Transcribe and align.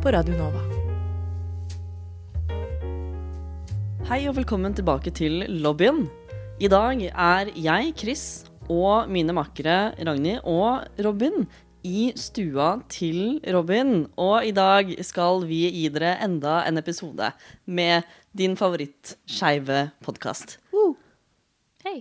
på 0.00 0.08
Radio 0.14 0.32
Nova. 0.32 0.60
Hei 4.08 4.22
og 4.30 4.38
velkommen 4.38 4.72
tilbake 4.72 5.12
til 5.12 5.42
lobbyen. 5.60 6.06
I 6.56 6.70
dag 6.72 7.02
er 7.10 7.50
jeg, 7.52 7.90
Chris, 8.00 8.22
og 8.72 9.10
mine 9.12 9.34
makkere 9.36 9.92
Ragnhild 10.00 10.46
og 10.48 10.86
Robin 11.04 11.44
i 11.84 12.06
stua 12.16 12.78
til 12.88 13.42
Robin. 13.52 14.06
Og 14.16 14.48
i 14.48 14.54
dag 14.56 14.94
skal 15.04 15.44
vi 15.50 15.66
gi 15.68 15.84
dere 15.92 16.14
enda 16.24 16.62
en 16.64 16.80
episode 16.80 17.28
med 17.68 18.08
din 18.32 18.56
favoritt 18.56 19.18
skeive 19.28 19.90
podkast. 20.00 20.56
Hei. 21.84 21.98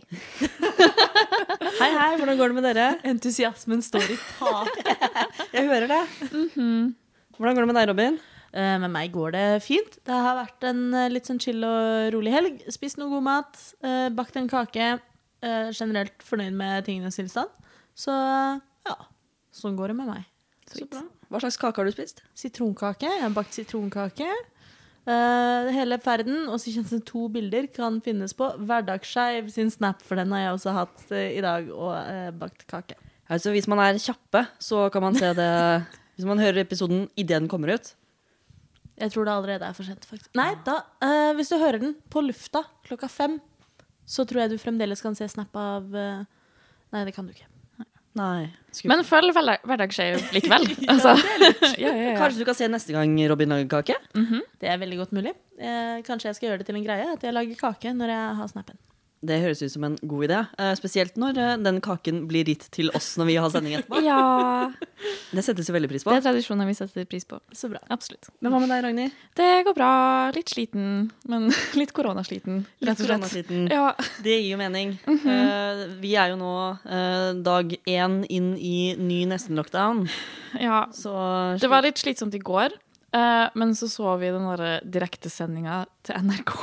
Hei, 1.79 1.91
hei, 1.95 2.15
hvordan 2.19 2.39
går 2.39 2.51
det 2.51 2.55
med 2.61 2.65
dere? 2.67 2.87
Entusiasmen 3.07 3.83
står 3.83 4.07
i 4.11 4.17
tak. 4.39 4.81
Jeg 5.55 5.67
hører 5.67 5.87
det. 5.91 6.01
Hvordan 7.39 7.55
går 7.55 7.63
det 7.63 7.69
med 7.69 7.77
deg, 7.79 7.87
Robin? 7.87 8.17
Eh, 8.51 8.77
Med 8.83 8.91
meg 8.91 9.13
går 9.15 9.31
det 9.31 9.45
fint. 9.63 9.93
Det 10.03 10.15
har 10.25 10.35
vært 10.35 10.65
en 10.67 10.81
eh, 10.91 11.11
litt 11.11 11.29
sånn 11.29 11.39
chill 11.39 11.63
og 11.63 12.09
rolig 12.15 12.33
helg. 12.33 12.65
Spist 12.67 12.99
noe 12.99 13.07
god 13.13 13.23
mat, 13.23 13.61
eh, 13.79 14.09
bakt 14.11 14.35
en 14.35 14.49
kake. 14.51 14.97
Generelt 15.39 16.19
fornøyd 16.27 16.51
med 16.51 16.83
tingenes 16.83 17.15
tilstand. 17.15 17.47
Så 17.95 18.11
ja, 18.11 18.95
sånn 19.55 19.77
går 19.79 19.93
det 19.93 19.95
med 20.01 20.09
meg. 20.11 20.25
Så 20.67 20.83
bra. 20.83 21.05
Hva 21.31 21.39
slags 21.39 21.55
kake 21.61 21.79
har 21.79 21.87
du 21.87 21.93
spist? 21.95 22.19
Sitronkake. 22.35 23.07
Jeg 23.07 23.23
har 23.23 23.31
bakt 23.31 23.55
sitronkake. 23.55 24.27
Uh, 25.07 25.69
hele 25.73 25.95
ferden, 26.03 26.43
og 26.51 26.59
så 26.59 26.73
kjennes 26.73 26.91
det 26.91 26.99
to 27.07 27.23
bilder, 27.31 27.69
kan 27.71 28.01
finnes 28.03 28.35
på 28.37 28.49
Hverdagsskeiv 28.59 29.47
sin 29.53 29.71
Snap, 29.73 30.03
for 30.05 30.19
den 30.19 30.35
har 30.35 30.43
jeg 30.43 30.57
også 30.57 30.73
hatt 30.75 31.05
uh, 31.15 31.23
i 31.23 31.39
dag, 31.41 31.71
og 31.71 31.95
uh, 31.95 32.27
bakt 32.35 32.67
kake. 32.69 32.99
Altså, 33.31 33.55
hvis 33.55 33.69
man 33.71 33.79
er 33.81 33.97
kjappe, 34.01 34.43
så 34.61 34.83
kan 34.93 35.07
man 35.07 35.17
se 35.17 35.31
det 35.39 35.49
Hvis 36.19 36.27
man 36.27 36.41
hører 36.43 36.59
episoden 36.65 37.05
idet 37.15 37.37
den 37.39 37.47
kommer 37.47 37.71
ut. 37.77 37.93
Jeg 38.99 39.13
tror 39.13 39.23
det 39.29 39.31
allerede 39.31 39.63
er 39.69 39.75
for 39.77 39.87
sent, 39.87 40.03
faktisk. 40.03 40.33
Nei, 40.35 40.49
da, 40.67 40.81
eh, 41.05 41.29
hvis 41.37 41.47
du 41.53 41.55
hører 41.61 41.79
den 41.79 41.93
på 42.11 42.19
lufta 42.25 42.65
klokka 42.83 43.07
fem, 43.07 43.37
så 44.03 44.25
tror 44.27 44.41
jeg 44.43 44.51
du 44.51 44.57
fremdeles 44.59 44.99
kan 45.05 45.15
se 45.15 45.29
snap 45.31 45.55
av 45.55 45.95
eh, 45.95 46.25
Nei, 46.91 47.05
det 47.07 47.13
kan 47.15 47.23
du 47.27 47.31
ikke. 47.31 47.45
Nei. 48.19 48.49
Men 48.89 49.03
følg 49.05 49.31
hverdag- 49.37 49.63
hverdagsskeiv 49.69 50.23
likevel. 50.35 50.65
Altså, 50.91 51.13
ja, 51.79 51.93
ja, 51.93 52.09
ja. 52.09 52.15
Kanskje 52.19 52.41
du 52.41 52.45
kan 52.49 52.57
se 52.57 52.67
neste 52.67 52.91
gang 52.97 53.13
Robin 53.31 53.53
lager 53.55 53.69
kake? 53.77 53.95
Det 54.59 54.67
er 54.67 54.81
veldig 54.81 54.97
godt 55.05 55.13
mulig. 55.15 55.31
Eh, 55.61 56.01
kanskje 56.03 56.27
jeg 56.33 56.35
skal 56.39 56.49
gjøre 56.49 56.63
det 56.63 56.67
til 56.67 56.79
en 56.81 56.83
greie 56.89 57.05
at 57.13 57.23
jeg 57.23 57.35
lager 57.37 57.55
kake 57.61 57.93
når 57.95 58.11
jeg 58.11 58.35
har 58.41 58.51
snappen. 58.51 58.81
Det 59.19 59.35
høres 59.43 59.59
ut 59.65 59.71
som 59.73 59.83
en 59.83 59.97
god 60.01 60.25
idé. 60.29 60.37
eh, 60.57 60.73
spesielt 60.79 61.17
når 61.19 61.37
eh, 61.37 61.55
den 61.59 61.81
kaken 61.83 62.21
blir 62.29 62.47
gitt 62.47 62.69
til 62.71 62.87
oss 62.95 63.17
når 63.19 63.27
vi 63.27 63.35
har 63.35 63.49
sending 63.51 63.75
etterpå. 63.79 63.99
ja. 64.05 64.71
Det 65.29 65.43
settes 65.45 65.67
jo 65.69 65.73
veldig 65.75 65.89
pris 65.91 66.03
på. 66.03 66.09
Det 66.09 66.17
er 66.19 66.23
tradisjoner 66.25 66.65
vi 66.65 66.73
setter 66.73 67.05
pris 67.05 67.25
på. 67.29 67.37
Så 67.53 67.69
bra. 67.69 67.77
Absolutt. 67.93 68.31
Men 68.41 68.51
hva 68.51 68.59
med 68.63 68.71
deg, 68.71 68.81
Ragnhild? 68.87 69.13
Det 69.37 69.49
går 69.67 69.75
bra. 69.77 69.89
Litt 70.33 70.49
sliten, 70.49 71.11
men 71.29 71.49
litt 71.79 71.93
koronasliten, 71.93 72.63
Litt. 72.81 72.97
Koronasliten. 73.03 73.67
Ja. 73.69 73.91
Det 74.25 74.39
gir 74.39 74.53
jo 74.55 74.61
mening. 74.61 74.97
Eh, 75.29 75.81
vi 76.01 76.15
er 76.17 76.31
jo 76.31 76.37
nå 76.39 76.53
dag 77.45 77.73
én 77.85 78.15
inn 78.33 78.53
i 78.57 78.95
ny 78.97 79.19
nesten-lockdown, 79.29 80.05
ja. 80.59 80.85
så 80.95 81.13
Det 81.61 81.69
var 81.69 81.85
litt 81.85 81.99
slitsomt 82.01 82.33
i 82.35 82.41
går. 82.41 82.73
Eh, 83.15 83.47
men 83.59 83.75
så 83.75 83.89
så 83.91 84.15
vi 84.21 84.31
den 84.33 84.45
derre 84.47 84.79
direktesendinga 84.83 85.83
til 86.05 86.19
NRK. 86.25 86.53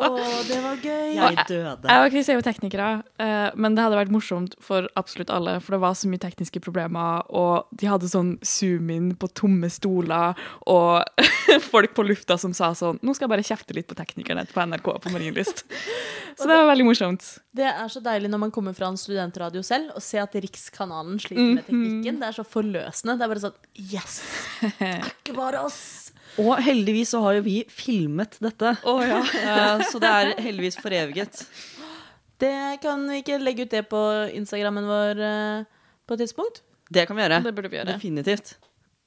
Å, 0.00 0.08
det 0.46 0.58
var 0.62 0.78
gøy! 0.82 1.14
Jeg 1.16 1.44
døde. 1.48 1.90
Jeg 1.90 2.04
og 2.04 2.14
Chris 2.14 2.30
er 2.30 2.38
jo 2.38 2.44
teknikere, 2.44 2.88
uh, 3.20 3.50
men 3.58 3.76
det 3.76 3.84
hadde 3.84 3.98
vært 3.98 4.14
morsomt 4.14 4.54
for 4.62 4.86
absolutt 4.98 5.32
alle. 5.34 5.58
For 5.64 5.76
det 5.76 5.82
var 5.82 5.96
så 5.98 6.10
mye 6.10 6.22
tekniske 6.22 6.62
problemer, 6.64 7.24
og 7.28 7.70
de 7.76 7.90
hadde 7.90 8.10
sånn 8.10 8.36
zoom-in 8.46 9.12
på 9.20 9.30
tomme 9.36 9.70
stoler, 9.72 10.38
og 10.70 11.26
folk 11.72 11.96
på 11.96 12.06
lufta 12.06 12.38
som 12.40 12.54
sa 12.56 12.72
sånn 12.76 13.00
Nå 13.02 13.14
skal 13.16 13.26
jeg 13.26 13.34
bare 13.34 13.46
kjefte 13.46 13.76
litt 13.76 13.88
på 13.90 13.98
teknikerne 13.98 14.46
på 14.50 14.64
NRK 14.70 14.92
på 15.02 15.12
Marienlyst. 15.12 15.64
Så 16.38 16.48
det 16.48 16.56
var 16.56 16.70
veldig 16.70 16.86
morsomt. 16.86 17.26
Det 17.56 17.66
er 17.66 17.88
så 17.90 18.00
deilig 18.04 18.30
når 18.30 18.44
man 18.46 18.52
kommer 18.54 18.74
fra 18.76 18.88
en 18.88 18.98
studentradio 19.00 19.62
selv 19.66 19.96
og 19.98 20.04
ser 20.04 20.22
at 20.24 20.36
Rikskanalen 20.40 21.18
sliter 21.20 21.56
med 21.56 21.66
teknikken. 21.66 22.20
Det 22.22 22.28
er 22.30 22.36
så 22.38 22.46
forløsende. 22.46 23.16
Det 23.18 23.26
er 23.26 23.32
bare 23.34 23.44
sånn 23.48 23.58
Yes! 23.90 24.20
Det 25.24 25.32
er 25.32 25.36
bare 25.38 25.62
oss! 25.66 25.80
Og 26.40 26.52
heldigvis 26.62 27.10
så 27.12 27.20
har 27.24 27.36
jo 27.40 27.42
vi 27.46 27.56
filmet 27.74 28.36
dette. 28.42 28.76
Eh, 28.86 29.82
så 29.90 29.98
det 30.02 30.10
er 30.10 30.30
heldigvis 30.44 30.78
foreviget. 30.80 31.42
Det 32.40 32.52
kan 32.80 33.02
vi 33.10 33.18
ikke 33.20 33.38
legge 33.42 33.66
ut 33.66 33.74
det 33.74 33.82
på 33.90 34.00
Instagrammen 34.38 34.86
vår 34.88 35.20
eh, 35.26 35.64
på 36.08 36.16
et 36.16 36.22
tidspunkt? 36.24 36.62
Det 36.90 37.04
kan 37.10 37.18
vi 37.18 37.24
gjøre. 37.26 37.42
Det 37.44 37.52
burde 37.58 37.70
vi 37.72 37.80
gjøre. 37.80 37.92
Definitivt. 37.96 38.54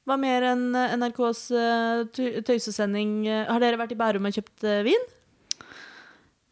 Hva 0.03 0.17
mer 0.19 0.43
enn 0.51 0.65
NRKs 0.99 1.41
eh, 1.55 2.03
tøysesending? 2.43 3.15
eh, 3.31 3.45
Har 3.49 3.63
dere 3.63 3.79
vært 3.79 3.95
i 3.95 3.99
Bærum 3.99 4.27
og 4.29 4.35
kjøpt 4.35 4.67
vin? 4.85 5.07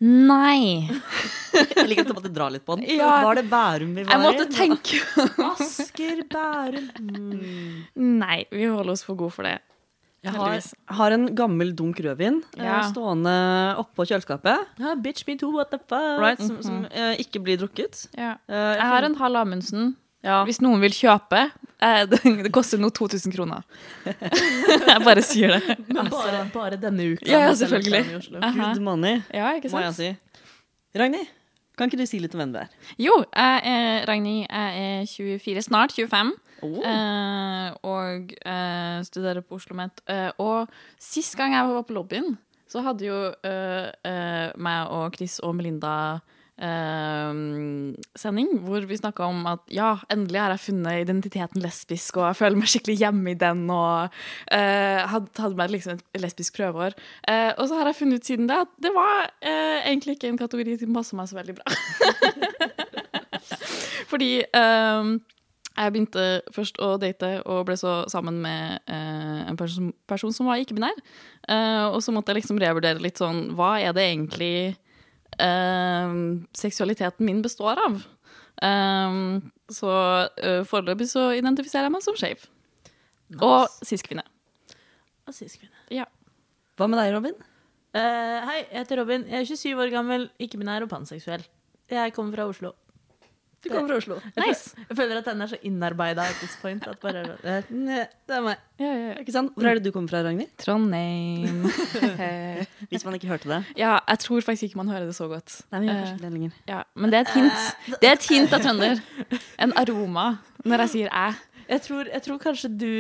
Nei. 0.01 0.87
Jeg 1.53 1.85
liker 1.89 2.05
at 2.05 2.09
du 2.09 2.15
måtte 2.17 2.31
dra 2.33 2.47
litt 2.49 2.63
på 2.65 2.77
den. 2.79 2.87
Ja. 2.97 3.09
Var 3.25 3.37
det 3.37 3.43
Bærum 3.51 3.91
vi 3.97 4.05
var 4.07 4.15
Jeg 4.15 4.23
måtte 4.23 4.45
i? 4.47 4.53
tenke 4.55 5.01
Asker, 5.51 6.23
Bærum 6.31 6.87
mm. 6.97 7.75
Nei, 8.21 8.39
vi 8.49 8.65
holder 8.71 8.95
oss 8.95 9.03
for 9.05 9.19
gode 9.19 9.35
for 9.35 9.45
det. 9.45 9.59
Jeg 10.21 10.35
har, 10.37 10.59
har 10.97 11.13
en 11.15 11.23
gammel 11.37 11.71
dunk 11.77 11.97
rødvin 12.05 12.39
eh, 12.57 12.65
Ja. 12.65 12.79
stående 12.89 13.31
oppå 13.81 14.05
kjøleskapet. 14.05 14.67
ah, 14.81 14.93
Bitch 15.01 15.25
me 15.27 15.33
too, 15.37 15.49
what 15.55 15.71
the 15.73 15.79
fuck? 15.81 16.19
Right, 16.21 16.41
som 16.41 16.59
som 16.65 16.83
eh, 16.93 17.15
ikke 17.23 17.41
blir 17.41 17.57
drukket. 17.61 18.03
Ja. 18.17 18.35
Eh, 18.49 18.75
Jeg 18.77 18.85
har 18.93 19.07
en 19.07 19.15
halv 19.21 19.41
Amundsen. 19.41 19.95
ja. 20.23 20.43
Hvis 20.45 20.61
noen 20.61 20.81
vil 20.81 20.93
kjøpe 20.93 21.47
Det, 21.81 22.19
det 22.45 22.51
koster 22.53 22.77
nå 22.81 22.91
2000 22.93 23.33
kroner. 23.33 23.63
jeg 24.05 25.01
bare 25.05 25.23
sier 25.25 25.55
det. 25.57 25.77
Men 25.89 26.09
bare, 26.13 26.43
bare 26.53 26.77
denne 26.81 27.11
uka. 27.15 27.25
Ja, 27.25 27.47
ja, 27.47 27.55
selvfølgelig. 27.57 28.21
Good 28.37 28.83
money, 28.85 29.21
Ja, 29.33 29.53
ikke 29.57 29.71
må 29.73 29.81
jeg 29.87 29.97
si. 29.97 30.11
Ragnhild, 30.97 31.29
kan 31.79 31.89
ikke 31.89 32.01
du 32.01 32.05
si 32.05 32.19
litt 32.21 32.35
om 32.35 32.41
hvem 32.43 32.53
du 32.53 32.59
er? 32.61 32.71
Jo, 33.01 33.15
jeg 33.31 33.61
er 33.71 34.05
Ragnhild. 34.09 34.45
Jeg 34.51 35.01
er 35.01 35.05
24, 35.09 35.65
snart 35.69 35.95
25. 35.97 36.33
Oh. 36.61 36.77
Eh, 36.85 37.69
og 37.89 38.33
eh, 38.45 38.99
studerer 39.07 39.41
på 39.41 39.57
Oslo 39.57 39.77
Met. 39.79 40.03
Eh, 40.05 40.29
og 40.43 40.69
sist 41.01 41.33
gang 41.39 41.55
jeg 41.55 41.71
var 41.71 41.87
på 41.87 41.95
lobbyen, 41.97 42.35
så 42.69 42.83
hadde 42.85 43.07
jo 43.07 43.17
eh, 43.47 43.89
eh, 44.07 44.51
meg 44.61 44.93
og 44.93 45.17
Chris 45.17 45.39
og 45.41 45.55
Melinda 45.57 45.95
eh, 46.19 46.21
sending 48.21 48.51
hvor 48.61 48.83
vi 48.85 48.97
snakka 48.99 49.25
om 49.25 49.39
at 49.49 49.63
ja, 49.73 49.95
endelig 50.13 50.41
har 50.43 50.51
jeg 50.53 50.63
funnet 50.67 51.01
identiteten 51.01 51.63
lesbisk, 51.63 52.19
og 52.19 52.27
jeg 52.27 52.37
føler 52.37 52.59
meg 52.59 52.69
skikkelig 52.69 52.97
hjemme 52.99 53.31
i 53.31 53.39
den, 53.39 53.63
og 53.73 54.11
uh, 54.11 54.99
hadde 55.09 55.33
tatt 55.37 55.57
meg 55.57 55.73
liksom 55.73 55.95
et 55.97 56.21
lesbisk 56.21 56.59
prøveår. 56.59 56.93
Uh, 57.25 57.51
og 57.55 57.65
så 57.65 57.79
har 57.79 57.89
jeg 57.89 57.97
funnet 58.03 58.21
ut 58.21 58.29
siden 58.29 58.51
det 58.51 58.59
at 58.67 58.71
det 58.83 58.93
var 58.93 59.31
uh, 59.31 59.79
egentlig 59.87 60.19
ikke 60.19 60.29
en 60.29 60.41
kategori 60.43 60.77
som 60.83 60.99
passer 60.99 61.17
meg 61.17 61.31
så 61.31 61.39
veldig 61.39 61.57
bra. 61.57 61.65
Fordi 64.11 64.31
eh, 64.43 65.11
jeg 65.71 65.93
begynte 65.93 66.25
først 66.55 66.79
å 66.83 66.93
date 67.01 67.31
og 67.49 67.65
ble 67.69 67.77
så 67.79 68.01
sammen 68.11 68.41
med 68.43 68.81
eh, 68.91 69.41
en 69.47 69.59
person, 69.59 69.91
person 70.09 70.33
som 70.35 70.49
var 70.51 70.61
ikke-binær. 70.61 70.97
Eh, 71.47 71.85
og 71.87 72.01
så 72.03 72.13
måtte 72.13 72.33
jeg 72.33 72.41
liksom 72.41 72.59
revurdere 72.61 73.01
litt 73.03 73.21
sånn 73.21 73.53
Hva 73.57 73.77
er 73.81 73.95
det 73.95 74.05
egentlig 74.09 74.53
eh, 74.69 74.79
seksualiteten 76.57 77.25
min 77.25 77.41
består 77.41 77.79
av? 77.81 78.01
Eh, 78.61 79.19
så 79.71 79.93
eh, 80.37 80.63
foreløpig 80.67 81.07
så 81.09 81.29
identifiserer 81.37 81.89
jeg 81.89 81.95
meg 81.95 82.05
som 82.05 82.17
skeiv. 82.19 82.43
Og 83.39 83.69
cis-kvinne. 83.87 84.25
Og 85.27 85.35
cis-kvinne. 85.35 85.87
Ja. 85.93 86.05
Hva 86.79 86.89
med 86.91 86.99
deg, 87.01 87.13
Robin? 87.15 87.37
Uh, 87.91 88.37
hei, 88.47 88.61
jeg 88.71 88.85
heter 88.85 89.01
Robin. 89.01 89.25
Jeg 89.27 89.43
er 89.43 89.47
27 89.49 89.81
år 89.83 89.91
gammel, 89.91 90.29
ikke-binær 90.39 90.85
og 90.85 90.91
panseksuell. 90.93 91.43
Jeg 91.91 92.13
kommer 92.15 92.37
fra 92.37 92.47
Oslo. 92.47 92.71
Du 93.61 93.69
kommer 93.69 93.91
fra 93.91 93.97
Oslo. 94.01 94.15
Nice. 94.41 94.71
Jeg 94.89 94.97
føler 94.97 95.19
at 95.21 95.27
den 95.29 95.41
er 95.45 95.49
så 95.51 95.57
innarbeida 95.67 96.23
at 96.25 96.37
this 96.41 96.55
point. 96.61 96.87
At 96.89 96.97
bare, 97.03 97.21
eh, 97.43 97.67
ne, 97.69 97.99
det 98.27 98.35
er 98.37 98.41
meg. 98.45 98.57
Ja, 98.81 98.85
ja, 98.89 99.07
ja. 99.11 99.13
Ikke 99.21 99.35
sant? 99.35 99.51
Hvor 99.55 99.69
er 99.69 99.77
det 99.77 99.85
du 99.85 99.91
kommer 99.93 100.09
fra, 100.09 100.23
Ragnhild? 100.25 100.49
Trondheim. 100.57 101.61
Hvis 102.91 103.05
man 103.05 103.13
ikke 103.17 103.27
hørte 103.29 103.49
det. 103.51 103.59
ja, 103.77 103.97
jeg 104.09 104.19
tror 104.19 104.41
faktisk 104.41 104.63
ikke 104.69 104.77
man 104.81 104.89
hører 104.89 105.05
det 105.05 105.15
så 105.15 105.27
godt. 105.29 105.59
Nei, 105.71 105.83
gjør 105.85 105.93
Eh, 106.01 106.11
ikke 106.13 106.23
det 106.23 106.31
lenger. 106.33 106.51
Ja, 106.67 106.81
men 106.95 107.11
det 107.13 107.17
er 107.19 107.21
et 107.27 107.33
hint. 107.35 107.97
Det 108.01 108.09
er 108.09 108.17
et 108.17 108.27
hint 108.31 108.53
av 108.53 108.63
trønder. 108.65 109.01
En 109.61 109.73
aroma 109.77 110.27
når 110.65 110.85
jeg 110.85 110.89
sier 110.95 111.09
æ. 111.13 111.27
Jeg 111.69 111.81
tror, 111.85 112.07
jeg 112.13 112.21
tror 112.25 112.37
kanskje 112.41 112.69
du 112.77 112.93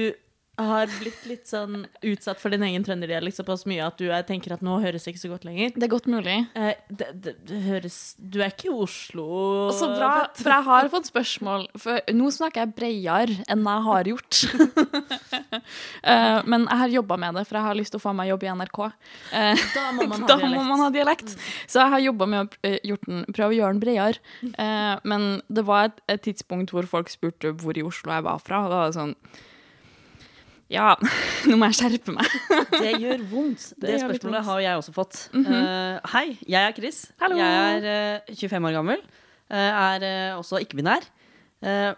har 0.67 0.91
blitt 0.99 1.25
litt 1.29 1.47
sånn 1.49 1.85
utsatt 2.07 2.39
for 2.41 2.53
din 2.53 2.63
egen 2.67 2.83
trønderdialekt 2.85 3.37
såpass 3.39 3.65
mye 3.69 3.83
at 3.85 3.97
du 4.01 4.07
er, 4.11 4.23
tenker 4.27 4.53
at 4.55 4.61
nå 4.65 4.77
høres 4.83 5.07
ikke 5.09 5.21
så 5.21 5.31
godt 5.31 5.45
lenger. 5.47 5.71
Det 5.75 5.87
er 5.87 5.91
godt 5.93 6.07
mulig. 6.11 6.37
Eh, 6.55 6.73
det, 6.89 7.07
det, 7.23 7.33
det 7.49 7.59
høres 7.65 7.97
Du 8.17 8.39
er 8.41 8.51
ikke 8.53 8.69
i 8.69 8.73
Oslo 8.75 9.25
Og 9.67 9.73
så 9.77 9.89
bra, 9.93 10.11
for 10.37 10.51
jeg 10.53 10.65
har 10.67 10.89
fått 10.93 11.09
spørsmål 11.09 11.65
For 11.81 12.13
nå 12.15 12.29
snakker 12.33 12.63
jeg 12.65 12.73
bredere 12.77 13.37
enn 13.51 13.65
jeg 13.67 13.85
har 13.89 14.11
gjort. 14.13 14.41
Eh, 16.01 16.39
men 16.49 16.63
jeg 16.65 16.79
har 16.81 16.91
jobba 16.95 17.17
med 17.21 17.35
det, 17.37 17.43
for 17.47 17.57
jeg 17.59 17.65
har 17.67 17.77
lyst 17.77 17.93
til 17.93 17.99
å 17.99 18.03
få 18.03 18.13
meg 18.17 18.29
jobb 18.31 18.43
i 18.45 18.49
NRK. 18.57 18.79
Eh, 19.37 19.61
Da 19.75 19.83
må 19.93 20.07
man 20.09 20.23
ha 20.23 20.27
dialekt. 20.39 20.65
man 20.71 20.81
ha 20.81 20.89
dialekt. 20.93 21.35
Så 21.69 21.81
jeg 21.83 21.93
har 21.93 22.03
jobba 22.07 22.27
med 22.31 22.39
å 22.41 22.67
eh, 22.67 22.79
gjort 22.89 23.05
den, 23.09 23.21
prøve 23.35 23.53
å 23.53 23.57
gjøre 23.59 23.75
den 23.75 23.83
bredere. 23.83 24.23
Eh, 24.49 24.95
men 25.11 25.27
det 25.51 25.65
var 25.67 25.91
et, 25.91 26.01
et 26.15 26.23
tidspunkt 26.25 26.73
hvor 26.73 26.87
folk 26.89 27.11
spurte 27.13 27.53
hvor 27.61 27.77
i 27.77 27.85
Oslo 27.85 28.13
jeg 28.15 28.25
var 28.27 28.41
fra. 28.41 28.63
Og 28.65 28.73
da 28.73 28.81
var 28.81 28.91
det 28.91 28.97
sånn 28.99 29.15
Ja, 30.71 30.93
nå 31.49 31.57
må 31.59 31.67
jeg 31.67 31.75
skjerpe 31.81 32.13
meg. 32.15 32.27
Det 32.81 32.93
gjør 33.01 33.23
vondt. 33.31 33.63
Det, 33.75 33.89
Det 33.89 33.97
spørsmålet 34.05 34.37
vondt. 34.39 34.47
har 34.49 34.59
jeg 34.63 34.79
også 34.79 34.93
fått. 34.95 35.17
Eh, 35.35 35.97
hei, 36.13 36.27
jeg 36.47 36.61
er 36.69 36.77
Chris. 36.77 37.01
Hallo. 37.19 37.35
Jeg 37.41 37.81
er 37.81 38.21
uh, 38.29 38.35
25 38.39 38.69
år 38.69 38.77
gammel. 38.79 39.03
Uh, 39.51 39.57
er 39.59 40.05
eh, 40.07 40.37
også 40.39 40.61
ikke-binær. 40.63 41.03
Eh, 41.61 41.91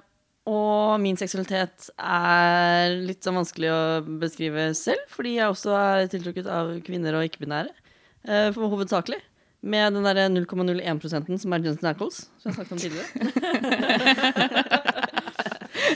og 0.50 0.98
min 1.00 1.16
seksualitet 1.16 1.86
er 2.04 2.98
litt 3.06 3.24
sånn 3.24 3.38
vanskelig 3.38 3.70
å 3.72 3.78
beskrive 4.20 4.66
selv, 4.76 5.06
fordi 5.14 5.38
jeg 5.38 5.48
også 5.54 5.72
er 5.78 6.10
tiltrukket 6.12 6.50
av 6.52 6.74
kvinner 6.84 7.16
og 7.16 7.24
ikke-binære. 7.30 7.72
eh, 8.26 8.50
for 8.56 8.74
hovedsakelig. 8.74 9.22
Med 9.64 9.94
den 9.96 10.04
derre 10.04 10.26
0,01 10.34 11.40
som 11.40 11.54
er 11.56 11.64
Jensen 11.64 11.88
Ackles, 11.88 12.26
som 12.42 12.50
jeg 12.52 12.56
snakket 12.58 12.74
om 12.76 12.82
tidligere. 12.84 13.08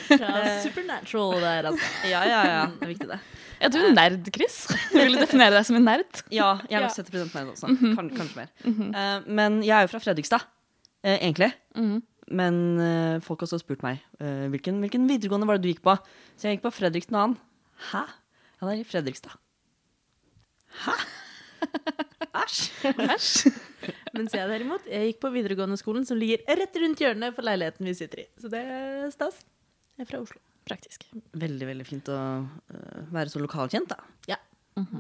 Fra 0.08 0.34
Supernatural 0.64 1.42
der, 1.44 1.70
altså. 1.72 1.92
Ja, 2.10 2.24
ja, 2.28 2.42
ja. 2.48 2.66
Det 2.74 2.88
er 2.88 2.92
viktig, 2.94 3.10
det. 3.12 3.20
Er 3.58 3.74
du 3.74 3.80
nerd, 3.94 4.28
Chris? 4.34 4.60
Vil 4.94 5.16
du 5.16 5.22
definere 5.22 5.56
deg 5.56 5.66
som 5.68 5.80
en 5.80 5.88
nerd? 5.88 6.22
Ja, 6.34 6.52
jeg 6.70 6.78
er 6.78 6.86
nok 6.86 6.98
70 6.98 7.34
nerd 7.34 7.54
også. 7.56 7.72
Kans 7.98 8.14
kanskje 8.20 8.44
mer. 8.44 8.52
Eh, 8.68 9.32
men 9.40 9.60
jeg 9.66 9.74
er 9.80 9.88
jo 9.88 9.92
fra 9.96 10.02
Fredrikstad, 10.04 10.46
uh, 11.08 11.16
egentlig. 11.18 11.52
Men 12.28 12.56
uh, 12.78 13.18
folk 13.24 13.42
har 13.42 13.48
også 13.48 13.62
spurt 13.62 13.84
meg 13.86 14.02
eh, 14.20 14.48
hvilken, 14.52 14.82
hvilken 14.84 15.06
videregående 15.08 15.48
var 15.48 15.58
det 15.58 15.64
du 15.64 15.72
gikk 15.72 15.84
på. 15.86 15.96
Så 16.36 16.48
jeg 16.48 16.58
gikk 16.58 16.66
på 16.68 16.74
Fredrik 16.76 17.08
2. 17.08 17.28
Hæ? 17.92 18.04
Han 18.62 18.72
er 18.74 18.82
i 18.82 18.88
Fredrikstad. 18.88 19.38
Hæ? 20.84 20.98
Æsj. 22.38 22.60
Æsj. 22.84 23.54
Mens 24.18 24.36
jeg 24.36 24.50
derimot, 24.50 24.86
jeg 24.90 25.12
gikk 25.12 25.22
på 25.24 25.32
videregående 25.34 25.78
skolen 25.80 26.06
som 26.08 26.20
ligger 26.20 26.44
rett 26.60 26.82
rundt 26.82 27.02
hjørnet 27.02 27.36
for 27.36 27.48
leiligheten 27.48 27.88
vi 27.88 27.96
sitter 27.98 28.26
i. 28.26 28.28
Så 28.42 28.52
det 28.52 28.62
er 28.62 29.08
stas. 29.14 29.40
Jeg 29.98 30.06
er 30.06 30.12
fra 30.12 30.22
Oslo. 30.22 30.42
Praktisk. 30.68 31.08
Veldig, 31.40 31.68
veldig 31.70 31.88
fint 31.88 32.10
å 32.12 32.20
eh, 32.44 33.02
være 33.14 33.32
så 33.34 33.42
lokalkjent, 33.42 33.94
da. 33.94 34.04
Ja. 34.30 34.38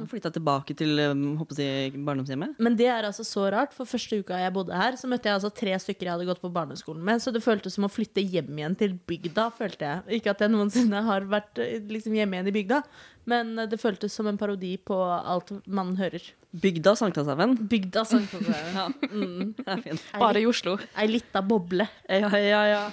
Flytta 0.10 0.32
tilbake 0.34 0.74
til 0.78 0.98
håper 1.38 1.60
jeg, 1.62 1.92
barndomshjemmet. 2.02 2.56
Men 2.64 2.78
det 2.80 2.88
er 2.90 3.06
altså 3.06 3.22
så 3.28 3.44
rart, 3.54 3.76
for 3.78 3.90
første 3.90 4.18
uka 4.24 4.40
jeg 4.42 4.54
bodde 4.56 4.74
her, 4.74 4.98
så 4.98 5.10
møtte 5.10 5.30
jeg 5.30 5.38
altså 5.38 5.52
tre 5.54 5.76
stykker 5.84 6.08
jeg 6.08 6.16
hadde 6.16 6.28
gått 6.30 6.42
på 6.42 6.52
barneskolen 6.54 7.04
med, 7.06 7.22
så 7.22 7.34
det 7.34 7.44
føltes 7.46 7.78
som 7.78 7.86
å 7.86 7.92
flytte 7.92 8.24
hjem 8.24 8.50
igjen 8.58 8.78
til 8.80 8.96
bygda, 9.10 9.52
følte 9.58 9.92
jeg. 9.92 10.18
Ikke 10.18 10.34
at 10.34 10.42
jeg 10.42 10.54
noensinne 10.54 11.04
har 11.06 11.30
vært 11.30 11.62
eh, 11.62 11.78
liksom, 11.94 12.18
hjemme 12.18 12.40
igjen 12.40 12.50
i 12.50 12.56
bygda, 12.58 12.82
men 13.30 13.54
eh, 13.54 13.70
det 13.70 13.82
føltes 13.82 14.18
som 14.18 14.30
en 14.32 14.40
parodi 14.42 14.74
på 14.82 14.98
alt 14.98 15.54
man 15.70 15.94
hører. 16.00 16.26
Bygda 16.58 16.96
Sankthanshaugen. 16.98 17.58
Bygda, 17.70 18.06
sa 18.08 18.18
han 18.18 18.30
på 18.32 18.42
seg. 18.42 18.70
Ja, 18.74 18.88
det 19.62 19.82
fint. 19.86 20.08
Bare 20.18 20.42
i 20.42 20.48
Oslo. 20.50 20.78
Ei 20.98 21.10
lita 21.12 21.44
boble. 21.46 21.86
Ja, 22.10 22.32
ja, 22.34 22.64
ja. 22.72 22.86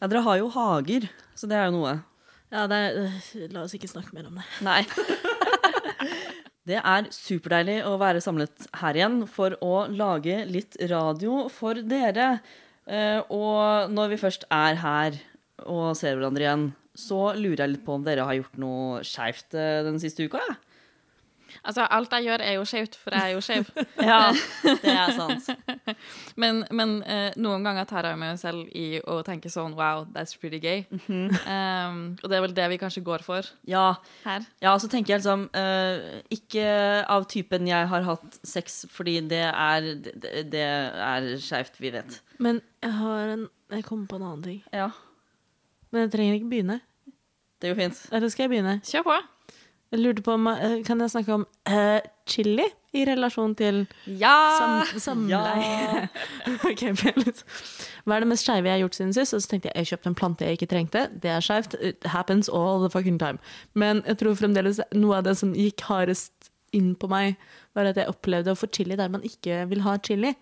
ja, 0.00 0.08
dere 0.08 0.24
har 0.26 0.42
jo 0.42 0.50
hager, 0.56 1.06
så 1.42 1.50
det 1.50 1.58
er 1.58 1.68
jo 1.68 1.80
noe. 1.80 1.96
Ja, 2.52 2.68
det 2.70 2.78
er, 2.78 2.98
øh, 3.02 3.46
la 3.50 3.64
oss 3.64 3.74
ikke 3.74 3.90
snakke 3.90 4.14
mer 4.14 4.28
om 4.28 4.38
det. 4.38 4.46
Nei. 4.62 4.82
Det 6.62 6.76
er 6.78 7.08
superdeilig 7.10 7.80
å 7.90 7.96
være 7.98 8.20
samlet 8.22 8.68
her 8.78 8.94
igjen 8.94 9.16
for 9.26 9.56
å 9.66 9.80
lage 9.90 10.44
litt 10.46 10.76
radio 10.92 11.48
for 11.50 11.80
dere. 11.90 12.36
Eh, 12.86 13.18
og 13.34 13.90
når 13.90 14.12
vi 14.12 14.18
først 14.20 14.46
er 14.46 14.78
her 14.78 15.18
og 15.66 15.96
ser 15.98 16.14
hverandre 16.14 16.46
igjen, 16.46 16.68
så 16.94 17.32
lurer 17.34 17.64
jeg 17.64 17.72
litt 17.72 17.84
på 17.86 17.96
om 17.96 18.06
dere 18.06 18.28
har 18.28 18.38
gjort 18.38 18.62
noe 18.62 19.02
skeivt 19.06 19.58
eh, 19.58 19.80
den 19.88 19.98
siste 20.02 20.28
uka? 20.28 20.38
Ja? 20.38 20.54
Altså, 21.64 21.84
alt 21.90 22.12
jeg 22.16 22.24
gjør, 22.26 22.42
er 22.42 22.52
jo 22.56 22.64
skjevt, 22.64 22.96
for 22.96 23.14
jeg 23.14 23.22
er 23.22 23.34
jo 23.36 23.40
skeiv. 23.44 23.68
ja, 24.10 24.20
det 24.64 24.92
er 24.92 25.12
sant. 25.16 25.48
Men, 26.42 26.62
men 26.72 26.94
uh, 27.04 27.30
noen 27.36 27.64
ganger 27.66 27.84
tar 27.84 28.06
jeg 28.08 28.16
meg 28.18 28.38
selv 28.40 28.70
i 28.72 28.96
å 29.04 29.18
tenke 29.26 29.50
sånn 29.52 29.74
Wow, 29.76 30.06
that's 30.14 30.32
pretty 30.40 30.58
gay. 30.62 30.86
um, 31.10 31.98
og 32.22 32.30
det 32.30 32.38
er 32.38 32.44
vel 32.46 32.54
det 32.56 32.68
vi 32.72 32.78
kanskje 32.80 33.02
går 33.04 33.22
for 33.26 33.46
Ja, 33.68 33.94
her. 34.24 34.46
ja 34.64 34.72
så 34.80 34.88
tenker 34.88 35.12
jeg 35.14 35.20
liksom 35.22 35.44
uh, 35.52 36.22
Ikke 36.32 36.64
av 37.12 37.26
typen 37.28 37.66
'jeg 37.68 37.88
har 37.92 38.02
hatt 38.08 38.38
sex', 38.44 38.86
fordi 38.90 39.20
det 39.28 39.42
er, 39.52 39.80
det, 40.02 40.46
det 40.52 40.62
er 40.64 41.28
skeivt, 41.38 41.76
vi 41.80 41.90
vet. 41.92 42.20
Men 42.38 42.62
jeg 42.82 42.92
har 42.92 43.28
en 43.36 43.48
Jeg 43.70 43.84
kommer 43.84 44.06
på 44.06 44.16
en 44.16 44.22
annen 44.22 44.42
ting. 44.42 44.62
Ja, 44.72 44.88
Men 45.92 46.02
jeg 46.08 46.10
trenger 46.12 46.34
ikke 46.40 46.48
begynne. 46.50 46.80
det 47.60 47.70
går 47.70 47.76
fint. 47.82 48.06
Eller 48.12 48.28
skal 48.28 48.42
jeg 48.48 48.50
begynne? 48.50 48.80
Kjør 48.84 49.02
på. 49.06 49.16
Jeg 49.92 50.00
lurte 50.00 50.22
på 50.24 50.32
om 50.38 50.46
eh, 50.48 50.78
Kan 50.86 51.02
jeg 51.04 51.12
snakke 51.12 51.34
om 51.36 51.42
uh, 51.68 52.00
chili 52.28 52.64
i 52.96 53.02
relasjon 53.08 53.54
til 53.56 53.82
Ja! 54.20 54.32
sam 54.58 55.00
samleie? 55.00 56.08
Ja. 56.48 56.92
litt- 57.24 57.44
Hva 58.04 58.16
er 58.16 58.24
det 58.24 58.28
mest 58.32 58.44
skeive 58.44 58.68
jeg 58.68 58.74
har 58.76 58.82
gjort 58.82 58.96
siden 58.98 59.14
sist? 59.16 59.32
Og 59.36 59.40
så 59.44 59.48
tenkte 59.52 59.70
jeg 59.70 59.80
jeg 59.82 59.90
kjøpte 59.92 60.10
en 60.12 60.16
plante 60.18 60.44
jeg 60.48 60.58
ikke 60.58 60.68
trengte. 60.72 61.04
Det 61.22 61.30
er 61.32 61.44
skeivt. 61.44 61.76
It 61.80 62.04
happens 62.12 62.48
all 62.52 62.82
the 62.84 62.90
fucking 62.92 63.16
time. 63.20 63.38
Men 63.74 64.02
jeg 64.08 64.18
tror 64.20 64.36
fremdeles 64.40 64.80
noe 64.96 65.20
av 65.20 65.24
det 65.28 65.36
som 65.40 65.54
gikk 65.56 65.84
hardest 65.88 66.50
inn 66.76 66.94
på 66.96 67.08
meg, 67.12 67.36
var 67.76 67.88
at 67.90 67.98
jeg 68.00 68.08
opplevde 68.08 68.52
å 68.54 68.56
få 68.56 68.68
chili 68.72 68.96
der 68.96 69.10
man 69.12 69.24
ikke 69.28 69.62
vil 69.68 69.82
ha 69.84 69.96
chili. 70.04 70.34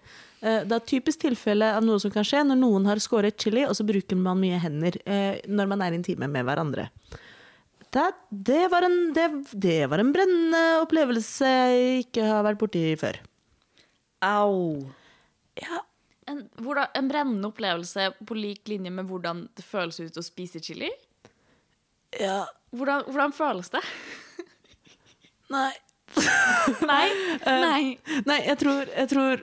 Eh, 0.43 0.61
Det 0.67 0.71
er 0.73 0.77
et 0.79 0.87
typisk 0.91 1.23
tilfelle 1.27 1.73
av 1.75 1.83
noe 1.87 1.99
som 2.03 2.11
kan 2.15 2.27
skje 2.27 2.43
når 2.47 2.59
noen 2.61 2.87
har 2.87 2.99
skåret 3.03 3.35
chili, 3.39 3.65
og 3.67 3.75
så 3.79 3.87
bruker 3.87 4.15
man 4.19 4.39
mye 4.43 4.59
hender 4.63 4.99
når 5.51 5.67
man 5.75 5.83
er 5.83 5.95
intime 5.99 6.27
med 6.31 6.47
hverandre. 6.47 6.87
Det, 7.91 8.05
det, 8.31 8.69
var 8.71 8.87
en, 8.87 8.99
det, 9.17 9.27
det 9.53 9.81
var 9.91 9.99
en 9.99 10.13
brennende 10.15 10.63
opplevelse 10.85 11.49
jeg 11.49 12.05
ikke 12.05 12.27
har 12.29 12.45
vært 12.47 12.61
borti 12.61 12.85
før. 13.01 13.19
Au. 14.23 14.79
Ja, 15.59 15.81
En, 16.31 16.45
hvordan, 16.63 16.87
en 16.95 17.09
brennende 17.11 17.49
opplevelse 17.51 18.13
på 18.27 18.37
lik 18.39 18.69
linje 18.71 18.93
med 18.95 19.09
hvordan 19.11 19.49
det 19.59 19.65
føles 19.67 19.99
ut 19.99 20.19
å 20.21 20.23
spise 20.23 20.61
chili? 20.63 20.91
ja 22.21 22.45
Hvordan, 22.71 23.03
hvordan 23.11 23.33
føles 23.35 23.71
det? 23.75 23.81
Nei. 25.51 25.73
Nei. 26.91 27.07
Nei. 27.47 27.83
Nei, 28.27 28.39
jeg 28.47 28.59
tror, 28.63 28.85
jeg 28.95 29.11
tror 29.11 29.43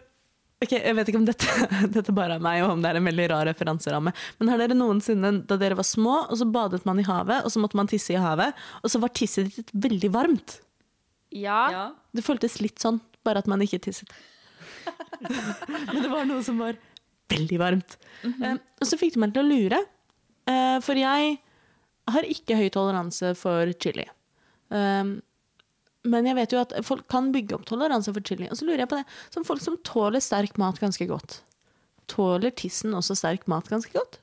Ok, 0.57 0.71
Jeg 0.73 0.95
vet 0.97 1.09
ikke 1.11 1.19
om 1.19 1.25
dette, 1.27 1.65
dette 1.95 2.13
bare 2.15 2.39
er 2.39 2.43
meg, 2.43 2.63
og 2.65 2.73
om 2.73 2.81
det 2.81 2.89
er 2.89 2.97
en 2.97 3.09
veldig 3.09 3.27
rar 3.29 3.45
referanseramme. 3.45 4.13
Men 4.39 4.49
har 4.49 4.61
dere 4.61 4.77
noensinne, 4.77 5.33
da 5.45 5.57
dere 5.61 5.77
var 5.77 5.85
små, 5.85 6.15
og 6.25 6.39
så 6.39 6.47
badet 6.49 6.81
man 6.87 7.01
i 7.01 7.05
havet, 7.05 7.45
og 7.45 7.53
så 7.53 7.61
måtte 7.61 7.77
man 7.77 7.89
tisse 7.91 8.15
i 8.15 8.21
havet, 8.21 8.57
og 8.81 8.89
så 8.89 9.01
var 9.03 9.13
tisset 9.13 9.51
ditt 9.53 9.69
veldig 9.85 10.09
varmt? 10.15 10.57
Ja. 11.35 11.61
Ja. 11.73 11.85
Det 12.15 12.25
føltes 12.25 12.57
litt 12.63 12.81
sånn, 12.81 12.97
bare 13.27 13.43
at 13.43 13.49
man 13.51 13.61
ikke 13.61 13.83
tisset. 13.85 14.09
Men 15.91 16.01
det 16.01 16.09
var 16.09 16.25
noe 16.25 16.41
som 16.45 16.57
var 16.63 16.79
veldig 17.29 17.61
varmt. 17.61 17.99
eh, 18.25 18.57
og 18.57 18.89
så 18.89 18.97
fikk 18.97 19.13
det 19.13 19.21
meg 19.21 19.35
til 19.35 19.43
å 19.43 19.51
lure, 19.51 19.83
uh, 20.49 20.77
for 20.81 20.97
jeg 20.97 21.37
har 22.07 22.31
ikke 22.33 22.57
høy 22.57 22.69
toleranse 22.73 23.33
for 23.37 23.69
chili. 23.83 24.07
Um, 24.73 25.19
men 26.09 26.29
jeg 26.29 26.37
vet 26.37 26.53
jo 26.55 26.61
at 26.61 26.73
folk 26.87 27.07
kan 27.11 27.31
bygge 27.33 27.57
opp 27.57 27.65
toleranse 27.69 28.13
for 28.13 28.25
chili. 28.25 28.47
Og 28.51 28.59
så 28.59 28.67
lurer 28.67 28.85
jeg 28.85 28.91
på 28.91 28.99
det, 28.99 29.05
som 29.33 29.45
folk 29.47 29.63
som 29.63 29.77
tåler 29.87 30.23
sterk 30.23 30.57
mat 30.61 30.79
ganske 30.81 31.07
godt. 31.09 31.41
Tåler 32.11 32.55
tissen 32.55 32.95
også 32.97 33.17
sterk 33.19 33.47
mat 33.51 33.69
ganske 33.71 33.91
godt? 33.95 34.21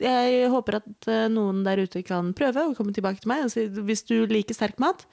Jeg 0.00 0.48
håper 0.52 0.78
at 0.78 1.08
eh, 1.12 1.26
noen 1.32 1.64
der 1.66 1.82
ute 1.84 2.00
kan 2.06 2.32
prøve 2.36 2.70
å 2.70 2.76
komme 2.76 2.94
tilbake 2.96 3.20
til 3.20 3.28
meg 3.32 3.44
og 3.44 3.52
si 3.52 3.66
hvis 3.68 4.06
du 4.08 4.22
liker 4.30 4.56
sterk 4.56 4.80
mat, 4.80 5.04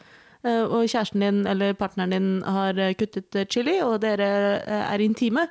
eh, 0.47 0.63
og 0.63 0.87
kjæresten 0.87 1.23
din 1.25 1.41
eller 1.49 1.75
partneren 1.79 2.15
din 2.15 2.29
har 2.47 2.79
eh, 2.79 2.95
kuttet 2.95 3.35
chili, 3.51 3.81
og 3.83 3.99
dere 4.05 4.29
er 4.63 5.03
intime, 5.03 5.47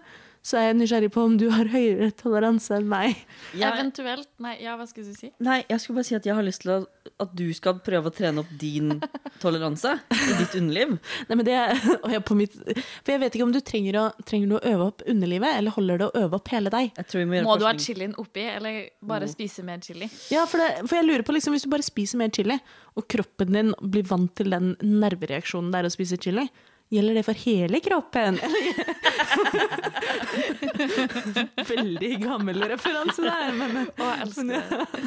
så 0.47 0.61
er 0.61 0.69
jeg 0.69 0.77
nysgjerrig 0.79 1.09
på 1.11 1.23
om 1.27 1.33
du 1.41 1.49
har 1.51 1.67
høyere 1.73 2.13
toleranse 2.15 2.77
enn 2.77 2.87
meg. 2.87 3.17
Jeg, 3.51 3.67
Eventuelt 3.67 4.29
Nei, 4.43 4.53
ja, 4.63 4.77
hva 4.79 4.85
skulle 4.87 5.11
du 5.11 5.17
si? 5.19 5.33
nei, 5.43 5.57
jeg 5.67 5.83
skulle 5.83 5.99
bare 5.99 6.07
si 6.07 6.17
at 6.19 6.27
jeg 6.29 6.37
har 6.39 6.47
lyst 6.47 6.63
til 6.63 6.73
å, 6.75 6.77
at 7.25 7.33
du 7.35 7.47
skal 7.57 7.81
prøve 7.83 8.13
å 8.13 8.15
trene 8.15 8.45
opp 8.45 8.53
din 8.61 8.93
toleranse 9.43 9.97
i 10.15 10.37
ditt 10.39 10.55
underliv. 10.61 10.97
Nei, 11.27 11.39
men 11.41 11.47
det 11.49 11.57
er, 11.59 11.75
og 11.97 12.15
jeg, 12.15 12.23
på 12.29 12.37
mitt, 12.39 12.55
for 12.61 13.15
jeg 13.15 13.23
vet 13.25 13.39
ikke 13.39 13.49
om 13.49 13.57
du 13.57 13.61
trenger 13.73 13.99
å, 14.03 14.05
trenger 14.29 14.53
du 14.53 14.57
å 14.61 14.63
øve 14.71 14.87
opp 14.93 15.03
underlivet, 15.11 15.59
eller 15.59 15.75
holder 15.75 16.03
det 16.03 16.09
å 16.11 16.25
øve 16.27 16.41
opp 16.41 16.53
hele 16.55 16.73
deg? 16.77 16.93
Jeg 17.01 17.11
tror 17.11 17.25
vi 17.25 17.27
må 17.33 17.39
gjøre 17.41 17.49
Må 17.51 17.59
du 17.59 17.67
ha 17.67 17.75
chilien 17.89 18.15
oppi, 18.23 18.47
eller 18.53 18.79
bare 19.15 19.31
spise 19.33 19.67
mer 19.67 19.83
chili? 19.83 20.11
Ja, 20.31 20.47
for, 20.47 20.63
det, 20.63 20.87
for 20.87 21.01
jeg 21.01 21.09
lurer 21.09 21.27
på 21.27 21.35
liksom, 21.35 21.57
Hvis 21.57 21.67
du 21.67 21.73
bare 21.73 21.87
spiser 21.87 22.23
mer 22.23 22.31
chili, 22.35 22.61
og 22.95 23.11
kroppen 23.11 23.53
din 23.59 23.75
blir 23.83 24.07
vant 24.09 24.31
til 24.39 24.55
den 24.55 24.75
nervereaksjonen 24.85 25.75
det 25.75 25.83
er 25.83 25.91
å 25.91 25.95
spise 25.97 26.21
chili, 26.23 26.47
Gjelder 26.95 27.19
det 27.19 27.25
for 27.27 27.35
hele 27.47 27.81
kroppen? 27.83 28.39
Veldig 31.69 32.11
gammel 32.23 32.63
referanse 32.71 33.25
der, 33.25 33.53
men 33.57 33.77
Å, 33.89 34.07
jeg 34.07 34.23
elsker 34.27 34.51
det. 34.51 34.61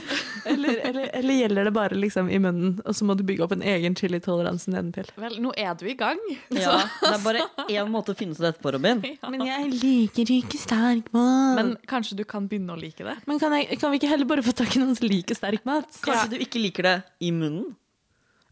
eller, 0.54 0.80
eller, 0.90 1.10
eller 1.20 1.38
gjelder 1.40 1.70
det 1.70 1.74
bare 1.76 2.00
liksom 2.00 2.30
i 2.34 2.40
munnen, 2.42 2.78
og 2.84 2.98
så 2.98 3.08
må 3.08 3.16
du 3.18 3.24
bygge 3.28 3.46
opp 3.46 3.56
en 3.56 3.66
egen 3.66 3.96
chilitoleranse 4.00 4.72
nedentil? 4.74 5.10
Vel, 5.20 5.40
nå 5.44 5.54
er 5.60 5.76
du 5.80 5.86
i 5.90 5.96
gang. 6.00 6.20
Ja, 6.56 6.80
det 7.02 7.14
er 7.14 7.24
bare 7.26 7.46
én 7.68 7.92
måte 7.94 8.16
å 8.16 8.20
finne 8.20 8.38
ut 8.38 8.44
dette 8.44 8.64
på, 8.64 8.74
Robin. 8.76 9.04
Men 9.30 9.46
jeg 9.48 9.72
liker 9.76 10.34
ikke 10.40 10.62
sterk 10.62 11.12
mat. 11.16 11.60
Men 11.60 11.76
kanskje 11.90 12.20
du 12.20 12.26
kan 12.30 12.50
begynne 12.50 12.76
å 12.76 12.80
like 12.80 13.06
det? 13.06 13.18
Men 13.30 13.42
kan, 13.42 13.56
jeg, 13.58 13.80
kan 13.82 13.94
vi 13.94 14.02
ikke 14.02 14.12
heller 14.12 14.30
bare 14.30 14.46
få 14.46 14.56
tak 14.58 14.76
i 14.76 14.84
noen 14.84 14.98
som 14.98 15.10
liker 15.10 15.38
sterk 15.38 15.68
mat? 15.70 16.02
Kanskje 16.06 16.36
du 16.36 16.42
ikke 16.44 16.62
liker 16.64 16.90
det 16.90 16.98
i 17.24 17.34
munnen? 17.36 17.72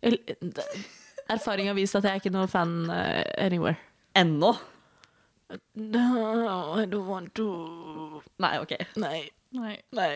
Eller- 0.06 0.38
Erfaring 1.34 1.70
har 1.70 1.78
vist 1.78 1.98
at 1.98 2.08
jeg 2.08 2.16
er 2.16 2.22
ikke 2.22 2.34
noe 2.34 2.50
fan 2.52 2.76
uh, 2.90 3.24
anywhere. 3.38 3.78
Ennå? 4.18 4.54
No, 5.80 6.06
I 6.76 6.86
don't 6.86 7.08
want 7.08 7.32
to 7.40 8.22
Nei, 8.44 8.58
ok. 8.60 8.74
Nei. 9.00 9.30
Nei. 9.56 9.78
Nei. 9.96 10.10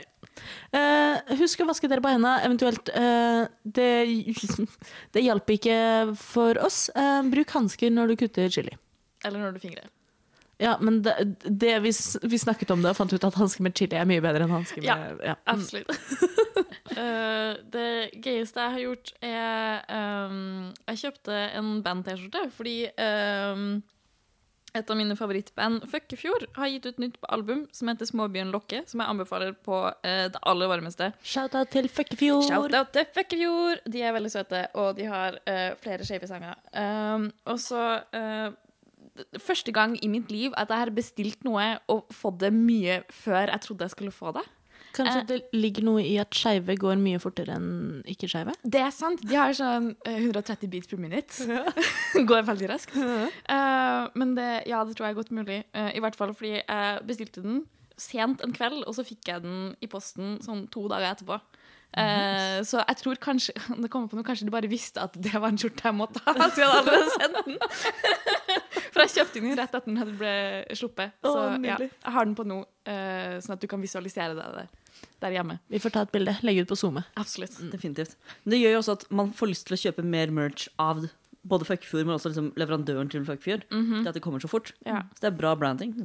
Uh, 0.75 1.38
husk 1.39 1.62
å 1.63 1.68
vaske 1.70 1.88
dere 1.88 2.03
på 2.03 2.12
hendene, 2.12 2.36
eventuelt. 2.44 2.91
Uh, 2.91 3.48
det, 3.63 3.91
det 5.15 5.24
hjalp 5.24 5.56
ikke 5.56 5.77
for 6.20 6.60
oss. 6.62 6.84
Bruk 7.32 7.56
hansker 7.56 7.94
når 7.94 8.12
du 8.12 8.20
kutter 8.25 8.51
chili. 8.51 8.75
Eller 9.24 9.39
når 9.46 9.56
du 9.56 9.63
fingrer. 9.63 9.88
Ja, 10.62 10.75
men 10.80 11.01
det, 11.01 11.15
det 11.44 11.80
vi, 11.82 11.91
vi 12.24 12.38
snakket 12.38 12.72
om 12.72 12.84
det 12.84 12.94
og 12.94 13.00
fant 13.00 13.13
ut 13.13 13.24
at 13.25 13.38
hansker 13.39 13.65
med 13.65 13.74
chili 13.77 13.98
er 13.98 14.10
mye 14.10 14.22
bedre 14.22 14.46
enn 14.46 14.53
hansker 14.53 14.84
med 14.86 15.24
ja. 15.25 15.38
Absolutt. 15.50 15.89
uh, 16.94 17.58
det 17.75 17.88
gøyeste 18.22 18.62
jeg 18.62 18.75
har 18.75 18.84
gjort, 18.84 19.13
er 19.25 19.82
um, 20.30 20.70
Jeg 20.91 21.01
kjøpte 21.06 21.39
en 21.58 21.74
band-T-skjorte 21.86 22.46
fordi 22.58 22.75
um, 22.94 23.82
et 24.72 24.88
av 24.88 24.96
mine 24.96 25.15
favorittband, 25.20 25.84
Føkkefjord, 25.91 26.46
har 26.56 26.70
gitt 26.72 26.86
ut 26.88 27.01
nytt 27.03 27.18
album 27.27 27.65
som 27.75 27.89
heter 27.91 28.08
Småbyen 28.08 28.53
Lokke, 28.53 28.84
som 28.88 29.01
jeg 29.03 29.12
anbefaler 29.12 29.51
på 29.68 29.82
eh, 30.08 30.30
det 30.32 30.39
aller 30.48 30.72
varmeste. 30.72 31.10
Shout-out 31.27 31.74
til 31.74 31.89
Føkkefjord. 31.91 32.46
Shout-out 32.48 32.94
til 32.96 33.10
Føkkefjord! 33.18 33.84
De 33.91 34.03
er 34.06 34.15
veldig 34.15 34.32
søte, 34.32 34.63
og 34.80 34.96
de 34.96 35.10
har 35.12 35.41
eh, 35.44 35.74
flere 35.82 36.08
skeive 36.08 36.30
sanger. 36.30 36.56
Um, 36.72 37.27
og 37.51 37.60
så 37.60 37.84
eh, 38.15 38.48
Første 39.39 39.74
gang 39.75 39.98
i 40.00 40.08
mitt 40.12 40.32
liv 40.32 40.56
at 40.60 40.72
jeg 40.72 40.86
har 40.86 40.94
bestilt 40.96 41.46
noe 41.48 41.65
og 41.91 42.08
fått 42.15 42.41
det 42.46 42.53
mye 42.56 43.01
før 43.12 43.51
jeg 43.51 43.63
trodde 43.65 43.88
jeg 43.88 43.96
skulle 43.96 44.15
få 44.15 44.34
det. 44.38 44.46
Kanskje 44.96 45.22
det 45.27 45.38
ligger 45.56 45.86
noe 45.88 46.03
i 46.03 46.15
at 46.20 46.36
skeive 46.36 46.75
går 46.80 47.00
mye 47.00 47.20
fortere 47.22 47.56
enn 47.56 48.01
ikke-skeive? 48.12 48.56
Det 48.63 48.82
er 48.84 48.91
sant. 48.96 49.22
De 49.24 49.38
har 49.39 49.53
sånn 49.56 49.94
eh, 50.08 50.18
130 50.20 50.72
beats 50.72 50.89
per 50.91 51.00
minute. 51.00 51.62
Går 52.30 52.44
veldig 52.50 52.72
raskt. 52.74 52.98
Eh, 52.98 54.01
men 54.20 54.34
det, 54.36 54.50
ja, 54.68 54.82
det 54.88 54.98
tror 54.98 55.08
jeg 55.08 55.15
er 55.15 55.22
godt 55.22 55.32
mulig. 55.36 55.62
Uh, 55.75 55.89
I 55.96 56.03
hvert 56.03 56.18
fall 56.20 56.36
fordi 56.36 56.58
jeg 56.58 57.06
bestilte 57.08 57.44
den 57.46 57.63
sent 58.01 58.44
en 58.44 58.56
kveld, 58.56 58.82
og 58.84 58.98
så 58.98 59.06
fikk 59.08 59.30
jeg 59.30 59.46
den 59.46 59.74
i 59.80 59.89
posten 59.91 60.39
sånn 60.44 60.65
to 60.74 60.88
dager 60.91 61.13
etterpå. 61.13 61.38
Eh, 61.91 62.62
så 62.63 62.79
jeg 62.79 62.98
tror 63.01 63.17
kanskje 63.19 63.53
det 63.83 63.89
kommer 63.91 64.07
på 64.07 64.15
noe, 64.15 64.25
kanskje 64.27 64.48
du 64.48 64.53
bare 64.53 64.69
visste 64.71 65.03
at 65.03 65.15
det 65.19 65.33
var 65.36 65.51
en 65.51 65.60
skjorte 65.60 65.88
jeg 65.89 65.98
måtte 65.98 66.24
ha. 66.24 66.36
Så 66.53 66.63
jeg 66.63 66.69
hadde 66.71 66.83
allerede 66.83 67.15
sendt 67.17 67.39
den. 67.45 67.57
For 68.91 69.03
jeg 69.03 69.13
kjøpte 69.15 69.41
den 69.41 69.57
rett 69.60 69.75
etter 69.75 69.88
den 69.88 70.17
ble 70.19 70.36
sluppet. 70.77 71.17
Så 71.24 71.33
ja, 71.63 71.79
jeg 71.79 72.13
har 72.15 72.27
den 72.27 72.36
på 72.38 72.45
nå, 72.48 72.62
uh, 72.67 73.36
sånn 73.43 73.55
at 73.55 73.63
du 73.63 73.67
kan 73.71 73.83
visualisere 73.83 74.36
det 74.36 74.67
der, 75.21 75.36
hjemme. 75.36 75.57
Vi 75.71 75.79
får 75.79 75.95
ta 75.95 76.03
et 76.05 76.12
bilde. 76.13 76.33
Legge 76.43 76.65
ut 76.65 76.71
på 76.71 76.77
SoMe. 76.79 77.03
Absolutt. 77.19 77.55
Definitivt. 77.71 78.17
Men 78.43 78.55
det 78.55 78.60
gjør 78.62 78.75
jo 78.75 78.81
også 78.81 78.95
at 79.00 79.05
man 79.21 79.31
får 79.38 79.51
lyst 79.53 79.67
til 79.69 79.77
å 79.77 79.81
kjøpe 79.86 80.05
mer 80.05 80.33
merch 80.36 80.67
av 80.81 81.05
både 81.48 81.67
Fuckfjord, 81.69 82.03
men 82.03 82.17
også 82.17 82.33
liksom 82.33 82.51
leverandøren 82.60 83.10
til 83.12 83.24
Fuckfjord. 83.25 83.63
Det 83.71 84.12
at 84.12 84.17
det 84.17 84.24
kommer 84.25 84.43
så 84.43 84.51
fort. 84.51 84.74
Ja. 84.86 85.05
Så 85.15 85.24
det 85.24 85.31
er 85.31 85.39
bra 85.39 85.55
branding. 85.57 85.95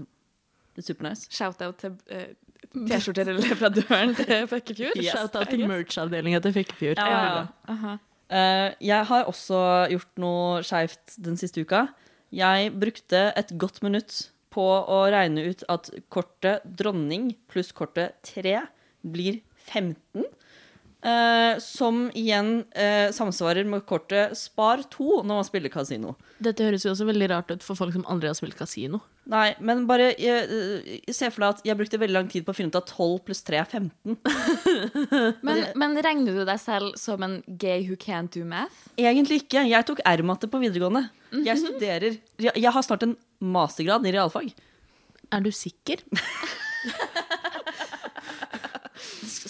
Det 0.76 0.84
er 0.84 0.88
supernice. 0.92 1.26
Shout-out 1.34 1.82
til 1.82 1.98
uh, 2.12 2.30
T-skjorteleverandøren 2.76 4.14
til 4.18 4.46
Føkkefjord. 4.52 4.98
Yes. 4.98 5.12
Shout-out 5.12 5.50
til 5.52 5.64
merch-avdelinga 5.70 6.42
til 6.44 6.54
Føkkefjord. 6.56 7.00
Ja. 7.00 7.46
Aha. 7.72 7.96
uh, 8.30 8.70
jeg 8.84 9.10
har 9.10 9.28
også 9.30 9.60
gjort 9.92 10.22
noe 10.22 10.62
skeivt 10.66 11.18
den 11.22 11.38
siste 11.40 11.64
uka. 11.64 11.86
Jeg 12.34 12.72
brukte 12.74 13.28
et 13.38 13.52
godt 13.60 13.82
minutt 13.86 14.26
på 14.52 14.64
å 14.64 15.02
regne 15.12 15.44
ut 15.50 15.62
at 15.72 15.90
kortet 16.12 16.64
dronning 16.78 17.34
pluss 17.50 17.72
kortet 17.76 18.16
tre 18.26 18.62
blir 19.06 19.42
15. 19.68 20.24
eh, 21.04 21.58
som 21.62 22.06
igjen 22.16 22.62
uh, 22.76 23.08
samsvarer 23.14 23.66
med 23.68 23.84
kortet 23.88 24.36
spar 24.38 24.84
2 24.92 25.22
når 25.26 25.40
man 25.40 25.46
spiller 25.46 25.72
kasino. 25.72 26.14
Dette 26.42 26.64
høres 26.64 26.84
jo 26.86 26.92
også 26.92 27.06
veldig 27.08 27.28
rart 27.32 27.52
ut 27.52 27.64
for 27.64 27.78
folk 27.78 27.94
som 27.96 28.06
aldri 28.10 28.30
har 28.30 28.36
spilt 28.38 28.56
kasino. 28.58 29.00
Nei, 29.26 29.56
men 29.58 29.84
bare 29.88 30.12
eh, 30.14 31.00
se 31.10 31.30
for 31.34 31.42
deg 31.42 31.48
at 31.56 31.64
jeg 31.66 31.78
brukte 31.78 31.98
veldig 31.98 32.14
lang 32.14 32.28
tid 32.30 32.44
på 32.46 32.54
å 32.54 32.56
finne 32.56 32.70
ut 32.70 32.78
at 32.78 32.92
12 32.92 33.16
pluss 33.26 33.42
3 33.46 33.58
er 33.64 33.70
15. 33.80 34.18
Men, 35.46 35.62
men 35.78 35.96
regner 36.04 36.36
du 36.36 36.42
deg 36.46 36.58
selv 36.60 36.94
som 37.00 37.22
en 37.24 37.38
gay 37.46 37.84
who 37.86 37.96
can't 37.98 38.30
do 38.34 38.44
math? 38.46 38.86
Egentlig 39.00 39.40
ikke. 39.44 39.64
Jeg 39.66 39.86
tok 39.88 40.02
R-matte 40.06 40.48
på 40.50 40.60
videregående. 40.62 41.06
Jeg 41.46 41.58
studerer 41.60 42.18
Jeg 42.42 42.52
jeg 42.54 42.72
har 42.72 42.84
snart 42.84 43.04
en 43.06 43.16
mastergrad 43.42 44.06
i 44.06 44.12
realfag. 44.14 44.52
Er 45.32 45.42
du 45.42 45.50
sikker? 45.54 46.02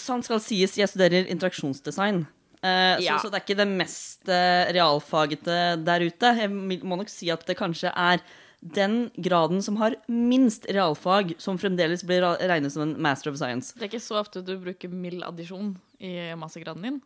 Sant 0.07 0.25
skal 0.27 0.39
sies, 0.43 0.77
jeg 0.79 0.89
studerer 0.89 1.27
interaksjonsdesign. 1.31 2.23
Uh, 2.63 2.97
Ja. 3.03 3.17
så, 3.19 3.27
så 3.27 3.31
det 3.31 3.37
er 3.41 3.43
ikke 3.45 3.59
det 3.59 3.67
mest 3.69 4.29
uh, 4.31 4.65
realfagete 4.73 5.57
der 5.85 6.05
ute. 6.07 6.31
Jeg 6.41 6.49
må 6.51 6.97
nok 6.97 7.11
si 7.11 7.29
at 7.33 7.43
det 7.47 7.57
kanskje 7.59 7.91
er 7.93 8.23
den 8.61 9.11
graden 9.21 9.61
som 9.61 9.77
har 9.77 9.93
minst 10.09 10.65
realfag, 10.73 11.35
som 11.37 11.59
fremdeles 11.61 12.01
blir 12.07 12.25
regnet 12.49 12.73
som 12.73 12.87
en 12.87 12.95
master 13.05 13.29
of 13.29 13.37
science. 13.37 13.75
Det 13.77 13.85
er 13.85 13.91
ikke 13.91 14.01
så 14.01 14.17
ofte 14.23 14.41
du 14.41 14.55
bruker 14.63 14.89
mild 14.89 15.21
addisjon 15.27 15.75
i 16.01 16.15
mastergraden 16.39 16.87
din. 16.87 16.97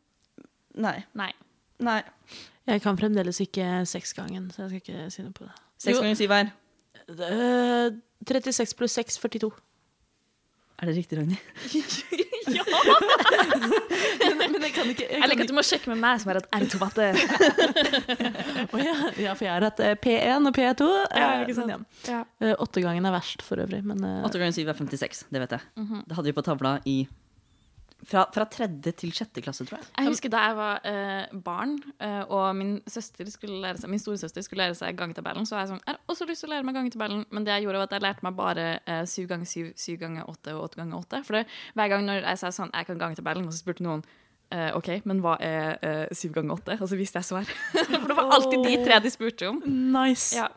Nei. 0.79 1.01
Nei. 1.19 1.33
Nei. 1.83 1.99
Jeg 2.69 2.85
kan 2.85 2.95
fremdeles 2.95 3.41
ikke 3.43 3.81
seksgangen, 3.89 4.47
så 4.55 4.63
jeg 4.69 4.69
skal 4.69 4.81
ikke 4.85 5.11
si 5.11 5.25
noe 5.25 5.35
på 5.35 5.49
det. 5.49 5.53
Seks 5.81 5.99
ganger 5.99 6.19
syv 6.21 6.37
er 6.37 6.51
Eh, 7.11 7.91
36 8.23 8.75
pluss 8.77 8.93
6, 8.95 9.17
42. 9.19 9.49
Er 10.79 10.87
det 10.87 10.95
riktig, 10.95 11.17
Ragnhild? 11.19 11.41
Men 14.51 14.65
jeg 14.65 14.73
kan 14.75 14.89
ikke 14.91 15.05
Jeg 15.07 15.29
liker 15.31 15.45
at 15.45 15.51
du 15.51 15.55
må 15.55 15.63
sjekke 15.65 15.91
med 15.91 16.01
meg 16.01 16.19
som 16.21 16.31
er 16.33 16.39
et 16.41 16.49
R2-matte. 16.57 17.07
oh, 18.71 18.79
ja. 18.87 18.95
ja, 19.21 19.35
for 19.37 19.45
jeg 19.47 19.53
har 19.53 19.65
hatt 19.67 19.81
eh, 19.85 19.95
P1 20.01 20.49
og 20.49 20.55
P2. 20.57 20.89
Ja, 21.15 21.29
eh, 21.31 21.43
ikke 21.45 21.57
sant. 21.57 21.73
ja. 21.73 21.79
Ja. 22.11 22.21
Eh, 22.43 22.55
Åttegangen 22.61 23.07
er 23.07 23.15
verst 23.15 23.45
for 23.45 23.61
øvrig, 23.63 23.81
men 23.87 24.03
Åtte 24.25 24.41
ganger 24.41 24.55
syv 24.57 24.73
er 24.73 24.79
56. 24.81 25.25
Det 25.31 25.43
vet 25.45 25.57
jeg. 25.57 25.63
Det 26.07 26.17
hadde 26.17 26.29
vi 26.31 26.35
på 26.37 26.45
tavla 26.45 26.75
i 26.89 26.97
fra, 28.07 28.23
fra 28.33 28.45
tredje 28.49 28.93
til 28.97 29.11
sjette 29.15 29.43
klasse, 29.43 29.65
tror 29.67 29.79
jeg. 29.79 29.87
Jeg 29.97 30.09
husker 30.09 30.31
da 30.33 30.43
jeg 30.47 30.57
var 30.57 30.87
eh, 30.89 31.33
barn, 31.45 31.75
eh, 32.01 32.21
og 32.27 32.55
min 32.57 32.73
søster 32.89 33.29
skulle 33.31 33.59
lære 33.63 33.81
seg 33.81 33.91
Min 33.91 34.01
storesøster 34.01 34.45
skulle 34.45 34.65
lære 34.65 34.77
seg 34.79 34.97
gangetabellen, 34.99 35.45
så 35.47 35.57
var 35.57 35.65
jeg 35.65 35.73
sånn 35.73 35.83
Jeg 35.85 35.93
har 35.95 36.13
også 36.13 36.27
lyst 36.29 36.45
til 36.45 36.51
å 36.51 36.53
lære 36.55 36.67
meg 36.67 36.79
gangetabellen, 36.79 37.25
men 37.29 37.47
det 37.47 37.55
jeg 37.55 37.67
gjorde, 37.67 37.83
var 37.83 37.89
at 37.89 37.97
jeg 37.97 38.05
lærte 38.07 38.27
meg 38.27 38.39
bare 38.39 38.65
eh, 38.79 39.03
syv 39.09 39.29
ganger 39.31 39.51
syv, 39.51 39.71
syv 39.79 39.99
ganger 40.01 40.31
åtte 40.31 40.55
og 40.57 40.65
åtte 40.69 40.81
ganger 40.81 41.01
åtte. 41.01 41.21
For 41.27 41.39
det, 41.39 41.45
hver 41.77 41.93
gang 41.93 42.07
når 42.07 42.23
jeg 42.25 42.41
sa 42.41 42.53
sånn 42.55 42.73
Jeg 42.75 42.89
kan 42.89 43.01
gangetabellen, 43.01 43.47
og 43.47 43.55
så 43.55 43.63
spurte 43.63 43.85
noen 43.85 44.05
eh, 44.53 44.69
OK, 44.77 44.93
men 45.09 45.21
hva 45.23 45.35
er 45.43 45.75
eh, 45.85 46.05
syv 46.17 46.37
ganger 46.39 46.57
åtte? 46.57 46.79
Og 46.81 46.89
så 46.91 46.99
visste 46.99 47.21
jeg 47.21 47.29
svar. 47.31 47.51
For 48.01 48.07
det 48.09 48.17
var 48.17 48.33
alltid 48.37 48.65
de 48.65 48.79
tre 48.85 49.01
de 49.03 49.13
spurte 49.13 49.51
om. 49.51 49.61
nice. 49.67 50.33
Ja. 50.37 50.49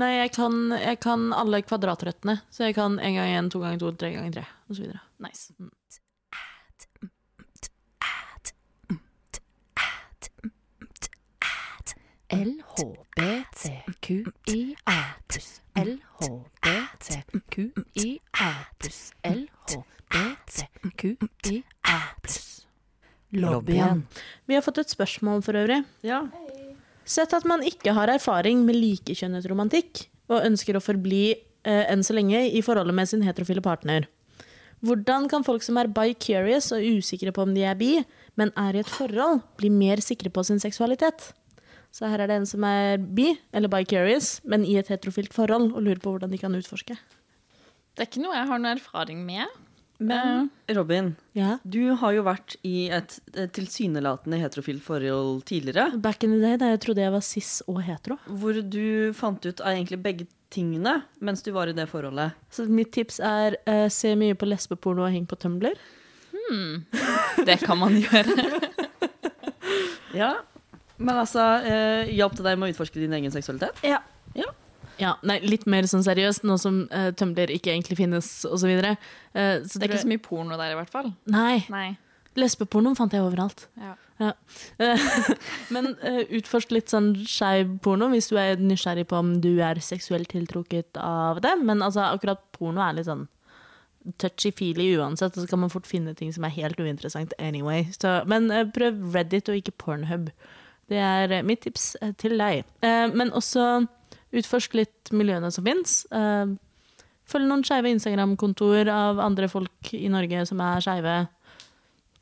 Nei, 0.00 0.10
jeg 0.16 0.32
kan, 0.34 0.54
jeg 0.74 0.98
kan 1.04 1.28
alle 1.36 1.60
kvadratrøttene. 1.62 2.40
Så 2.50 2.66
jeg 2.66 2.74
kan 2.74 2.98
én 2.98 3.14
gang 3.14 3.30
én, 3.30 3.50
to 3.52 3.62
ganger 3.62 3.78
to, 3.78 3.92
tre 3.98 4.10
ganger 4.16 4.40
tre, 4.40 4.46
osv. 4.72 4.90
Nice. 5.22 5.54
LHBTQIA 12.32 13.20
pluss 15.28 15.60
LHBTQIA 15.76 16.54
pluss 18.78 19.12
LHBTQIA 19.24 19.80
pluss 22.22 22.66
Lobbyen. 23.34 24.06
Vi 24.46 24.54
har 24.54 24.62
fått 24.62 24.78
et 24.78 24.90
spørsmål 24.94 25.42
for 25.42 25.58
øvrig. 25.58 25.82
Ja. 26.06 26.22
Sett 27.04 27.34
at 27.36 27.44
man 27.44 27.62
ikke 27.66 27.92
har 27.92 28.08
erfaring 28.08 28.64
med 28.64 28.78
likekjønnet 28.78 29.46
romantikk, 29.50 30.06
og 30.30 30.46
ønsker 30.46 30.76
å 30.78 30.80
forbli 30.84 31.34
eh, 31.34 31.84
enn 31.90 32.04
så 32.06 32.14
lenge 32.16 32.46
i 32.46 32.62
forholdet 32.64 32.94
med 32.96 33.08
sin 33.10 33.26
heterofile 33.26 33.60
partner. 33.64 34.06
Hvordan 34.84 35.28
kan 35.32 35.44
folk 35.44 35.62
som 35.66 35.76
er 35.80 35.90
bi-curious 35.92 36.72
og 36.76 36.84
usikre 36.84 37.32
på 37.34 37.42
om 37.44 37.54
de 37.56 37.62
er 37.66 37.76
bi, 37.76 38.04
men 38.38 38.52
er 38.56 38.76
i 38.76 38.82
et 38.84 38.90
forhold, 38.90 39.40
bli 39.58 39.68
mer 39.72 40.00
sikre 40.04 40.30
på 40.32 40.44
sin 40.46 40.60
seksualitet? 40.62 41.34
Så 41.94 42.08
her 42.10 42.24
er 42.24 42.30
det 42.30 42.40
en 42.40 42.48
som 42.50 42.64
er 42.66 42.98
bi, 42.98 43.28
eller 43.54 43.70
bi-curious, 43.70 44.40
men 44.50 44.64
i 44.66 44.74
et 44.80 44.88
heterofilt 44.90 45.34
forhold, 45.36 45.68
og 45.76 45.84
lurer 45.86 46.00
på 46.02 46.10
hvordan 46.16 46.32
de 46.34 46.40
kan 46.42 46.54
utforske. 46.58 46.96
Det 47.94 48.02
er 48.02 48.08
ikke 48.10 48.24
noe 48.24 48.34
jeg 48.34 48.48
har 48.50 48.58
noe 48.58 48.72
erfaring 48.74 49.20
med. 49.26 49.60
Men 50.02 50.48
Robin, 50.74 51.12
Ja. 51.38 51.58
du 51.62 51.94
har 52.00 52.12
jo 52.16 52.24
vært 52.26 52.56
i 52.66 52.88
et, 52.90 53.14
et 53.38 53.52
tilsynelatende 53.54 54.40
heterofilt 54.42 54.82
forhold 54.82 55.44
tidligere. 55.46 55.94
Back 56.02 56.24
in 56.26 56.34
the 56.34 56.40
day 56.42 56.56
da 56.58 56.72
jeg 56.72 56.80
trodde 56.82 57.04
jeg 57.04 57.12
var 57.14 57.22
cis 57.22 57.60
og 57.70 57.78
hetero. 57.86 58.16
Hvor 58.26 58.58
du 58.58 59.12
fant 59.14 59.46
ut 59.46 59.62
av 59.62 59.70
egentlig 59.76 60.00
begge 60.02 60.26
tingene 60.50 60.96
mens 61.22 61.46
du 61.46 61.52
var 61.54 61.70
i 61.70 61.76
det 61.78 61.86
forholdet. 61.88 62.34
Så 62.50 62.66
mitt 62.66 62.90
tips 62.92 63.20
er 63.22 63.54
uh, 63.70 63.86
se 63.88 64.16
mye 64.18 64.34
på 64.34 64.50
lesbeporno 64.50 65.06
og 65.06 65.14
heng 65.14 65.30
på 65.30 65.38
Tumblr. 65.38 65.78
Det 67.46 67.60
kan 67.62 67.78
man 67.78 67.94
gjøre. 68.02 68.34
Ja. 70.14 70.34
Men 70.98 71.16
altså, 71.24 71.44
eh, 71.66 72.12
hjalp 72.14 72.36
det 72.38 72.46
deg 72.46 72.60
med 72.60 72.68
å 72.68 72.74
utforske 72.74 73.00
din 73.00 73.16
egen 73.16 73.34
seksualitet? 73.34 73.80
Ja. 73.86 74.00
Ja. 74.38 74.50
Ja, 75.00 75.16
nei, 75.26 75.40
litt 75.42 75.64
mer 75.66 75.88
sånn 75.90 76.04
seriøst, 76.06 76.44
nå 76.46 76.54
som 76.62 76.84
uh, 76.92 77.08
tømler 77.18 77.50
ikke 77.50 77.72
egentlig 77.72 77.96
finnes, 77.98 78.28
osv. 78.46 78.70
Uh, 78.78 78.94
så 79.66 79.80
Det 79.80 79.88
er 79.88 79.90
ikke 79.90 80.04
så 80.04 80.10
mye 80.12 80.22
porno 80.22 80.58
der, 80.60 80.70
i 80.70 80.78
hvert 80.78 80.92
fall. 80.92 81.10
Nei. 81.26 81.64
Nei. 81.72 81.88
Lesbepornoen 82.38 82.94
fant 82.98 83.14
jeg 83.14 83.22
overalt. 83.26 83.66
Ja. 83.78 83.96
Ja. 84.22 84.30
Eh, 84.78 85.04
Men 85.74 85.92
uh, 86.02 86.22
utforsk 86.38 86.70
litt 86.74 86.92
sånn 86.92 87.12
skeiv 87.26 87.76
porno 87.82 88.06
hvis 88.12 88.30
du 88.30 88.38
er 88.38 88.60
nysgjerrig 88.62 89.08
på 89.10 89.18
om 89.18 89.36
du 89.42 89.56
er 89.62 89.80
seksuelt 89.82 90.30
tiltrukket 90.30 90.98
av 91.00 91.42
det. 91.44 91.56
Men 91.62 91.82
altså, 91.82 92.06
akkurat 92.06 92.42
porno 92.54 92.84
er 92.84 92.98
litt 92.98 93.10
sånn 93.10 93.26
touchy-feely 94.20 94.90
uansett, 95.00 95.36
og 95.36 95.44
så 95.44 95.50
kan 95.50 95.62
man 95.62 95.72
fort 95.72 95.88
finne 95.88 96.12
ting 96.16 96.32
som 96.34 96.44
er 96.44 96.52
helt 96.58 96.80
uinteressant 96.80 97.32
anyway. 97.40 97.86
Så, 97.96 98.18
men 98.30 98.50
eh, 98.52 98.66
prøv 98.74 99.00
Reddit 99.14 99.48
og 99.50 99.60
ikke 99.60 99.76
Pornhub. 99.80 100.28
Det 100.90 101.00
er 101.00 101.32
eh, 101.38 101.46
mitt 101.46 101.62
tips 101.64 101.94
eh, 102.02 102.12
til 102.20 102.36
deg. 102.40 102.64
Eh, 102.84 103.06
men 103.14 103.32
også 103.36 103.84
utforsk 104.34 104.76
litt 104.76 105.12
miljøene 105.14 105.50
som 105.54 105.66
fins. 105.66 106.02
følg 107.30 107.46
noen 107.46 107.62
skeive 107.64 107.92
Instagram-kontoer 107.94 108.90
av 108.90 109.20
andre 109.22 109.46
folk 109.48 109.92
i 109.94 110.08
Norge 110.10 110.42
som 110.50 110.58
er 110.60 110.82
skeive. 110.82 111.14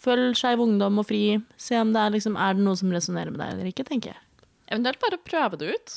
Følg 0.02 0.36
Skeiv 0.36 0.60
Ungdom 0.60 0.98
og 1.00 1.06
Fri. 1.08 1.38
Se 1.56 1.78
om 1.78 1.92
det 1.94 2.02
er, 2.02 2.12
liksom, 2.12 2.36
er 2.36 2.58
det 2.58 2.66
noe 2.66 2.76
som 2.76 2.92
resonnerer 2.92 3.32
med 3.32 3.40
deg 3.40 3.54
eller 3.54 3.70
ikke, 3.70 3.86
tenker 3.88 4.12
jeg. 4.12 4.48
Eventuelt 4.68 5.00
bare 5.00 5.20
prøve 5.24 5.60
det 5.60 5.72
ut. 5.72 5.94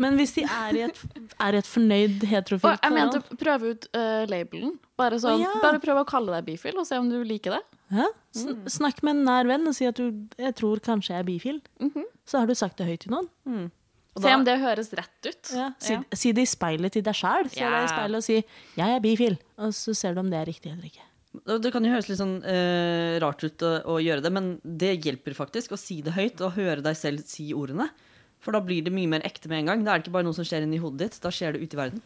Men 0.00 0.16
hvis 0.16 0.32
de 0.38 0.44
er 0.48 0.78
i 0.78 0.84
et, 0.86 1.00
er 1.36 1.56
i 1.56 1.60
et 1.60 1.68
fornøyd 1.68 2.22
heterofilt 2.30 2.80
heterofilt 2.80 2.86
jeg 2.86 2.94
mente 2.96 3.40
prøve 3.40 3.74
ut 3.74 3.88
uh, 3.96 4.22
labelen. 4.30 4.78
Bare, 5.00 5.18
sånn, 5.20 5.40
Å, 5.40 5.44
ja. 5.44 5.50
bare 5.62 5.80
prøv 5.82 6.00
å 6.02 6.06
kalle 6.08 6.38
deg 6.38 6.46
bifil, 6.48 6.78
og 6.80 6.88
se 6.88 6.98
om 7.00 7.10
du 7.10 7.18
liker 7.26 7.58
det. 7.58 7.60
Ja? 7.98 8.06
Sn 8.36 8.62
Snakk 8.70 9.02
med 9.06 9.18
en 9.18 9.26
nær 9.26 9.48
venn 9.50 9.66
og 9.66 9.74
si 9.76 9.88
at 9.88 9.98
du 9.98 10.08
jeg 10.38 10.56
tror 10.58 10.80
kanskje 10.84 11.14
jeg 11.16 11.24
er 11.24 11.28
bifil. 11.28 11.60
Så 12.28 12.40
har 12.40 12.48
du 12.48 12.54
sagt 12.58 12.80
det 12.80 12.88
høyt 12.88 13.04
til 13.04 13.14
noen. 13.16 13.28
Og 14.16 14.24
Se 14.24 14.32
om 14.34 14.44
det 14.46 14.56
høres 14.58 14.90
rett 14.98 15.26
ut. 15.28 15.52
Ja. 15.54 15.68
Si, 15.78 15.94
Ja. 15.94 16.02
si 16.12 16.32
det 16.34 16.42
i 16.42 16.50
speilet 16.50 16.96
til 16.96 17.04
deg 17.06 17.14
sjæl. 17.14 17.50
Se 17.50 17.62
deg 17.62 17.84
i 17.84 17.92
speilet 17.92 18.16
og 18.18 18.24
si 18.26 18.40
'jeg 18.76 18.96
er 18.96 19.00
bifil', 19.00 19.38
og 19.58 19.70
så 19.74 19.94
ser 19.94 20.14
du 20.14 20.20
om 20.20 20.30
det 20.30 20.38
er 20.40 20.46
riktig 20.50 20.72
eller 20.72 20.84
ikke. 20.84 21.06
Det 21.46 21.62
det 21.62 21.72
kan 21.72 21.84
jo 21.84 21.92
høres 21.92 22.08
litt 22.08 22.18
sånn 22.18 22.42
uh, 22.42 23.20
rart 23.22 23.44
ut 23.44 23.62
å, 23.62 23.72
å 23.86 24.02
gjøre 24.02 24.22
det, 24.22 24.32
men 24.32 24.60
det 24.64 24.98
hjelper 25.04 25.34
faktisk 25.34 25.72
å 25.72 25.78
si 25.78 26.00
det 26.02 26.12
høyt 26.12 26.40
og 26.40 26.56
høre 26.58 26.82
deg 26.82 26.96
selv 26.96 27.22
si 27.24 27.52
ordene. 27.54 27.88
For 28.40 28.56
da 28.56 28.60
blir 28.64 28.82
det 28.86 28.92
mye 28.94 29.08
mer 29.10 29.24
ekte 29.26 29.48
med 29.52 29.58
en 29.62 29.66
gang. 29.72 29.84
Da 29.84 29.92
er 29.94 30.00
det 30.00 30.06
ikke 30.08 30.14
bare 30.18 30.24
noe 30.28 30.36
som 30.36 30.46
skjer 30.48 30.64
inni 30.64 30.78
hodet 30.80 30.98
ditt, 31.10 31.20
da 31.22 31.32
skjer 31.34 31.52
det 31.56 31.62
ute 31.66 31.76
i 31.76 31.80
verden. 31.80 32.02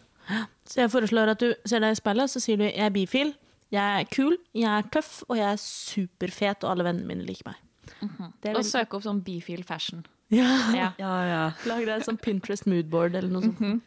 Så 0.67 0.81
jeg 0.81 0.91
foreslår 0.91 1.31
at 1.35 1.43
du 1.43 1.51
ser 1.69 1.85
deg 1.85 1.93
i 1.95 2.01
speilet, 2.01 2.31
så 2.33 2.41
sier 2.41 2.57
du 2.57 2.65
'jeg 2.65 2.81
er 2.87 2.91
bifil', 2.91 3.35
'jeg 3.71 4.01
er 4.01 4.05
kul', 4.11 4.39
'jeg 4.55 4.79
er 4.79 4.83
tøff', 4.91 5.23
og 5.29 5.37
'jeg 5.37 5.53
er 5.53 5.61
superfet', 5.61 6.65
og 6.65 6.71
alle 6.71 6.85
vennene 6.85 7.07
mine 7.07 7.27
liker 7.27 7.43
meg. 7.47 7.55
Det 8.43 8.51
er 8.51 8.57
Og 8.57 8.65
søke 8.65 8.95
opp 8.97 9.03
sånn 9.03 9.23
bifil 9.23 9.63
fashion. 9.65 10.07
ja. 10.31 10.73
Ja. 10.75 10.93
Ja, 10.99 11.15
ja. 11.29 11.53
Lag 11.67 11.85
deg 11.85 12.01
et 12.01 12.07
sånn 12.07 12.19
Pinterest 12.19 12.67
moodboard 12.67 13.15
eller 13.15 13.29
noe 13.29 13.43
sånt. 13.43 13.83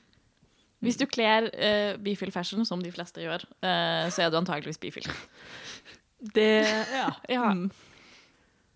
Hvis 0.82 0.98
du 0.98 1.06
kler 1.08 1.50
uh, 1.58 1.98
bifil 1.98 2.32
fashion, 2.32 2.64
som 2.66 2.80
de 2.82 2.92
fleste 2.92 3.18
gjør, 3.20 3.44
uh, 3.64 4.10
så 4.14 4.22
er 4.22 4.30
du 4.30 4.38
antageligvis 4.38 4.78
bifil. 4.78 5.08
Det 6.22 6.64
Ja. 7.00 7.10
Ja, 7.30 7.54
Mm. 7.54 7.72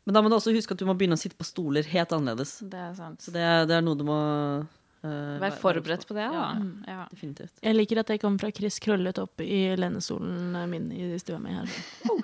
Men 0.06 0.16
da 0.18 0.22
må 0.24 0.32
du 0.32 0.36
også 0.38 0.54
huske 0.56 0.74
at 0.74 0.82
du 0.82 0.88
må 0.90 0.96
begynne 0.98 1.14
å 1.18 1.22
sitte 1.22 1.38
på 1.38 1.46
stoler 1.46 1.86
helt 1.92 2.14
annerledes. 2.16 2.58
det 2.66 2.80
er 2.80 2.94
sant. 2.98 3.22
Så 3.22 3.34
det, 3.36 3.44
det 3.70 3.76
er 3.78 3.84
noe 3.86 4.00
du 4.00 4.04
må 4.08 4.18
uh, 4.66 5.38
Vær 5.42 5.54
forberedt 5.62 6.08
på 6.10 6.18
det, 6.18 6.26
da. 6.34 6.48
Ja, 6.58 6.96
Ja. 6.96 7.06
definitivt. 7.12 7.54
Jeg 7.62 7.78
liker 7.78 8.02
at 8.02 8.10
jeg 8.10 8.22
kommer 8.24 8.42
fra 8.42 8.52
Chris 8.56 8.80
krøllet 8.82 9.22
opp 9.22 9.42
i 9.46 9.76
lenestolen 9.78 10.58
min 10.72 10.90
i 10.96 11.14
stua 11.22 11.38
mi 11.42 11.54
her. 11.54 11.70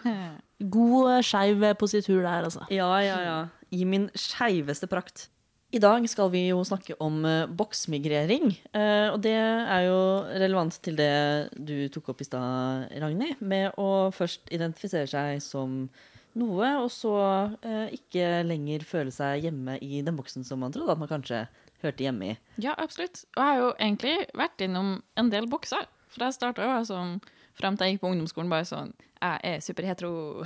God 0.73 1.11
eh, 1.13 1.23
skeiv 1.25 1.65
positur 1.77 2.21
der, 2.25 2.47
altså. 2.49 2.65
Ja, 2.73 2.89
ja, 3.05 3.17
ja. 3.21 3.39
I 3.71 3.83
min 3.85 4.09
skeiveste 4.17 4.89
prakt. 4.89 5.27
I 5.75 5.81
dag 5.83 6.05
skal 6.07 6.29
vi 6.31 6.45
jo 6.47 6.61
snakke 6.63 6.95
om 7.03 7.19
uh, 7.27 7.45
boksmigrering. 7.45 8.53
eh, 8.73 9.09
og 9.11 9.19
det 9.21 9.35
er 9.35 9.81
jo 9.85 9.97
relevant 10.39 10.77
til 10.81 10.95
det 10.95 11.51
du 11.53 11.89
tok 11.91 12.13
opp 12.13 12.21
i 12.23 12.27
stad, 12.29 12.87
Ragnhild. 13.03 13.41
Med 13.43 13.75
å 13.77 14.07
først 14.15 14.47
identifisere 14.49 15.09
seg 15.11 15.41
som 15.43 15.89
noe, 16.39 16.69
og 16.83 16.89
så 16.93 17.13
eh, 17.61 17.95
ikke 17.97 18.43
lenger 18.47 18.85
føle 18.87 19.13
seg 19.13 19.47
hjemme 19.47 19.77
i 19.83 20.03
den 20.05 20.17
boksen 20.17 20.45
som 20.47 20.61
man 20.63 20.75
trodde 20.75 20.93
at 20.93 21.01
man 21.01 21.11
kanskje 21.11 21.45
hørte 21.83 22.05
hjemme 22.05 22.33
i. 22.33 22.37
Ja, 22.61 22.75
absolutt. 22.77 23.25
Og 23.35 23.41
jeg 23.41 23.49
har 23.49 23.59
jo 23.61 23.73
egentlig 23.75 24.15
vært 24.37 24.63
innom 24.65 24.97
en 25.17 25.33
del 25.33 25.49
bokser. 25.49 25.89
For 26.13 26.25
jeg 26.25 26.37
starta 26.37 26.65
jo 26.65 26.85
sånn 26.87 27.19
Frem 27.57 27.73
til 27.73 27.87
jeg 27.87 27.95
gikk 27.95 28.03
på 28.03 28.09
ungdomsskolen, 28.13 28.51
bare 28.53 28.65
sånn 28.69 28.91
Jeg 29.17 29.39
er 29.49 29.61
superhetero. 29.65 30.43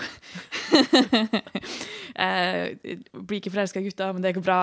jeg 2.23 2.99
blir 3.12 3.41
ikke 3.41 3.51
forelska 3.51 3.82
i 3.82 3.89
gutter, 3.89 4.13
men 4.15 4.23
det 4.23 4.32
går 4.38 4.45
bra. 4.45 4.60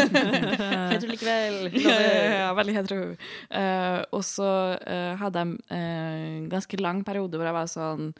hetero 0.92 1.08
likevel 1.08 1.56
ja, 1.80 1.96
ja, 1.96 2.26
ja, 2.42 2.50
veldig 2.58 2.74
hetero. 2.76 3.06
Uh, 3.48 4.04
og 4.12 4.20
så 4.28 4.50
uh, 4.76 5.14
hadde 5.22 5.46
jeg 5.46 5.48
en 5.48 5.56
en 5.80 6.50
ganske 6.52 6.76
lang 6.82 7.00
periode 7.08 7.40
hvor 7.40 7.48
jeg 7.48 7.56
var 7.56 7.68
sånn 7.70 8.10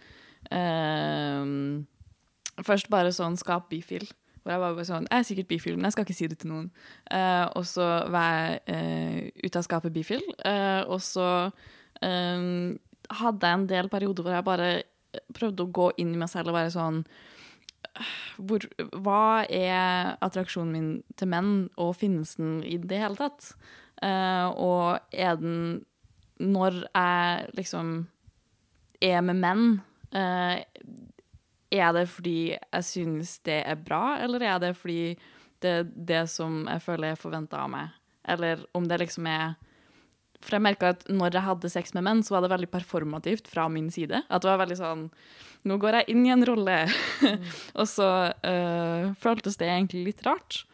eh, 0.49 1.45
Først 2.61 2.91
bare 2.93 3.15
sånn 3.15 3.39
skap 3.41 3.71
bifil. 3.71 4.05
Hvor 4.43 4.53
jeg 4.53 4.63
var 4.63 4.75
bare 4.75 4.87
sånn 4.87 5.07
Jeg 5.07 5.23
er 5.23 5.27
sikkert 5.27 5.51
bifil, 5.53 5.77
men 5.77 5.87
jeg 5.87 5.95
skal 5.97 6.07
ikke 6.07 6.19
si 6.19 6.29
det 6.31 6.39
til 6.43 6.51
noen. 6.53 6.71
Uh, 7.07 7.47
og 7.59 7.67
så 7.69 7.89
var 8.13 8.31
jeg 8.33 8.63
uh, 8.75 9.45
ute 9.45 9.61
av 9.61 9.67
skapet 9.67 9.95
bifil. 9.95 10.25
Uh, 10.43 10.83
og 10.91 10.99
så 11.05 11.29
um, 12.03 12.73
hadde 13.23 13.47
jeg 13.47 13.61
en 13.61 13.69
del 13.71 13.93
perioder 13.93 14.27
hvor 14.27 14.35
jeg 14.35 14.49
bare 14.49 14.73
prøvde 15.37 15.67
å 15.67 15.73
gå 15.79 15.93
inn 16.03 16.15
i 16.15 16.19
meg 16.21 16.31
selv 16.33 16.51
og 16.51 16.57
være 16.57 16.73
sånn 16.75 17.03
hvor, 18.41 18.65
hva 19.05 19.45
er 19.53 20.15
attraksjonen 20.25 20.73
min 20.73 20.93
til 21.21 21.29
menn, 21.29 21.51
og 21.77 21.99
finnes 22.01 22.39
den 22.39 22.63
i 22.65 22.79
det 22.81 23.03
hele 23.03 23.19
tatt? 23.19 23.51
Og 24.01 24.97
er 25.13 25.37
den 25.39 25.83
Når 26.41 26.79
jeg 26.89 27.51
liksom 27.59 27.91
er 29.05 29.21
med 29.21 29.43
menn, 29.43 29.67
er 31.73 31.93
det 31.97 32.07
fordi 32.13 32.53
jeg 32.53 32.85
synes 32.87 33.39
det 33.47 33.63
er 33.65 33.81
bra, 33.81 34.19
eller 34.23 34.45
er 34.45 34.59
det 34.63 34.75
fordi 34.79 35.15
det 35.63 35.73
er 35.73 35.91
det 35.93 36.25
som 36.31 36.65
jeg 36.67 36.83
føler 36.85 37.13
er 37.13 37.21
forventa 37.21 37.63
av 37.65 37.71
meg? 37.73 37.93
Eller 38.29 38.65
om 38.77 38.87
det 38.89 39.01
liksom 39.03 39.27
er 39.27 39.55
For 40.43 40.57
jeg 40.57 40.65
merka 40.65 40.91
at 40.91 41.05
når 41.07 41.37
jeg 41.37 41.47
hadde 41.47 41.71
sex 41.71 41.93
med 41.95 42.03
menn, 42.03 42.23
så 42.27 42.35
var 42.35 42.43
det 42.43 42.51
veldig 42.51 42.71
performativt 42.71 43.47
fra 43.51 43.69
min 43.71 43.91
side. 43.95 44.25
At 44.27 44.43
det 44.43 44.51
var 44.51 44.63
veldig 44.65 44.79
sånn 44.81 45.09
Nå 45.71 45.77
går 45.79 46.01
jeg 46.01 46.09
inn 46.11 46.25
i 46.27 46.33
en 46.35 46.43
rolle. 46.43 46.81
og 47.79 47.87
så 47.87 48.09
uh, 48.35 49.13
føltes 49.23 49.55
det 49.61 49.69
egentlig 49.71 50.01
litt 50.09 50.25
rart. 50.27 50.65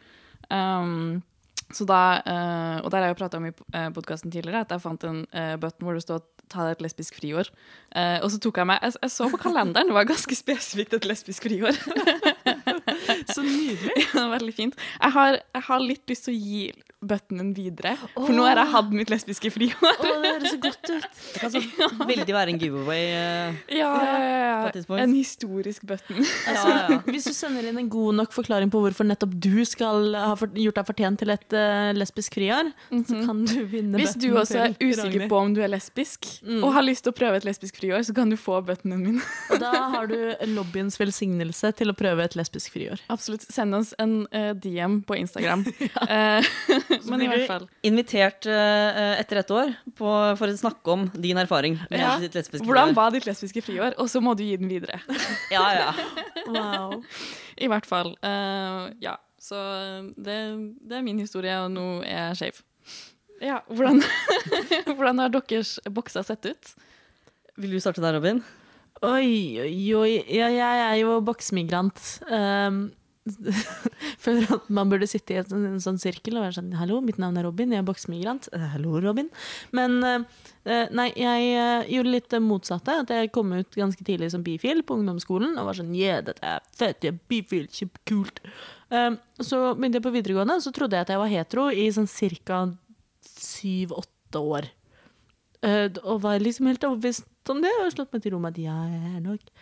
Um, 0.49 1.21
så 1.69 1.85
da, 1.85 2.01
uh, 2.25 2.77
og 2.81 2.89
der 2.89 3.03
har 3.03 3.11
jeg 3.11 3.13
jo 3.13 3.19
prata 3.19 3.37
om 3.37 3.45
i 3.45 3.53
uh, 3.53 3.91
podkasten 3.93 4.33
tidligere, 4.33 4.63
at 4.65 4.73
jeg 4.73 4.81
fant 4.81 5.05
en 5.05 5.19
uh, 5.29 5.53
button 5.61 5.85
hvor 5.85 5.93
det 5.93 6.01
stod 6.07 6.25
'ta 6.49 6.65
deg 6.65 6.77
et 6.77 6.83
lesbisk 6.87 7.19
friår'. 7.21 7.49
Eh, 7.95 8.17
og 8.23 8.29
så 8.33 8.39
tok 8.41 8.57
jeg 8.61 8.69
meg 8.69 8.83
jeg, 8.83 8.97
jeg 9.01 9.13
så 9.13 9.29
på 9.29 9.39
kalenderen, 9.41 9.89
det 9.89 9.97
var 9.97 10.09
ganske 10.09 10.35
spesifikt 10.35 10.93
et 10.97 11.07
lesbisk 11.09 11.47
friår. 11.47 11.77
Så 13.33 13.43
nydelig. 13.45 14.05
var 14.13 14.31
veldig 14.33 14.53
fint. 14.55 14.77
Jeg 15.01 15.11
har, 15.15 15.39
jeg 15.53 15.65
har 15.69 15.83
litt 15.83 16.09
lyst 16.09 16.27
til 16.27 16.35
å 16.35 16.39
gi 16.39 16.61
buttonen 16.99 17.53
videre, 17.55 17.93
for 18.13 18.33
nå 18.35 18.43
har 18.43 18.59
jeg 18.59 18.71
hatt 18.73 18.89
mitt 18.91 19.09
lesbiske 19.13 19.49
friår. 19.55 19.77
Oh, 19.79 20.07
det 20.19 20.31
høres 20.33 20.51
så 20.51 20.57
godt 20.65 20.89
ut. 20.89 21.05
Det 21.33 21.39
kan 21.39 21.53
så 21.53 21.61
veldig 22.11 22.35
være 22.35 22.53
en 22.53 22.59
giveaway. 22.59 23.05
Uh, 23.13 23.59
Ja, 23.71 23.91
ja, 24.03 24.15
ja, 24.19 24.71
ja. 24.73 24.97
En 24.99 25.13
historisk 25.15 25.85
button. 25.87 26.19
ja, 26.19 26.65
ja. 26.89 26.97
Hvis 27.13 27.29
du 27.29 27.33
sender 27.37 27.69
inn 27.69 27.79
en 27.79 27.87
god 27.91 28.17
nok 28.19 28.33
forklaring 28.35 28.71
på 28.73 28.81
hvorfor 28.83 29.07
nettopp 29.07 29.37
du 29.39 29.63
skal 29.65 30.11
ha 30.17 30.33
gjort 30.35 30.81
deg 30.81 30.89
fortjent 30.89 31.21
til 31.23 31.31
et 31.33 31.55
uh, 31.55 31.91
lesbisk 31.95 32.35
friår, 32.35 32.73
så 32.91 33.21
kan 33.25 33.45
du 33.47 33.55
vinne 33.63 33.89
Mhm. 33.89 33.97
Hvis 33.99 34.13
du 34.21 34.27
også 34.37 34.59
er 34.67 34.73
usikker 34.79 35.25
på 35.31 35.37
om 35.39 35.53
du 35.55 35.61
er 35.63 35.71
lesbisk, 35.71 36.27
og 36.59 36.67
har 36.75 36.83
lyst 36.85 37.03
til 37.07 37.13
å 37.13 37.15
prøve 37.17 37.39
et 37.39 37.45
lesbisk 37.47 37.79
friår, 37.81 38.03
så 38.05 38.13
kan 38.15 38.29
du 38.31 38.35
få 38.39 38.59
buttonen 38.67 38.99
min. 39.01 39.17
Og 39.49 39.59
da 39.63 39.71
har 39.95 40.07
du 40.11 40.17
lobbyens 40.53 40.99
velsignelse 40.99 41.71
til 41.79 41.89
å 41.91 41.95
prøve 41.97 42.23
et 42.27 42.35
lesbisk 42.37 42.75
friår. 42.75 43.01
Absolutt. 43.09 43.47
Send 43.49 43.75
oss 43.75 43.95
en 43.99 44.21
uh, 44.35 44.51
DM 44.53 44.99
på 45.07 45.17
Instagram. 45.19 45.65
Eh, 46.99 47.05
men 47.05 47.21
blir 47.21 47.59
du. 47.61 47.65
Invitert 47.85 48.47
uh, 48.49 49.13
etter 49.19 49.41
et 49.43 49.51
år 49.53 49.73
på, 49.97 50.09
for 50.39 50.49
å 50.49 50.57
snakke 50.57 50.93
om 50.95 51.03
din 51.13 51.37
erfaring 51.37 51.77
med 51.91 52.01
Ja. 52.01 52.15
ditt 52.21 52.33
lesbiske 52.37 52.65
Hvordan 52.65 52.95
var 52.97 53.13
ditt 53.13 53.27
lesbiske 53.29 53.61
friår? 53.61 53.93
Og 54.01 54.09
så 54.09 54.21
må 54.23 54.33
du 54.37 54.43
gi 54.43 54.57
den 54.57 54.71
videre. 54.71 55.01
Ja, 55.53 55.65
ja. 55.77 55.89
Wow. 56.49 57.03
I 57.61 57.69
hvert 57.69 57.85
fall. 57.85 58.15
Uh, 58.25 58.89
ja. 59.03 59.17
Så 59.39 59.55
det, 60.17 60.37
det 60.81 60.97
er 60.97 61.05
min 61.05 61.19
historie, 61.21 61.53
og 61.61 61.69
nå 61.71 62.01
er 62.03 62.31
jeg 62.31 62.39
skeiv. 62.41 62.63
Ja, 63.39 63.61
hvordan, 63.71 64.01
hvordan 64.97 65.21
har 65.23 65.31
deres 65.31 65.77
bokser 65.95 66.25
sett 66.27 66.49
ut? 66.49 66.73
Vil 67.59 67.71
du 67.75 67.79
starte 67.79 68.03
der, 68.03 68.17
Robin? 68.17 68.41
Oi, 68.99 69.59
oi, 69.63 69.93
oi. 69.95 70.11
Ja, 70.27 70.49
jeg 70.51 70.79
er 70.83 70.95
jo 70.99 71.19
boksmigrant. 71.23 72.01
Um, 72.27 72.89
Føler 74.23 74.49
at 74.55 74.69
man 74.73 74.89
burde 74.91 75.07
sitte 75.09 75.33
i 75.33 75.37
en, 75.41 75.47
sånn- 75.49 75.65
en 75.69 75.81
sånn 75.83 75.99
sirkel 76.01 76.37
og 76.39 76.45
være 76.45 76.57
sånn 76.57 76.71
Hallo, 76.79 76.99
mitt 77.05 77.19
navn 77.21 77.37
er 77.39 77.45
Robin, 77.47 77.71
jeg 77.75 77.83
er 77.83 77.87
boksmigrant. 77.87 78.49
Eh, 78.55 78.65
hallo, 78.73 78.97
Robin. 79.03 79.29
Men 79.75 79.97
eh, 80.07 80.25
eh, 80.65 80.91
nei, 80.95 81.07
jeg 81.19 81.85
gjorde 81.93 82.13
litt 82.15 82.29
det 82.33 82.41
motsatte. 82.45 82.97
At 83.05 83.13
jeg 83.15 83.31
kom 83.35 83.53
ut 83.55 83.77
ganske 83.79 84.03
tidlig 84.07 84.31
som 84.33 84.43
bifil 84.45 84.83
på 84.87 84.97
ungdomsskolen 84.99 85.55
og 85.59 85.69
var 85.69 85.79
sånn 85.79 85.93
Yeah, 85.97 86.21
dette 86.25 86.43
er 86.45 86.59
fett, 86.75 87.03
jeg 87.07 87.15
er 87.15 87.21
bifil, 87.31 87.67
kjempekult. 87.73 88.41
Så 88.89 89.57
begynte 89.77 89.99
jeg 89.99 90.05
på 90.07 90.13
videregående, 90.15 90.55
så 90.65 90.71
trodde 90.73 90.97
jeg 90.97 91.05
at 91.05 91.11
jeg 91.13 91.21
var 91.21 91.29
hetero 91.29 91.67
i 91.69 91.83
sånn 91.93 92.07
cirka 92.09 92.63
syv-åtte 93.29 94.41
år. 94.41 94.69
Og 96.05 96.21
var 96.23 96.39
liksom 96.41 96.69
helt 96.71 96.85
overbevist 96.87 97.51
om 97.53 97.61
det, 97.63 97.71
og 97.83 97.91
slått 97.93 98.13
meg 98.15 98.23
til 98.23 98.33
ro 98.35 98.39
med 98.41 98.55
at 98.57 98.63
jeg 98.63 98.99
er 99.13 99.21
nok 99.25 99.53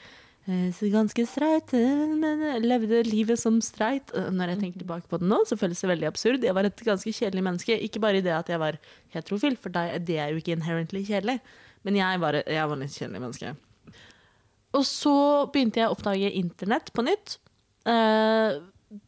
så 0.48 0.88
ganske 0.88 1.26
streit, 1.28 1.74
eh, 1.76 2.04
men 2.16 2.44
levde 2.64 3.02
livet 3.04 3.40
som 3.40 3.60
streit. 3.60 4.14
Eh, 4.16 4.30
Når 4.32 4.54
jeg 4.54 4.60
tenker 4.62 4.80
tilbake 4.80 5.10
på 5.12 5.20
det 5.20 5.28
nå, 5.28 5.42
så 5.46 5.58
føles 5.60 5.82
det 5.82 5.90
veldig 5.90 6.08
absurd. 6.08 6.44
Jeg 6.44 6.56
var 6.56 6.64
et 6.64 6.84
ganske 6.88 7.12
kjedelig 7.12 7.44
menneske. 7.44 7.76
Ikke 7.84 8.00
bare 8.00 8.18
i 8.18 8.24
det 8.24 8.32
at 8.32 8.48
jeg 8.48 8.60
var 8.60 8.78
heterofil, 9.12 9.58
for 9.58 9.70
det 9.70 10.16
er 10.16 10.32
jo 10.32 10.40
ikke 10.40 10.56
inherently 10.56 11.04
kjedelig, 11.04 11.42
men 11.84 11.96
jeg 11.96 12.22
var, 12.24 12.40
jeg 12.48 12.70
var 12.70 12.82
et 12.82 12.96
kjedelig 12.96 13.22
menneske. 13.22 13.56
Og 14.74 14.86
så 14.86 15.18
begynte 15.52 15.82
jeg 15.82 15.90
å 15.90 15.96
oppdage 15.98 16.32
internett 16.32 16.94
på 16.94 17.04
nytt. 17.04 17.38
Eh, 17.88 18.60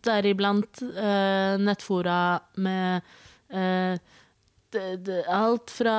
deriblant 0.03 0.81
eh, 0.83 1.55
nettfora 1.59 2.39
med 2.59 3.01
eh, 3.49 3.95
alt 4.75 5.71
fra 5.73 5.95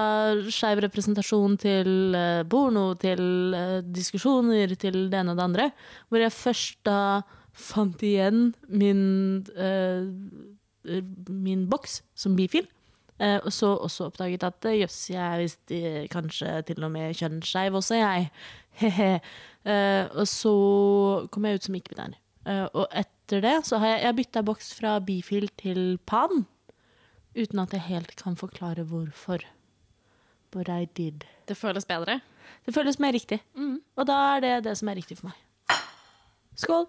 skeiv 0.53 0.83
representasjon 0.85 1.57
til 1.61 2.17
eh, 2.17 2.43
porno, 2.51 2.95
til 3.01 3.55
eh, 3.57 3.81
diskusjoner, 3.83 4.75
til 4.81 5.09
det 5.11 5.21
ene 5.21 5.35
og 5.35 5.41
det 5.41 5.47
andre. 5.47 5.71
Hvor 6.09 6.23
jeg 6.23 6.37
først 6.37 6.79
da 6.87 7.01
fant 7.57 8.03
igjen 8.07 8.53
min, 8.69 9.47
eh, 9.57 10.07
min 11.29 11.67
boks 11.71 12.03
som 12.15 12.37
bifil. 12.39 12.69
Eh, 13.21 13.37
og 13.45 13.53
så 13.53 13.75
også 13.77 14.09
oppdaget 14.09 14.47
at 14.49 14.65
eh, 14.65 14.81
jøss, 14.81 15.11
jeg 15.13 15.21
er 15.21 15.43
visst 15.43 15.75
eh, 15.77 16.07
kanskje 16.09 16.63
til 16.71 16.87
og 16.87 16.93
med 16.95 17.13
kjønnsskeiv 17.19 17.77
også, 17.77 17.99
jeg. 18.01 18.31
He-he. 18.81 19.13
Eh, 19.69 20.07
og 20.17 20.25
så 20.29 20.55
kom 21.33 21.45
jeg 21.45 21.61
ut 21.61 21.69
som 21.69 21.77
ikke-binær. 21.77 22.17
Eh, 22.49 22.65
og 22.73 22.87
etter 22.97 23.45
det 23.45 23.59
så 23.69 23.81
har 23.83 23.97
jeg, 23.97 24.03
jeg 24.07 24.19
bytta 24.23 24.45
boks 24.47 24.73
fra 24.79 24.97
bifil 25.05 25.51
til 25.61 25.99
pan. 26.09 26.47
Uten 27.37 27.59
at 27.63 27.73
jeg 27.73 27.81
helt 27.87 28.15
kan 28.19 28.37
forklare 28.37 28.83
hvorfor. 28.85 29.45
But 30.51 30.69
I 30.69 30.85
did. 30.97 31.25
Det 31.49 31.57
føles 31.57 31.87
bedre. 31.87 32.21
Det 32.67 32.75
føles 32.75 32.99
mer 32.99 33.13
riktig. 33.13 33.41
Og 33.97 34.07
da 34.07 34.17
er 34.37 34.41
det 34.41 34.65
det 34.65 34.77
som 34.79 34.89
er 34.89 34.99
riktig 34.99 35.19
for 35.19 35.31
meg. 35.31 35.37
Skål! 36.61 36.87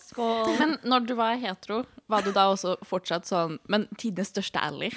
Skål. 0.00 0.48
Men 0.58 0.72
når 0.88 1.04
du 1.06 1.12
var 1.14 1.36
hetero, 1.38 1.82
var 2.10 2.24
du 2.24 2.32
da 2.34 2.48
også 2.50 2.74
fortsatt 2.86 3.28
sånn 3.28 3.58
Men 3.70 3.84
tidenes 4.00 4.32
største 4.32 4.58
ally? 4.58 4.88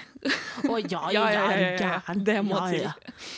Å 0.65 0.79
ja, 0.81 1.01
Ja, 1.15 1.21
ja, 1.21 1.25
ja, 1.29 1.29
ja, 1.29 1.43
ja, 1.51 1.67
ja, 1.67 1.75
gæren? 1.79 2.23
Det 2.27 2.37
må 2.47 2.59
til. 2.71 2.87
Ja. 2.87 2.93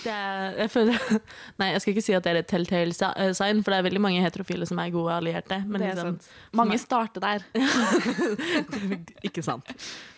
Det 0.06 0.16
jeg 0.62 0.72
føler 0.74 1.02
Nei, 1.60 1.70
jeg 1.74 1.84
skal 1.84 1.94
ikke 1.94 2.06
si 2.08 2.16
at 2.18 2.28
det 2.28 2.34
er 2.34 2.42
et 2.42 2.50
telltale 2.50 2.96
eh, 3.10 3.34
sign, 3.38 3.62
for 3.66 3.74
det 3.74 3.82
er 3.82 3.88
veldig 3.90 4.04
mange 4.08 4.24
heterofile 4.24 4.68
som 4.70 4.80
er 4.82 4.94
gode 4.94 5.18
allierte. 5.18 5.60
Men 5.66 5.82
Det 5.84 5.92
er 5.92 5.98
liksom, 6.00 6.18
sant. 6.18 6.58
Mange 6.62 6.80
starter 6.82 7.26
der. 7.26 7.48
ikke 9.28 9.44
sant. 9.46 9.74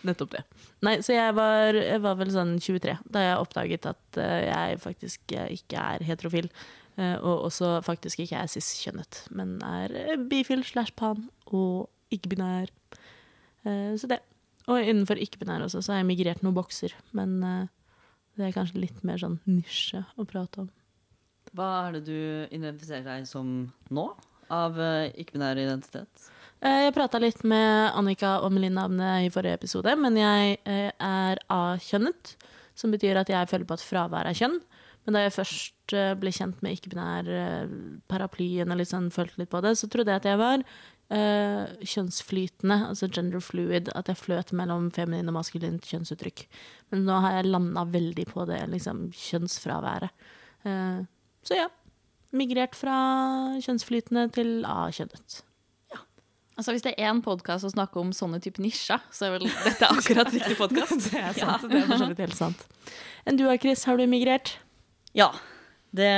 Nettopp 0.06 0.36
det. 0.36 0.44
Nei, 0.86 0.98
så 1.04 1.16
jeg 1.16 1.36
var, 1.36 1.76
jeg 1.76 2.00
var 2.04 2.20
vel 2.20 2.30
sånn 2.32 2.54
23 2.60 2.98
da 3.12 3.24
jeg 3.24 3.40
oppdaget 3.40 3.90
at 3.90 4.20
eh, 4.20 4.36
jeg 4.46 4.78
faktisk 4.84 5.34
eh, 5.36 5.50
ikke 5.58 5.88
er 5.94 6.06
heterofil. 6.06 6.48
Eh, 6.96 7.16
og 7.16 7.46
også 7.48 7.78
faktisk 7.86 8.22
ikke 8.24 8.40
er 8.40 8.50
cis-kjønnet, 8.50 9.24
men 9.36 9.58
er 9.66 9.94
eh, 9.96 10.24
bifil 10.30 10.64
slash 10.66 10.94
pan 10.98 11.28
og 11.46 11.88
ikke-binær. 12.14 12.72
Eh, 13.64 13.92
så 14.00 14.10
det. 14.10 14.20
Og 14.70 14.80
innenfor 14.80 15.20
ikke-binær 15.20 15.64
også, 15.66 15.82
så 15.82 15.94
har 15.94 16.02
jeg 16.02 16.10
migrert 16.10 16.42
noen 16.44 16.54
bokser. 16.54 16.92
Men 17.16 17.40
det 18.38 18.44
er 18.46 18.54
kanskje 18.54 18.82
litt 18.84 19.00
mer 19.08 19.18
sånn 19.18 19.40
nisje 19.48 20.04
å 20.20 20.26
prate 20.28 20.62
om. 20.62 20.68
Hva 21.56 21.70
er 21.88 21.96
det 21.96 22.02
du 22.06 22.18
identifiserer 22.54 23.06
deg 23.08 23.26
som 23.26 23.48
nå, 23.90 24.04
av 24.52 24.78
ikke-binær 25.18 25.58
identitet? 25.58 26.28
Jeg 26.60 26.92
prata 26.94 27.18
litt 27.18 27.40
med 27.42 27.96
Annika 27.96 28.36
og 28.44 28.52
Melinda 28.54 28.84
om 28.86 29.00
det 29.00 29.10
i 29.24 29.32
forrige 29.32 29.58
episode, 29.58 29.96
men 29.98 30.20
jeg 30.20 30.60
er 30.62 31.42
A-kjønnet, 31.50 32.36
som 32.78 32.94
betyr 32.94 33.18
at 33.24 33.32
jeg 33.32 33.50
føler 33.50 33.66
på 33.66 33.80
at 33.80 33.86
fravær 33.88 34.30
er 34.30 34.38
kjønn. 34.38 34.60
Men 35.06 35.16
da 35.16 35.24
jeg 35.24 35.34
først 35.34 35.94
eh, 35.96 36.14
ble 36.20 36.32
kjent 36.34 36.60
med 36.64 36.76
ikke-binær 36.76 37.28
eh, 37.32 37.74
paraplyen 38.10 38.74
og 38.74 38.82
sånn, 38.88 39.10
følte 39.14 39.40
litt 39.40 39.52
på 39.52 39.62
det, 39.64 39.74
så 39.80 39.88
trodde 39.90 40.12
jeg 40.12 40.22
at 40.22 40.28
jeg 40.28 40.40
var 40.40 40.64
uh, 40.64 41.64
kjønnsflytende, 41.80 42.78
altså 42.90 43.08
gender 43.10 43.42
fluid, 43.44 43.90
at 43.96 44.10
jeg 44.12 44.20
fløt 44.20 44.54
mellom 44.56 44.90
feminin 44.94 45.32
og 45.32 45.38
maskulint 45.40 45.88
kjønnsuttrykk. 45.88 46.46
Men 46.92 47.04
nå 47.08 47.18
har 47.24 47.38
jeg 47.38 47.50
landa 47.50 47.86
veldig 47.90 48.28
på 48.30 48.46
det 48.50 48.62
liksom, 48.76 49.08
kjønnsfraværet. 49.16 50.26
Uh, 50.66 51.04
så 51.46 51.62
ja. 51.62 51.68
Migrert 52.36 52.76
fra 52.78 52.96
kjønnsflytende 53.58 54.28
til 54.36 54.60
A-kjønnet. 54.68 55.40
Altså 56.60 56.74
Hvis 56.74 56.82
det 56.84 56.90
er 56.92 57.08
én 57.08 57.22
podkast 57.24 57.64
å 57.64 57.70
snakke 57.72 57.96
om 58.02 58.10
sånne 58.12 58.36
type 58.44 58.60
nisjer, 58.60 59.00
så 59.16 59.30
er 59.30 59.38
vel 59.38 59.46
dette 59.48 59.86
akkurat 59.88 60.28
riktig 60.28 60.58
podkast. 60.58 61.06
Det 61.08 61.22
er 61.22 61.38
sant. 61.38 61.64
Det 61.64 61.78
er 61.78 61.86
for 61.88 62.02
så 62.02 62.08
vidt 62.10 62.20
helt 62.20 62.36
sant. 62.36 62.64
Enn 63.24 63.38
du, 63.40 63.46
Chris, 63.62 63.86
har 63.88 63.96
du 63.96 64.04
migrert? 64.04 64.58
Ja, 65.16 65.30
det, 65.90 66.10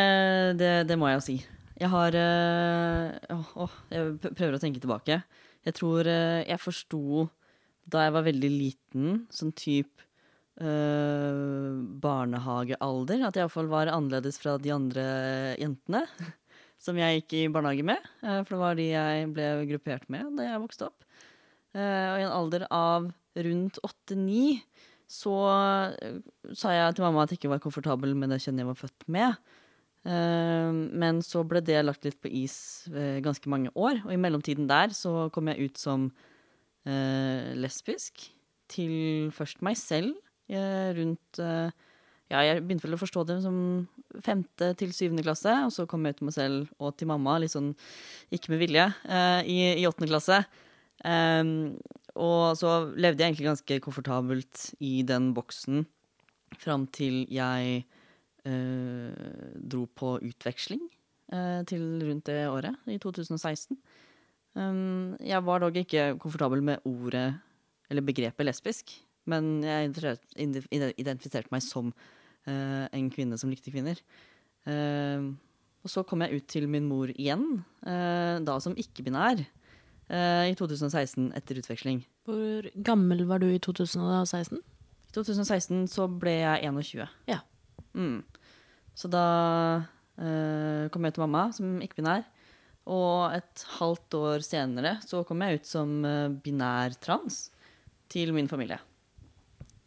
det, 0.60 0.72
det 0.88 0.96
må 1.00 1.08
jeg 1.08 1.18
jo 1.18 1.24
si. 1.24 1.36
Jeg 1.80 1.88
har 1.90 2.14
øh, 2.14 3.40
åh, 3.64 3.76
Jeg 3.90 4.18
prøver 4.36 4.56
å 4.56 4.60
tenke 4.62 4.82
tilbake. 4.82 5.22
Jeg 5.64 5.74
tror 5.78 6.06
øh, 6.06 6.42
jeg 6.44 6.60
forsto 6.60 7.28
da 7.90 8.04
jeg 8.06 8.14
var 8.14 8.26
veldig 8.28 8.50
liten, 8.52 9.06
sånn 9.32 9.54
type 9.58 10.06
barnehagealder, 12.04 13.22
at 13.26 13.34
jeg 13.34 13.42
iallfall 13.42 13.70
var 13.72 13.88
annerledes 13.90 14.36
fra 14.38 14.52
de 14.60 14.70
andre 14.74 15.02
jentene 15.58 16.02
som 16.84 16.98
jeg 17.00 17.22
gikk 17.22 17.34
i 17.38 17.40
barnehage 17.50 17.86
med. 17.88 18.04
eh, 18.22 18.42
for 18.44 18.54
det 18.54 18.60
var 18.60 18.78
de 18.78 18.86
jeg 18.90 19.30
ble 19.34 19.46
gruppert 19.72 20.06
med 20.12 20.36
da 20.38 20.46
jeg 20.50 20.62
vokste 20.62 20.88
opp. 20.90 21.06
Eh, 21.74 22.06
og 22.12 22.20
i 22.20 22.26
en 22.26 22.36
alder 22.36 22.66
av 22.68 23.08
rundt 23.48 23.80
åtte-ni 23.82 24.60
så 25.12 25.34
eh, 26.00 26.20
sa 26.56 26.72
jeg 26.72 26.96
til 26.96 27.04
mamma 27.04 27.24
at 27.24 27.32
jeg 27.32 27.42
ikke 27.42 27.52
var 27.52 27.62
komfortabel 27.62 28.14
med 28.16 28.32
det 28.32 28.40
kjønnet 28.42 28.64
jeg 28.64 28.70
var 28.70 28.80
født 28.80 29.08
med. 29.12 29.54
Eh, 30.08 30.70
men 30.72 31.20
så 31.26 31.44
ble 31.46 31.60
det 31.64 31.82
lagt 31.84 32.06
litt 32.06 32.20
på 32.22 32.32
is 32.32 32.56
eh, 32.92 33.20
ganske 33.24 33.52
mange 33.52 33.72
år, 33.76 34.00
og 34.06 34.14
i 34.14 34.20
mellomtiden 34.20 34.70
der 34.70 34.94
så 34.96 35.28
kom 35.34 35.52
jeg 35.52 35.70
ut 35.70 35.80
som 35.80 36.12
lesbisk 36.82 38.24
til 38.66 39.28
først 39.30 39.60
meg 39.62 39.76
selv 39.78 40.16
rundt 40.98 41.38
Ja, 41.38 42.40
jeg 42.42 42.64
begynte 42.64 42.88
vel 42.88 42.96
å 42.96 42.98
forstå 42.98 43.22
det 43.28 43.36
som 43.44 43.54
femte 44.24 44.72
til 44.80 44.90
syvende 44.90 45.22
klasse, 45.22 45.52
og 45.62 45.70
så 45.70 45.86
kom 45.86 46.02
jeg 46.02 46.16
ut 46.16 46.18
til 46.18 46.26
meg 46.26 46.34
selv 46.34 46.72
og 46.82 46.96
til 46.98 47.06
mamma, 47.12 47.36
litt 47.38 47.54
sånn 47.54 47.70
ikke 48.34 48.50
med 48.50 48.64
vilje, 48.64 48.88
i 49.46 49.86
åttende 49.86 50.10
klasse. 50.10 50.40
Um, 51.06 51.78
og 52.18 52.56
så 52.60 52.92
levde 52.92 53.22
jeg 53.22 53.32
egentlig 53.32 53.48
ganske 53.48 53.80
komfortabelt 53.84 54.66
i 54.84 55.00
den 55.06 55.30
boksen 55.36 55.86
fram 56.60 56.86
til 56.92 57.22
jeg 57.32 57.84
eh, 58.44 59.28
dro 59.56 59.86
på 59.96 60.18
utveksling 60.20 60.82
eh, 61.32 61.62
til 61.68 61.86
rundt 62.04 62.28
det 62.28 62.42
året, 62.50 62.76
i 62.86 62.98
2016. 63.00 63.78
Um, 64.52 65.14
jeg 65.24 65.40
var 65.46 65.62
dog 65.62 65.76
ikke 65.80 66.18
komfortabel 66.20 66.60
med 66.62 66.84
ordet, 66.84 67.30
eller 67.88 68.04
begrepet 68.04 68.44
lesbisk, 68.44 68.92
men 69.24 69.62
jeg 69.64 69.88
identifiserte- 70.36 71.52
meg 71.52 71.62
som 71.64 71.92
eh, 72.46 72.84
en 72.92 73.08
kvinne 73.10 73.38
som 73.38 73.50
likte 73.50 73.72
kvinner. 73.72 73.96
Eh, 74.66 75.32
og 75.82 75.90
så 75.90 76.04
kom 76.06 76.22
jeg 76.22 76.38
ut 76.38 76.48
til 76.50 76.68
min 76.68 76.86
mor 76.86 77.10
igjen, 77.14 77.64
eh, 77.86 78.38
da 78.44 78.58
som 78.60 78.76
ikke-binær, 78.76 79.40
i 80.12 80.52
2016 80.58 81.30
etter 81.38 81.56
utveksling. 81.62 82.02
Hvor 82.28 82.66
gammel 82.84 83.24
var 83.26 83.40
du 83.40 83.46
i 83.48 83.60
2016? 83.62 84.60
I 84.60 85.14
2016 85.16 85.86
så 85.92 86.06
ble 86.08 86.34
jeg 86.42 86.68
21. 86.68 87.06
Ja. 87.30 87.40
Mm. 87.96 88.20
Så 88.96 89.08
da 89.12 89.24
eh, 90.20 90.88
kom 90.92 91.04
jeg 91.06 91.16
til 91.16 91.24
mamma 91.24 91.48
som 91.56 91.80
ikke-binær. 91.84 92.24
Og 92.92 93.34
et 93.36 93.64
halvt 93.78 94.16
år 94.18 94.44
senere 94.44 94.96
så 95.04 95.22
kom 95.26 95.42
jeg 95.44 95.60
ut 95.60 95.68
som 95.68 96.00
eh, 96.08 96.32
binær 96.44 96.96
trans 97.02 97.44
til 98.12 98.34
min 98.36 98.50
familie. 98.50 98.80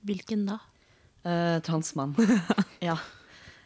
Hvilken 0.05 0.45
da? 0.47 0.59
Eh, 1.25 1.57
transmann. 1.65 2.15
ja. 2.89 2.97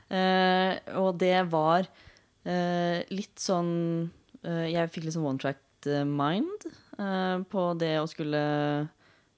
Eh, 0.09 0.79
og 0.97 1.19
det 1.21 1.37
var 1.51 1.85
eh, 1.85 3.05
litt 3.13 3.37
sånn 3.37 4.09
eh, 4.41 4.71
Jeg 4.71 4.89
fikk 4.89 5.05
litt 5.05 5.13
sånn 5.13 5.27
one 5.29 5.37
tracked 5.43 5.61
eh, 5.61 5.68
mind 5.87 6.65
eh, 6.99 7.37
på 7.47 7.65
det 7.79 7.95
å 8.01 8.07
skulle 8.09 8.41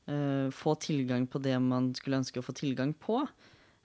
eh, 0.08 0.48
få 0.56 0.76
tilgang 0.82 1.28
på 1.28 1.42
det 1.44 1.58
man 1.62 1.92
skulle 1.98 2.22
ønske 2.22 2.42
å 2.42 2.46
få 2.46 2.56
tilgang 2.58 2.94
på. 2.94 3.22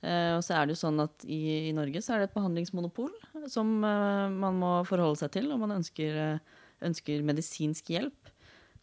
Eh, 0.06 0.36
og 0.36 0.44
så 0.44 0.56
er 0.56 0.66
det 0.66 0.76
jo 0.76 0.82
sånn 0.84 1.00
at 1.02 1.24
i, 1.24 1.70
i 1.70 1.74
Norge 1.76 2.02
så 2.04 2.14
er 2.14 2.22
det 2.22 2.30
et 2.30 2.36
behandlingsmonopol 2.36 3.12
som 3.50 3.78
eh, 3.84 4.28
man 4.32 4.60
må 4.60 4.72
forholde 4.88 5.20
seg 5.22 5.34
til 5.38 5.50
om 5.54 5.64
man 5.64 5.78
ønsker, 5.78 6.20
eh, 6.22 6.62
ønsker 6.86 7.26
medisinsk 7.26 7.90
hjelp. 7.94 8.32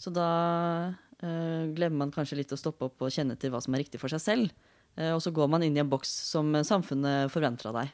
Så 0.02 0.12
da 0.14 0.30
eh, 1.22 1.72
glemmer 1.74 2.04
man 2.06 2.14
kanskje 2.14 2.42
litt 2.42 2.54
å 2.54 2.60
stoppe 2.60 2.90
opp 2.90 3.06
og 3.06 3.14
kjenne 3.14 3.38
til 3.40 3.54
hva 3.54 3.62
som 3.64 3.76
er 3.76 3.86
riktig 3.86 4.02
for 4.02 4.12
seg 4.12 4.24
selv. 4.24 4.70
Eh, 4.98 5.14
og 5.14 5.22
så 5.24 5.34
går 5.34 5.50
man 5.50 5.64
inn 5.66 5.78
i 5.78 5.82
en 5.84 5.92
boks 5.92 6.12
som 6.34 6.54
eh, 6.58 6.66
samfunnet 6.68 7.32
forventer 7.34 7.72
av 7.72 7.82
deg. 7.82 7.94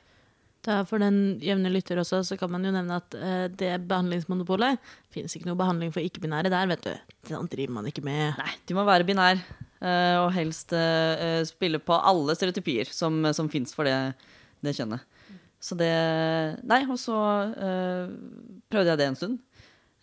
Da 0.65 0.81
for 0.83 0.99
den 0.99 1.37
jevne 1.39 1.71
lytter 1.71 2.01
også, 2.01 2.19
så 2.27 2.35
kan 2.39 2.51
man 2.51 2.65
jo 2.67 2.73
nevne 2.75 2.97
at 2.99 3.15
eh, 3.15 3.45
det 3.47 3.71
behandlingsmonopolet 3.87 4.79
finnes 5.13 5.35
ikke 5.37 5.47
noe 5.47 5.59
behandling 5.59 5.93
for 5.95 6.03
ikke-binære 6.03 6.51
der, 6.51 6.67
vet 6.73 6.83
du. 6.83 7.13
Sånt 7.29 7.53
driver 7.53 7.77
man 7.77 7.87
ikke 7.87 8.03
med. 8.03 8.35
Nei, 8.41 8.51
du 8.67 8.73
må 8.75 8.83
være 8.87 9.07
binær, 9.07 9.39
eh, 9.79 10.17
og 10.19 10.33
helst 10.35 10.75
eh, 10.75 11.39
spille 11.47 11.79
på 11.79 11.95
alle 11.95 12.35
stereotypier 12.35 12.91
som, 12.91 13.21
som 13.35 13.47
fins 13.51 13.71
for 13.75 13.87
det, 13.87 13.95
det 14.65 14.75
kjønnet. 14.75 15.05
Så 15.63 15.75
det 15.79 15.91
Nei, 16.67 16.83
og 16.87 16.99
så 16.99 17.19
eh, 17.55 18.11
prøvde 18.71 18.93
jeg 18.93 18.99
det 18.99 19.07
en 19.09 19.19
stund. 19.19 19.39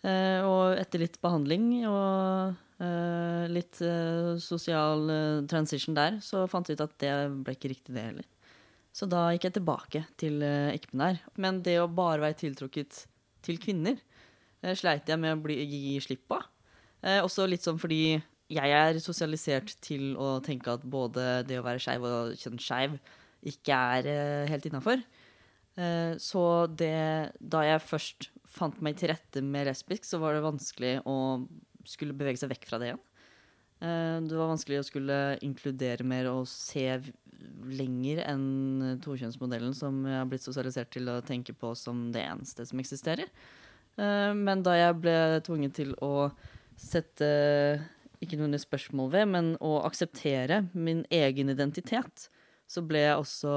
Eh, 0.05 0.41
og 0.45 0.77
etter 0.77 1.01
litt 1.01 1.17
behandling 1.21 1.69
og 1.89 2.57
eh, 2.81 3.45
litt 3.49 3.81
eh, 3.85 4.33
sosial 4.41 5.05
eh, 5.09 5.45
transition 5.49 5.97
der, 5.97 6.17
så 6.21 6.45
fant 6.49 6.69
vi 6.69 6.77
ut 6.77 6.83
at 6.85 6.97
det 7.01 7.13
ble 7.45 7.57
ikke 7.57 7.73
riktig, 7.73 7.93
det 7.93 8.05
heller. 8.09 8.27
Så 8.97 9.05
da 9.09 9.27
gikk 9.33 9.45
jeg 9.45 9.57
tilbake 9.59 10.03
til 10.17 10.41
uh, 10.41 10.73
ikke-binær. 10.73 11.21
Men 11.37 11.61
det 11.65 11.77
å 11.81 11.89
bare 11.91 12.23
være 12.23 12.39
tiltrukket 12.41 13.03
til 13.45 13.59
kvinner 13.61 13.99
eh, 14.63 14.73
sleit 14.77 15.09
jeg 15.09 15.21
med 15.21 15.37
å 15.37 15.43
bli, 15.43 15.59
gi 15.61 15.99
slipp 16.03 16.25
på. 16.31 16.39
Eh, 17.05 17.21
også 17.21 17.45
litt 17.49 17.65
sånn 17.65 17.79
fordi 17.79 18.17
jeg 18.47 18.73
er 18.73 18.99
sosialisert 19.03 19.75
til 19.83 20.15
å 20.19 20.37
tenke 20.43 20.71
at 20.73 20.85
både 20.87 21.43
det 21.47 21.59
å 21.59 21.65
være 21.65 21.81
skeiv 21.83 22.05
og 22.07 22.35
kjønnsskeiv 22.39 22.97
ikke 23.51 23.79
er 23.97 24.09
eh, 24.11 24.49
helt 24.51 24.67
innafor. 24.69 25.03
Eh, 25.77 26.13
så 26.21 26.43
det 26.67 27.35
Da 27.39 27.63
jeg 27.67 27.85
først 27.85 28.31
fant 28.47 28.79
meg 28.81 28.97
til 28.97 29.11
rette 29.11 29.43
med 29.43 29.67
lesbisk, 29.67 30.07
så 30.07 30.19
var 30.21 30.33
det 30.33 30.45
vanskelig 30.45 30.95
å 31.05 31.17
skulle 31.87 32.15
bevege 32.17 32.39
seg 32.39 32.51
vekk 32.51 32.65
fra 32.67 32.79
det 32.81 32.91
igjen. 32.91 33.03
Eh, 33.77 34.17
det 34.25 34.33
var 34.33 34.49
vanskelig 34.49 34.81
å 34.81 34.87
skulle 34.87 35.17
inkludere 35.45 36.05
mer 36.07 36.29
og 36.31 36.47
se 36.49 36.87
lenger 37.67 38.23
enn 38.25 38.97
tokjønnsmodellen 39.03 39.75
som 39.77 39.99
jeg 40.07 40.17
har 40.17 40.29
blitt 40.29 40.45
sosialisert 40.45 40.89
til 40.95 41.09
å 41.11 41.19
tenke 41.25 41.53
på 41.53 41.73
som 41.77 42.07
det 42.13 42.23
eneste 42.25 42.65
som 42.65 42.81
eksisterer. 42.81 43.29
Eh, 43.97 44.33
Men 44.33 44.63
da 44.65 44.73
jeg 44.77 45.01
ble 45.01 45.17
tvunget 45.45 45.77
til 45.77 45.93
å 46.01 46.31
sette 46.77 47.27
ikke 48.21 48.39
noe 48.39 48.57
spørsmål 48.57 49.11
ved, 49.13 49.27
men 49.29 49.51
å 49.61 49.77
akseptere 49.85 50.63
min 50.73 51.03
egen 51.13 51.53
identitet, 51.53 52.29
så 52.67 52.81
ble 52.81 53.03
jeg 53.03 53.21
også 53.21 53.53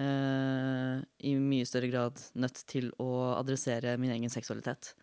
eh, 0.00 1.02
i 1.28 1.34
mye 1.36 1.68
større 1.68 1.90
grad 1.92 2.22
nødt 2.34 2.62
til 2.68 2.88
å 3.02 3.36
adressere 3.36 3.98
min 4.00 4.14
egen 4.16 4.32
seksualitet. 4.32 4.94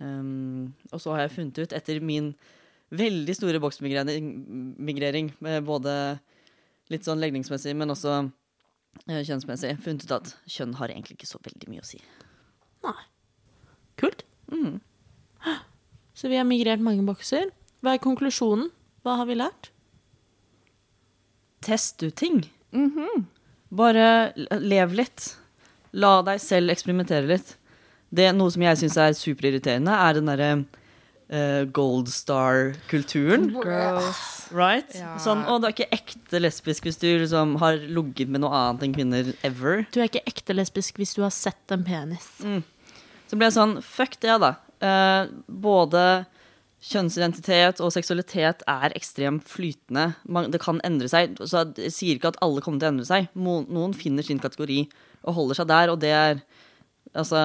Um, 0.00 0.72
og 0.90 1.00
så 1.02 1.12
har 1.12 1.26
jeg 1.26 1.34
funnet 1.36 1.58
ut, 1.60 1.74
etter 1.76 2.00
min 2.00 2.32
veldig 2.90 3.36
store 3.36 3.60
boksmigrering, 3.62 5.32
både 5.66 5.94
litt 6.90 7.06
sånn 7.06 7.22
legningsmessig, 7.22 7.74
men 7.78 7.92
også 7.94 8.16
eh, 9.06 9.22
kjønnsmessig, 9.26 9.76
funnet 9.84 10.06
ut 10.06 10.16
at 10.16 10.32
kjønn 10.50 10.76
har 10.80 10.92
egentlig 10.92 11.20
ikke 11.20 11.30
så 11.30 11.40
veldig 11.44 11.70
mye 11.70 11.84
å 11.84 11.86
si. 11.86 12.00
Nei. 12.86 12.96
Kult. 14.00 14.24
Mm. 14.50 14.80
Så 16.16 16.30
vi 16.32 16.38
har 16.40 16.48
migrert 16.48 16.82
mange 16.82 17.04
bokser. 17.06 17.52
Hva 17.84 17.94
er 17.94 18.02
konklusjonen? 18.02 18.72
Hva 19.04 19.20
har 19.20 19.28
vi 19.28 19.38
lært? 19.38 19.70
Test 21.64 22.02
ut 22.02 22.16
ting. 22.18 22.42
Bare 23.70 24.32
lev 24.58 24.96
litt. 24.96 25.30
La 25.92 26.20
deg 26.26 26.42
selv 26.42 26.72
eksperimentere 26.74 27.28
litt. 27.28 27.54
Det 28.10 28.26
Noe 28.34 28.50
som 28.50 28.64
jeg 28.64 28.80
syns 28.80 28.98
er 28.98 29.14
superirriterende, 29.14 29.94
er 29.94 30.18
den 30.18 30.30
derre 30.30 30.50
eh, 31.30 31.62
gold 31.70 32.10
star-kulturen. 32.12 33.50
Right? 34.50 34.90
Ja. 34.98 35.14
Sånn, 35.22 35.44
å, 35.46 35.60
du 35.62 35.68
er 35.68 35.76
ikke 35.76 35.90
ekte 35.94 36.42
lesbisk 36.42 36.88
hvis 36.88 37.00
du 37.00 37.06
liksom 37.22 37.56
har 37.62 37.78
ligget 37.80 38.32
med 38.32 38.44
noe 38.44 38.52
annet 38.56 38.88
enn 38.88 38.96
kvinner 38.96 39.30
ever. 39.46 39.86
Du 39.94 40.00
er 40.02 40.10
ikke 40.10 40.26
ekte 40.28 40.56
lesbisk 40.56 41.00
hvis 41.00 41.14
du 41.16 41.22
har 41.24 41.34
sett 41.34 41.74
en 41.74 41.86
penis. 41.86 42.26
Så 43.30 43.38
ble 43.38 43.46
jeg 43.46 43.56
sånn, 43.56 43.78
fuck 43.86 44.18
det, 44.22 44.36
da. 44.42 44.56
Uh, 44.80 45.28
både 45.46 46.02
kjønnsidentitet 46.80 47.82
og 47.84 47.92
seksualitet 47.92 48.64
er 48.70 48.94
ekstremt 48.96 49.44
flytende. 49.48 50.14
Man, 50.24 50.48
det 50.50 50.62
kan 50.62 50.80
endre 50.86 51.10
seg. 51.12 51.36
Så 51.38 51.66
jeg 51.76 51.92
sier 51.94 52.16
ikke 52.16 52.32
at 52.32 52.40
alle 52.44 52.64
kommer 52.64 52.80
til 52.80 52.88
å 52.88 52.94
endre 52.94 53.08
seg. 53.08 53.28
Mo, 53.36 53.60
noen 53.68 53.94
finner 53.96 54.24
sin 54.26 54.40
kategori 54.40 54.86
og 55.28 55.36
holder 55.36 55.60
seg 55.60 55.68
der, 55.68 55.92
og 55.92 56.00
det 56.00 56.14
er 56.16 56.40
Altså, 57.10 57.40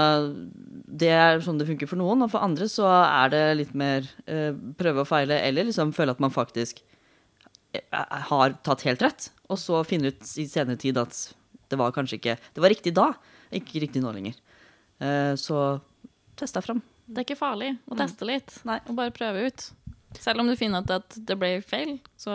det 0.86 1.10
er 1.10 1.40
sånn 1.42 1.58
det 1.58 1.66
funker 1.66 1.90
for 1.90 1.98
noen, 1.98 2.22
og 2.22 2.30
for 2.30 2.44
andre 2.46 2.68
så 2.70 2.86
er 2.86 3.32
det 3.34 3.44
litt 3.64 3.72
mer 3.78 4.06
eh, 4.30 4.52
prøve 4.78 5.02
og 5.02 5.10
feile, 5.10 5.40
eller 5.42 5.66
liksom 5.66 5.94
føle 5.96 6.14
at 6.14 6.22
man 6.22 6.34
faktisk 6.34 6.84
eh, 7.74 7.82
har 8.30 8.54
tatt 8.66 8.86
helt 8.86 9.02
rett, 9.02 9.30
og 9.50 9.58
så 9.58 9.82
finne 9.88 10.12
ut 10.14 10.22
i 10.38 10.46
senere 10.50 10.78
tid 10.82 11.00
at 11.02 11.18
det 11.74 11.80
var 11.82 11.96
kanskje 11.96 12.20
ikke 12.20 12.36
Det 12.54 12.62
var 12.62 12.70
riktig 12.70 12.94
da, 12.94 13.08
ikke 13.58 13.82
riktig 13.82 14.04
nå 14.04 14.12
lenger. 14.14 14.38
Eh, 15.02 15.34
så 15.40 15.80
test 16.38 16.54
deg 16.60 16.68
fram. 16.68 16.84
Det 17.10 17.22
er 17.22 17.26
ikke 17.26 17.40
farlig 17.42 17.72
å 17.90 17.98
teste 17.98 18.26
litt. 18.30 18.54
Nei. 18.70 18.78
Og 18.90 18.96
bare 18.98 19.14
prøve 19.14 19.48
ut. 19.50 19.66
Selv 20.22 20.42
om 20.42 20.48
du 20.50 20.56
finner 20.58 20.86
at 20.94 21.18
det 21.18 21.36
ble 21.42 21.56
feil, 21.66 21.98
så 22.22 22.32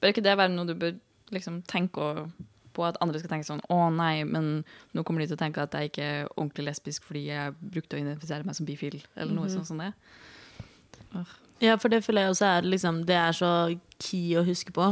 bør 0.00 0.12
ikke 0.12 0.24
det 0.24 0.36
være 0.38 0.52
noe 0.52 0.68
du 0.68 0.74
bør 0.78 0.92
liksom 1.32 1.62
tenke 1.68 2.00
å- 2.04 2.28
på 2.74 2.84
at 2.86 2.98
andre 3.04 3.20
skal 3.22 3.32
tenke 3.32 3.46
sånn 3.48 3.62
Å 3.72 3.78
nei, 3.94 4.24
men 4.28 4.64
nå 4.94 5.04
kommer 5.06 5.22
de 5.22 5.30
til 5.30 5.38
å 5.38 5.42
tenke 5.44 5.62
at 5.62 5.74
jeg 5.78 5.92
ikke 5.92 6.04
er 6.04 6.28
ordentlig 6.34 6.68
lesbisk 6.70 7.06
fordi 7.06 7.28
jeg 7.28 7.54
brukte 7.60 7.96
å 7.96 8.02
identifisere 8.02 8.46
meg 8.46 8.58
som 8.58 8.68
bifil, 8.68 9.00
eller 9.14 9.34
noe 9.36 9.52
sånt 9.52 9.70
som 9.70 9.80
det. 9.82 9.92
Ja, 11.62 11.76
for 11.78 11.92
det 11.92 12.02
føler 12.04 12.26
jeg 12.26 12.34
også 12.34 12.46
er 12.50 12.66
liksom 12.66 13.04
Det 13.06 13.14
er 13.14 13.36
så 13.36 13.50
key 14.02 14.34
å 14.36 14.44
huske 14.46 14.74
på. 14.74 14.88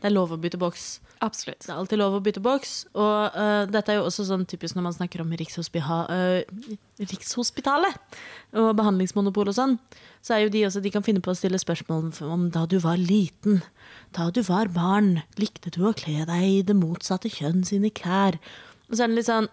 Det 0.00 0.10
er 0.10 0.14
lov 0.14 0.34
å 0.34 0.38
bytte 0.40 0.60
boks. 0.60 0.86
Absolutt. 1.24 1.62
Det 1.64 1.70
er 1.70 1.78
alltid 1.78 2.00
lov 2.00 2.16
å 2.18 2.22
bytte 2.24 2.42
boks. 2.44 2.72
Og 2.92 3.36
uh, 3.36 3.64
dette 3.70 3.92
er 3.92 4.00
jo 4.00 4.08
også 4.08 4.26
sånn 4.28 4.44
typisk 4.48 4.76
når 4.76 4.86
man 4.88 4.96
snakker 4.96 5.22
om 5.22 5.32
Rikshospiha, 5.40 5.98
uh, 6.10 6.74
Rikshospitalet 7.00 8.18
og 8.60 8.72
behandlingsmonopol 8.78 9.52
og 9.52 9.56
sånn. 9.56 9.78
Så 10.24 10.36
er 10.36 10.44
jo 10.44 10.52
de 10.52 10.64
også 10.68 10.82
De 10.84 10.92
kan 10.92 11.04
finne 11.06 11.22
på 11.24 11.32
å 11.32 11.38
stille 11.38 11.60
spørsmål 11.60 12.10
om 12.28 12.48
da 12.54 12.66
du 12.68 12.76
var 12.84 13.00
liten. 13.00 13.62
Da 14.16 14.28
du 14.34 14.42
var 14.46 14.72
barn, 14.74 15.22
likte 15.40 15.72
du 15.74 15.84
å 15.88 15.94
kle 15.96 16.26
deg 16.28 16.44
i 16.50 16.62
det 16.66 16.76
motsatte 16.76 17.32
kjønn 17.32 17.64
sine 17.68 17.92
klær. 17.94 18.38
Og 18.90 18.96
så 18.96 19.04
er 19.04 19.12
det 19.12 19.22
litt 19.22 19.30
sånn 19.30 19.48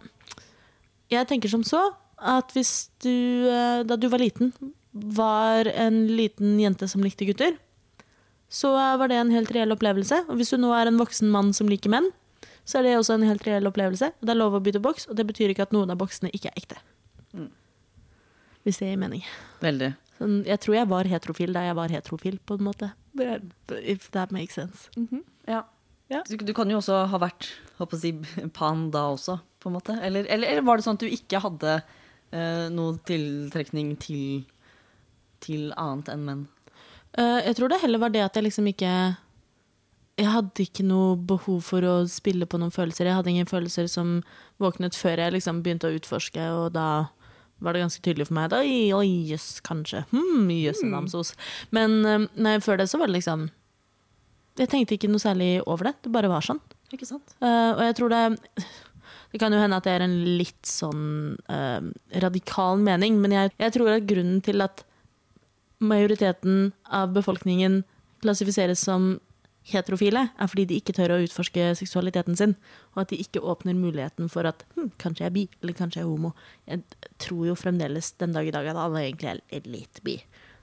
Jeg 1.11 1.27
tenker 1.29 1.51
som 1.51 1.63
så 1.67 1.89
at 2.21 2.51
hvis 2.53 2.91
du 3.01 3.47
uh, 3.47 3.81
da 3.87 3.97
du 3.97 4.09
var 4.11 4.21
liten, 4.21 4.51
var 4.91 5.69
en 5.71 6.03
liten 6.11 6.59
jente 6.59 6.87
som 6.91 7.03
likte 7.03 7.25
gutter, 7.29 7.55
så 8.51 8.73
var 8.99 9.07
det 9.07 9.15
en 9.15 9.31
helt 9.31 9.51
reell 9.55 9.71
opplevelse. 9.71 10.25
Og 10.27 10.39
hvis 10.39 10.51
du 10.51 10.59
nå 10.59 10.73
er 10.75 10.89
en 10.89 10.99
voksen 10.99 11.29
mann 11.31 11.53
som 11.55 11.69
liker 11.71 11.93
menn, 11.93 12.09
så 12.67 12.79
er 12.79 12.87
det 12.87 12.97
også 12.99 13.15
en 13.15 13.25
helt 13.25 13.45
reell 13.47 13.69
opplevelse. 13.69 14.11
Og 14.19 14.27
det 14.27 14.33
er 14.33 14.39
lov 14.41 14.57
å 14.57 14.63
bytte 14.63 14.83
boks, 14.83 15.07
og 15.07 15.17
det 15.17 15.25
betyr 15.29 15.53
ikke 15.53 15.69
at 15.69 15.75
noen 15.75 15.93
av 15.93 15.99
boksene 16.01 16.31
ikke 16.35 16.51
er 16.51 16.59
ekte. 16.59 16.81
Hvis 18.67 18.81
det 18.81 18.91
gir 18.91 18.99
mening. 19.01 19.23
Veldig. 19.63 19.93
Sånn, 20.19 20.41
jeg 20.45 20.61
tror 20.61 20.77
jeg 20.77 20.89
var 20.91 21.09
heterofil 21.09 21.55
da 21.55 21.63
jeg 21.65 21.77
var 21.79 21.93
heterofil, 21.95 22.37
på 22.45 22.59
en 22.59 22.67
måte. 22.67 22.91
If 23.79 24.11
that 24.13 24.35
makes 24.35 24.59
sense. 24.59 24.91
Ja. 25.47 25.63
Ja. 26.11 26.21
Du, 26.27 26.35
du 26.35 26.51
kan 26.53 26.69
jo 26.69 26.81
også 26.81 27.05
ha 27.07 27.19
vært 27.23 27.53
si, 27.97 28.11
pan 28.57 28.89
da 28.93 29.07
også, 29.15 29.39
på 29.63 29.71
en 29.71 29.79
måte. 29.79 29.95
Eller, 30.03 30.27
eller, 30.27 30.51
eller 30.51 30.67
var 30.67 30.77
det 30.77 30.85
sånn 30.85 30.99
at 30.99 31.05
du 31.05 31.09
ikke 31.09 31.39
hadde 31.41 31.77
uh, 31.79 32.67
noe 32.73 32.99
tiltrekning 33.07 33.95
til, 34.03 34.43
til 35.39 35.71
annet 35.79 36.11
enn 36.11 36.27
menn? 36.27 36.49
Eh, 37.19 37.39
jeg 37.47 37.57
tror 37.57 37.71
det 37.71 37.81
heller 37.81 37.99
var 37.99 38.13
det 38.13 38.23
at 38.23 38.37
jeg 38.37 38.45
liksom 38.45 38.69
ikke 38.71 38.91
Jeg 40.21 40.29
hadde 40.31 40.63
ikke 40.63 40.85
noe 40.85 41.15
behov 41.17 41.63
for 41.65 41.83
å 41.87 41.95
spille 42.11 42.45
på 42.45 42.59
noen 42.61 42.73
følelser. 42.73 43.07
Jeg 43.07 43.17
hadde 43.17 43.31
ingen 43.31 43.49
følelser 43.49 43.87
som 43.89 44.19
våknet 44.61 44.95
før 44.95 45.17
jeg 45.23 45.33
liksom 45.33 45.63
begynte 45.63 45.89
å 45.89 45.95
utforske, 45.97 46.43
og 46.51 46.75
da 46.75 47.07
var 47.61 47.73
det 47.73 47.81
ganske 47.81 48.03
tydelig 48.03 48.27
for 48.27 48.37
meg. 48.37 48.51
Da, 48.51 48.59
oi, 48.61 49.07
jøss, 49.31 49.61
kanskje. 49.65 50.03
Hm, 50.11 50.51
jøss, 50.53 50.83
namsos. 50.85 51.33
Men 51.73 51.97
eh, 52.05 52.27
nei, 52.37 52.59
før 52.61 52.81
det 52.81 52.89
så 52.91 52.99
var 53.01 53.09
det 53.09 53.19
liksom 53.19 53.49
Jeg 54.59 54.69
tenkte 54.69 54.97
ikke 54.97 55.09
noe 55.09 55.23
særlig 55.23 55.51
over 55.63 55.89
det. 55.89 55.95
Det 56.03 56.13
bare 56.13 56.29
var 56.29 56.45
sånn. 56.45 56.61
Ikke 56.91 57.07
sant? 57.07 57.35
Uh, 57.39 57.71
og 57.71 57.83
jeg 57.87 57.97
tror 57.97 58.11
det 58.11 58.21
Det 59.31 59.39
kan 59.39 59.53
jo 59.55 59.61
hende 59.61 59.77
at 59.79 59.85
det 59.87 59.93
er 59.95 60.03
en 60.03 60.17
litt 60.37 60.67
sånn 60.67 61.03
uh, 61.47 61.79
radikal 62.19 62.81
mening, 62.83 63.15
men 63.23 63.31
jeg, 63.31 63.53
jeg 63.63 63.73
tror 63.77 63.93
at 63.93 64.09
grunnen 64.09 64.41
til 64.43 64.59
at 64.65 64.83
majoriteten 65.81 66.71
av 66.93 67.11
befolkningen 67.15 67.81
klassifiseres 68.21 68.83
som 68.85 69.15
heterofile, 69.71 70.25
er 70.41 70.49
fordi 70.49 70.65
de 70.69 70.77
ikke 70.81 70.95
tør 70.97 71.13
å 71.15 71.19
utforske 71.21 71.67
seksualiteten 71.77 72.37
sin, 72.37 72.55
og 72.95 73.03
at 73.03 73.11
de 73.13 73.19
ikke 73.21 73.43
åpner 73.45 73.77
muligheten 73.77 74.29
for 74.31 74.47
at 74.49 74.63
hm, 74.75 74.89
kanskje 75.01 75.25
jeg 75.25 75.29
er 75.29 75.35
bi, 75.35 75.43
eller 75.61 75.77
kanskje 75.77 76.01
jeg 76.01 76.07
er 76.07 76.09
homo. 76.09 76.33
Jeg 76.69 76.81
tror 77.21 77.45
jo 77.51 77.57
fremdeles 77.59 78.13
den 78.21 78.33
dag 78.37 78.49
i 78.49 78.53
dag 78.55 78.71
at 78.71 78.79
alle 78.81 79.05
egentlig 79.05 79.35
er- 79.37 79.69
litt 79.69 80.01
bi. 80.05 80.17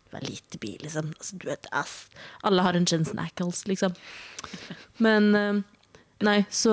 Du 0.08 0.16
er 0.16 0.24
litt 0.26 0.56
bi, 0.60 0.76
liksom. 0.82 1.12
Altså, 1.14 1.38
du 1.38 1.46
vet, 1.46 1.66
ass. 1.72 2.08
Alle 2.42 2.64
har 2.64 2.74
en 2.74 2.86
Jensen 2.88 3.20
Ackles, 3.22 3.66
liksom. 3.68 3.94
Men 4.98 5.34
eh, 5.34 5.64
Nei, 6.26 6.40
så 6.50 6.72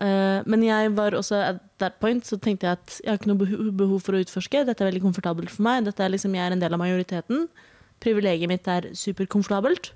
uh, 0.00 0.40
Men 0.48 0.62
jeg 0.64 0.94
var 0.96 1.12
også 1.12 1.36
at 1.36 1.58
that 1.82 1.98
point 2.00 2.24
så 2.24 2.38
tenkte 2.40 2.64
jeg 2.64 2.78
at 2.78 2.94
jeg 3.02 3.10
har 3.10 3.18
ikke 3.18 3.28
noe 3.28 3.72
behov 3.76 4.00
for 4.00 4.16
å 4.16 4.20
utforske. 4.24 4.62
Dette 4.64 4.80
er 4.80 4.88
veldig 4.88 5.02
komfortabelt 5.04 5.52
for 5.52 5.66
meg. 5.66 5.84
Dette 5.84 6.00
er 6.00 6.14
liksom, 6.14 6.32
Jeg 6.32 6.46
er 6.46 6.56
en 6.56 6.62
del 6.62 6.72
av 6.72 6.80
majoriteten. 6.80 7.42
Privilegiet 8.04 8.50
mitt 8.50 8.68
er 8.68 8.90
superkomfortabelt. 8.94 9.92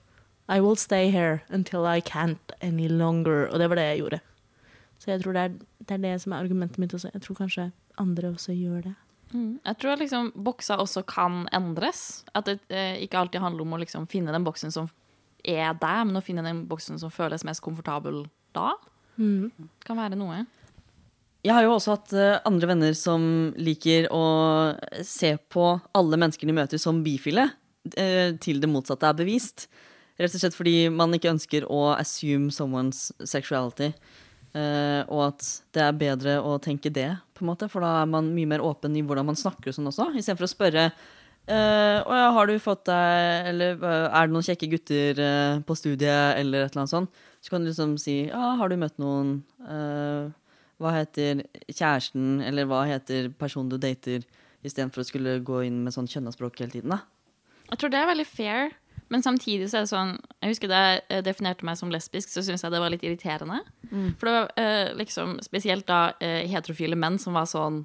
I 0.51 0.61
will 0.61 0.77
stay 0.77 1.11
here 1.11 1.43
until 1.51 1.87
I 1.87 2.01
can't 2.01 2.55
any 2.61 2.89
longer. 2.89 3.49
Og 3.53 3.59
det 3.59 3.69
var 3.71 3.77
det 3.77 3.87
jeg 3.91 4.03
gjorde. 4.03 4.21
Så 4.99 5.11
jeg 5.13 5.23
tror 5.23 5.37
det 5.37 5.43
er 5.43 5.53
det, 5.59 5.95
er 5.95 6.03
det 6.03 6.17
som 6.23 6.33
er 6.33 6.43
argumentet 6.43 6.79
mitt 6.79 6.95
også. 6.95 7.11
Jeg 7.15 7.23
tror 7.23 7.39
kanskje 7.39 7.71
andre 7.99 8.33
også 8.35 8.53
gjør 8.53 8.83
det. 8.91 8.95
Jeg 9.65 9.77
tror 9.79 10.01
liksom 10.01 10.33
bokser 10.35 10.81
også 10.83 11.05
kan 11.07 11.45
endres. 11.55 12.25
At 12.35 12.49
det 12.51 12.59
eh, 12.69 12.99
ikke 13.05 13.19
alltid 13.21 13.41
handler 13.41 13.63
om 13.63 13.77
å 13.77 13.81
liksom 13.81 14.09
finne 14.11 14.35
den 14.35 14.45
boksen 14.45 14.75
som 14.75 14.91
er 15.47 15.73
der, 15.81 16.05
men 16.05 16.19
å 16.19 16.25
finne 16.25 16.45
den 16.45 16.65
boksen 16.69 16.99
som 17.01 17.13
føles 17.15 17.47
mest 17.47 17.63
komfortabel 17.65 18.25
da. 18.57 18.75
Kan 19.87 20.01
være 20.01 20.19
noe. 20.19 20.43
Jeg 21.47 21.57
har 21.57 21.65
jo 21.65 21.77
også 21.77 21.95
hatt 21.95 22.13
eh, 22.13 22.41
andre 22.45 22.69
venner 22.75 22.97
som 22.99 23.23
liker 23.57 24.11
å 24.13 24.25
se 25.07 25.37
på 25.49 25.71
alle 25.97 26.19
mennesker 26.21 26.51
de 26.51 26.57
møter 26.57 26.83
som 26.83 27.01
bifile, 27.07 27.47
til 27.91 28.61
det 28.61 28.69
motsatte 28.69 29.09
er 29.09 29.17
bevist. 29.17 29.69
Rett 30.21 30.35
og 30.37 30.43
slett 30.43 30.57
fordi 30.57 30.91
man 30.93 31.15
ikke 31.17 31.31
ønsker 31.33 31.65
å 31.73 31.95
assume 31.95 32.53
someone's 32.53 33.09
sexuality. 33.25 33.95
Uh, 34.51 35.07
og 35.07 35.29
at 35.29 35.47
det 35.77 35.83
er 35.85 35.95
bedre 35.95 36.33
å 36.43 36.57
tenke 36.59 36.91
det, 36.91 37.13
på 37.39 37.45
en 37.45 37.53
måte, 37.53 37.69
for 37.71 37.85
da 37.87 38.01
er 38.01 38.09
man 38.11 38.33
mye 38.35 38.49
mer 38.51 38.65
åpen 38.67 38.97
i 38.99 39.03
hvordan 39.07 39.29
man 39.29 39.39
snakker 39.39 39.71
og 39.71 39.77
sånn 39.77 39.87
også, 39.93 40.09
istedenfor 40.19 40.49
å 40.49 40.51
spørre 40.51 40.87
uh, 40.91 41.99
ja, 42.03 42.25
har 42.35 42.51
du 42.51 42.57
fått 42.63 42.83
deg 42.89 43.47
Eller 43.53 43.79
eh, 43.79 44.07
er 44.09 44.27
det 44.27 44.35
noen 44.35 44.47
kjekke 44.49 44.69
gutter 44.73 45.23
uh, 45.23 45.63
på 45.63 45.77
studiet, 45.79 46.35
eller 46.41 46.67
et 46.67 46.75
eller 46.75 46.83
annet 46.83 46.95
sånt. 46.97 47.23
Så 47.41 47.55
kan 47.55 47.63
du 47.63 47.71
liksom 47.71 47.95
si 48.03 48.17
ja, 48.27 48.51
har 48.59 48.73
du 48.73 48.77
møtt 48.81 48.99
noen? 49.01 49.39
Uh, 49.63 50.35
hva 50.81 50.97
heter 50.97 51.45
kjæresten, 51.69 52.41
eller 52.43 52.67
hva 52.69 52.83
heter 52.89 53.29
personen 53.39 53.71
du 53.71 53.77
dater, 53.79 54.25
istedenfor 54.65 55.05
å 55.05 55.07
skulle 55.07 55.39
gå 55.45 55.63
inn 55.69 55.83
med 55.85 55.95
sånn 55.95 56.09
kjønnaspråk 56.11 56.63
hele 56.63 56.73
tiden, 56.73 56.95
da. 56.97 57.03
Jeg 57.71 57.79
tror 57.81 57.93
det 57.93 57.99
er 58.01 58.09
veldig 58.11 58.27
fair, 58.27 58.73
men 59.11 59.23
samtidig 59.23 59.69
så 59.71 59.81
er 59.81 59.87
det 59.87 59.91
sånn 59.91 60.11
Jeg 60.43 60.53
husker 60.53 60.71
da 60.71 60.81
jeg 60.97 61.25
definerte 61.27 61.67
meg 61.67 61.79
som 61.79 61.91
lesbisk, 61.91 62.31
så 62.31 62.43
syntes 62.47 62.63
jeg 62.65 62.75
det 62.75 62.81
var 62.83 62.93
litt 62.95 63.05
irriterende. 63.07 63.61
For 64.21 64.29
det 64.29 64.35
var 64.37 64.51
eh, 64.63 64.93
liksom 64.99 65.39
spesielt 65.43 65.87
da 65.91 66.13
eh, 66.23 66.45
heterofile 66.51 66.99
menn 66.99 67.19
som 67.23 67.35
var 67.39 67.49
sånn 67.51 67.85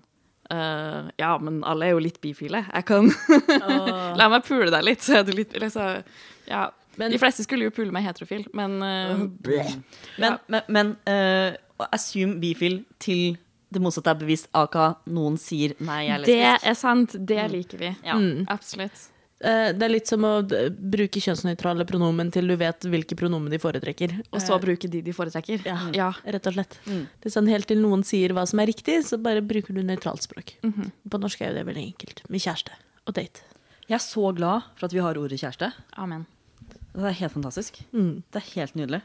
eh, 0.54 1.12
Ja, 1.22 1.36
men 1.42 1.64
alle 1.66 1.90
er 1.90 1.96
jo 1.96 2.04
litt 2.06 2.20
bifile. 2.22 2.66
Jeg 2.70 2.86
kan 2.90 3.10
La 4.20 4.30
meg 4.30 4.46
pule 4.46 4.70
deg 4.74 4.86
litt, 4.86 5.06
så 5.06 5.22
er 5.22 5.28
du 5.28 5.34
litt 5.38 5.56
liksom, 5.58 6.04
Ja. 6.50 6.68
de 7.02 7.22
fleste 7.22 7.46
skulle 7.46 7.70
jo 7.70 7.74
pule 7.74 7.94
meg 7.96 8.06
heterofil, 8.06 8.46
men 8.54 8.78
eh, 8.86 9.26
Men, 10.22 10.38
men, 10.48 10.62
men 10.70 10.94
uh, 11.10 11.58
assume 11.92 12.40
bifil 12.40 12.84
til 13.00 13.36
det 13.74 13.82
motsatte 13.82 14.14
er 14.14 14.22
bevist, 14.22 14.48
aka 14.56 14.94
noen 15.12 15.36
sier 15.42 15.74
nei, 15.84 16.06
jeg 16.06 16.14
er 16.14 16.22
lesbisk. 16.22 16.62
Det 16.62 16.70
er 16.70 16.78
sant. 16.80 17.16
Det 17.34 17.44
liker 17.52 17.82
vi. 17.82 17.92
Ja. 18.06 18.16
Absolutt. 18.54 19.10
Eh, 19.46 19.70
det 19.78 19.86
er 19.86 19.94
litt 19.94 20.10
som 20.10 20.26
å 20.26 20.34
bruke 20.42 21.22
kjønnsnøytrale 21.22 21.86
pronomen 21.90 22.32
til 22.34 22.50
du 22.50 22.56
vet 22.60 22.88
hvilke 22.90 23.18
pronomen 23.20 23.54
de 23.54 23.60
foretrekker. 23.62 24.16
Og 24.32 24.42
så 24.42 24.58
bruke 24.62 24.90
de 24.92 25.04
de 25.06 25.16
foretrekker. 25.16 25.66
Ja. 25.68 25.78
ja. 25.96 26.12
Rett 26.26 26.50
og 26.50 26.58
slett. 26.58 26.80
Det 26.86 27.30
er 27.30 27.36
sånn 27.38 27.52
Helt 27.52 27.70
til 27.70 27.80
noen 27.80 28.02
sier 28.08 28.34
hva 28.36 28.44
som 28.50 28.60
er 28.64 28.72
riktig, 28.72 28.98
så 29.08 29.20
bare 29.22 29.44
bruker 29.46 29.76
du 29.76 29.84
nøytralt 29.86 30.26
språk. 30.26 30.58
På 30.64 31.22
norsk 31.22 31.44
er 31.44 31.54
jo 31.54 31.60
det 31.60 31.68
veldig 31.70 31.90
enkelt. 31.92 32.24
Med 32.34 32.44
kjæreste 32.44 32.74
og 33.06 33.18
date. 33.20 33.46
Jeg 33.86 34.00
er 34.00 34.02
så 34.02 34.32
glad 34.34 34.66
for 34.80 34.88
at 34.88 34.96
vi 34.96 35.04
har 35.06 35.20
ordet 35.22 35.38
kjæreste. 35.38 35.70
Amen. 36.02 36.26
Det 36.96 37.06
er 37.06 37.20
helt 37.20 37.36
fantastisk. 37.36 37.84
Mm. 37.94 38.24
Det 38.34 38.42
er 38.42 38.52
helt 38.56 38.80
nydelig. 38.80 39.02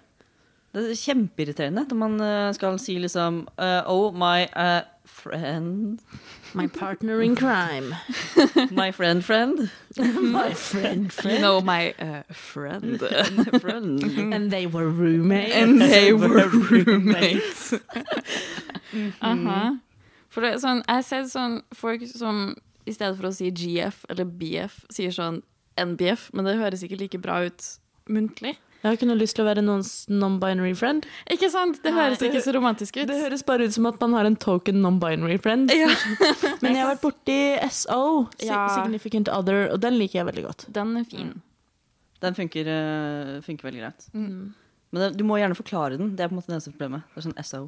Det 0.71 0.85
er 0.87 1.01
kjempeirriterende 1.01 1.83
når 1.91 1.99
man 1.99 2.21
eh, 2.23 2.53
skal 2.55 2.79
si 2.79 2.95
liksom 3.03 3.43
uh, 3.59 3.83
Oh, 3.91 4.15
my 4.15 4.47
eh, 4.47 4.83
friend 5.11 6.01
My 6.55 6.67
partner 6.67 7.21
in 7.23 7.35
crime. 7.37 7.95
My 8.71 8.91
friend 8.91 9.25
friend. 9.25 9.71
My 9.97 10.55
friend, 10.71 11.13
You 11.25 11.39
know 11.39 11.61
my 11.61 11.93
uh, 11.99 12.23
friend. 12.33 12.99
friend. 13.61 14.03
And 14.35 14.51
they 14.51 14.67
were 14.67 14.89
roommates. 14.89 15.55
And 15.55 15.81
they 15.81 16.13
were 16.13 16.49
roommates. 16.49 17.75
Aha. 19.23 19.79
For 20.31 20.47
det 20.47 20.61
sånn, 20.63 20.83
jeg 20.87 20.95
har 20.95 21.07
sett 21.07 21.31
sånn 21.33 21.61
folk 21.75 22.03
som 22.07 22.55
i 22.87 22.95
stedet 22.95 23.19
for 23.19 23.31
å 23.31 23.35
si 23.35 23.51
GF 23.51 24.05
eller 24.11 24.27
BF, 24.27 24.85
sier 24.95 25.15
sånn 25.15 25.43
NBF, 25.79 26.29
men 26.35 26.47
det 26.47 26.59
høres 26.61 26.85
ikke 26.87 26.99
like 27.01 27.19
bra 27.23 27.41
ut 27.47 27.67
muntlig. 28.11 28.57
Jeg 28.81 28.89
har 28.89 28.97
ikke 28.97 29.07
noe 29.11 29.19
lyst 29.21 29.37
til 29.37 29.45
å 29.45 29.49
være 29.51 29.61
noens 29.65 29.91
non-binary 30.09 30.73
friend. 30.79 31.05
Ikke 31.29 31.51
sant? 31.53 31.83
Det 31.85 31.93
høres 31.93 32.23
ikke 32.25 32.41
så 32.41 32.55
romantisk 32.57 32.97
ut. 32.97 33.07
Det 33.11 33.19
høres 33.21 33.43
bare 33.45 33.67
ut 33.69 33.75
som 33.77 33.85
at 33.91 33.99
man 34.01 34.15
har 34.17 34.25
en 34.25 34.39
token 34.41 34.81
non-binary 34.81 35.37
friend. 35.45 35.69
Men 36.63 36.73
jeg 36.73 36.81
har 36.81 36.95
vært 36.95 37.03
borti 37.05 37.37
SO, 37.69 38.01
Ja. 38.41 38.63
Significant 38.79 39.29
Other, 39.29 39.67
og 39.75 39.83
den 39.85 39.99
liker 40.01 40.23
jeg 40.23 40.31
veldig 40.31 40.47
godt. 40.49 40.65
Den 40.73 40.97
er 40.97 41.05
fin. 41.05 41.35
Den 42.25 42.35
funker, 42.37 42.69
eh, 42.73 43.37
funker 43.45 43.69
veldig 43.69 43.85
greit. 43.85 44.09
Men 44.17 45.05
det, 45.05 45.13
du 45.21 45.25
må 45.29 45.37
gjerne 45.41 45.57
forklare 45.57 46.01
den. 46.01 46.15
Det 46.17 46.25
er 46.25 46.33
på 46.33 46.39
en 46.39 46.41
måte 46.41 46.49
det 46.51 46.57
eneste 46.59 46.73
problemet. 46.73 47.05
Det 47.13 47.21
er 47.21 47.29
sånn 47.29 47.39
SO. 47.45 47.63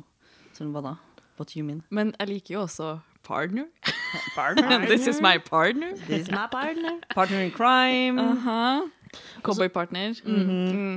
Sånn, 0.57 0.73
hva 0.73 0.83
da? 0.85 0.95
What 1.37 1.53
you 1.57 1.65
mean? 1.65 1.83
Men 1.91 2.15
jeg 2.21 2.29
liker 2.29 2.57
jo 2.57 2.65
også 2.65 2.95
partner. 3.23 3.69
This 4.89 5.07
is 5.07 5.21
my 5.21 5.39
partner. 5.39 5.93
This 6.09 6.23
is 6.27 6.31
my 6.31 6.47
partner. 6.51 6.99
Partner 7.15 7.41
in 7.45 7.51
crime. 7.51 8.19
Aha. 8.21 8.83
Cowboypartner. 9.45 10.15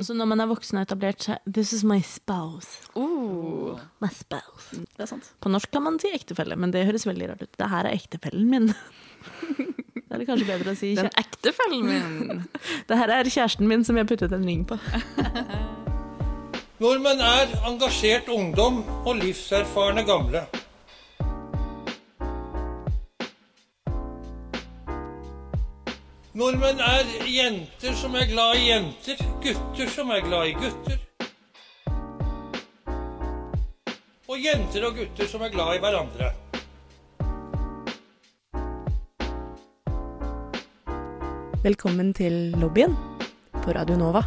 Så 0.05 0.15
når 0.15 0.29
man 0.31 0.43
er 0.43 0.49
voksen 0.49 0.79
og 0.79 0.85
etablert 0.87 1.25
seg 1.25 1.41
This 1.47 1.73
is 1.75 1.83
my 1.87 1.99
spouse. 2.05 2.85
Oh. 2.95 3.79
My 4.03 4.11
spouse. 4.13 4.75
Det 4.75 5.07
er 5.07 5.09
sant. 5.09 5.31
På 5.43 5.51
norsk 5.51 5.71
kan 5.73 5.83
man 5.85 5.99
si 6.01 6.11
ektefelle, 6.15 6.57
men 6.59 6.73
det 6.75 6.85
høres 6.87 7.07
veldig 7.07 7.31
rart 7.33 7.43
ut. 7.43 7.53
Det 7.59 7.69
her 7.71 7.89
er 7.89 7.97
ektefellen 7.97 8.49
min. 8.51 8.71
Det 10.05 10.13
er 10.13 10.21
det 10.21 10.27
kanskje 10.29 10.45
bedre 10.47 10.73
å 10.75 10.77
si. 10.77 10.91
Den 10.95 11.09
ektefellen 11.17 11.87
min. 11.89 12.43
Det 12.87 12.97
her 12.99 13.11
er 13.11 13.27
kjæresten 13.27 13.67
min 13.67 13.83
som 13.83 13.97
jeg 13.97 14.07
puttet 14.07 14.35
en 14.37 14.45
ring 14.45 14.61
på. 14.69 14.77
Nordmenn 16.79 17.23
er 17.23 17.55
engasjert 17.67 18.29
ungdom 18.31 18.83
og 19.07 19.17
livserfarne 19.17 20.05
gamle. 20.07 20.45
Nordmenn 26.35 26.81
er 26.83 27.07
jenter 27.31 27.93
som 27.95 28.15
er 28.19 28.25
glad 28.27 28.57
i 28.59 28.65
jenter, 28.67 29.21
gutter 29.39 29.87
som 29.87 30.09
er 30.11 30.19
glad 30.19 30.49
i 30.49 30.55
gutter. 30.59 30.97
Og 34.27 34.43
jenter 34.43 34.83
og 34.83 34.97
gutter 34.97 35.29
som 35.31 35.45
er 35.47 35.53
glad 35.53 35.77
i 35.77 35.79
hverandre. 35.85 36.33
Velkommen 41.63 42.11
til 42.19 42.51
lobbyen 42.59 42.97
på 43.61 43.77
Radio 43.79 43.95
Nova. 43.95 44.25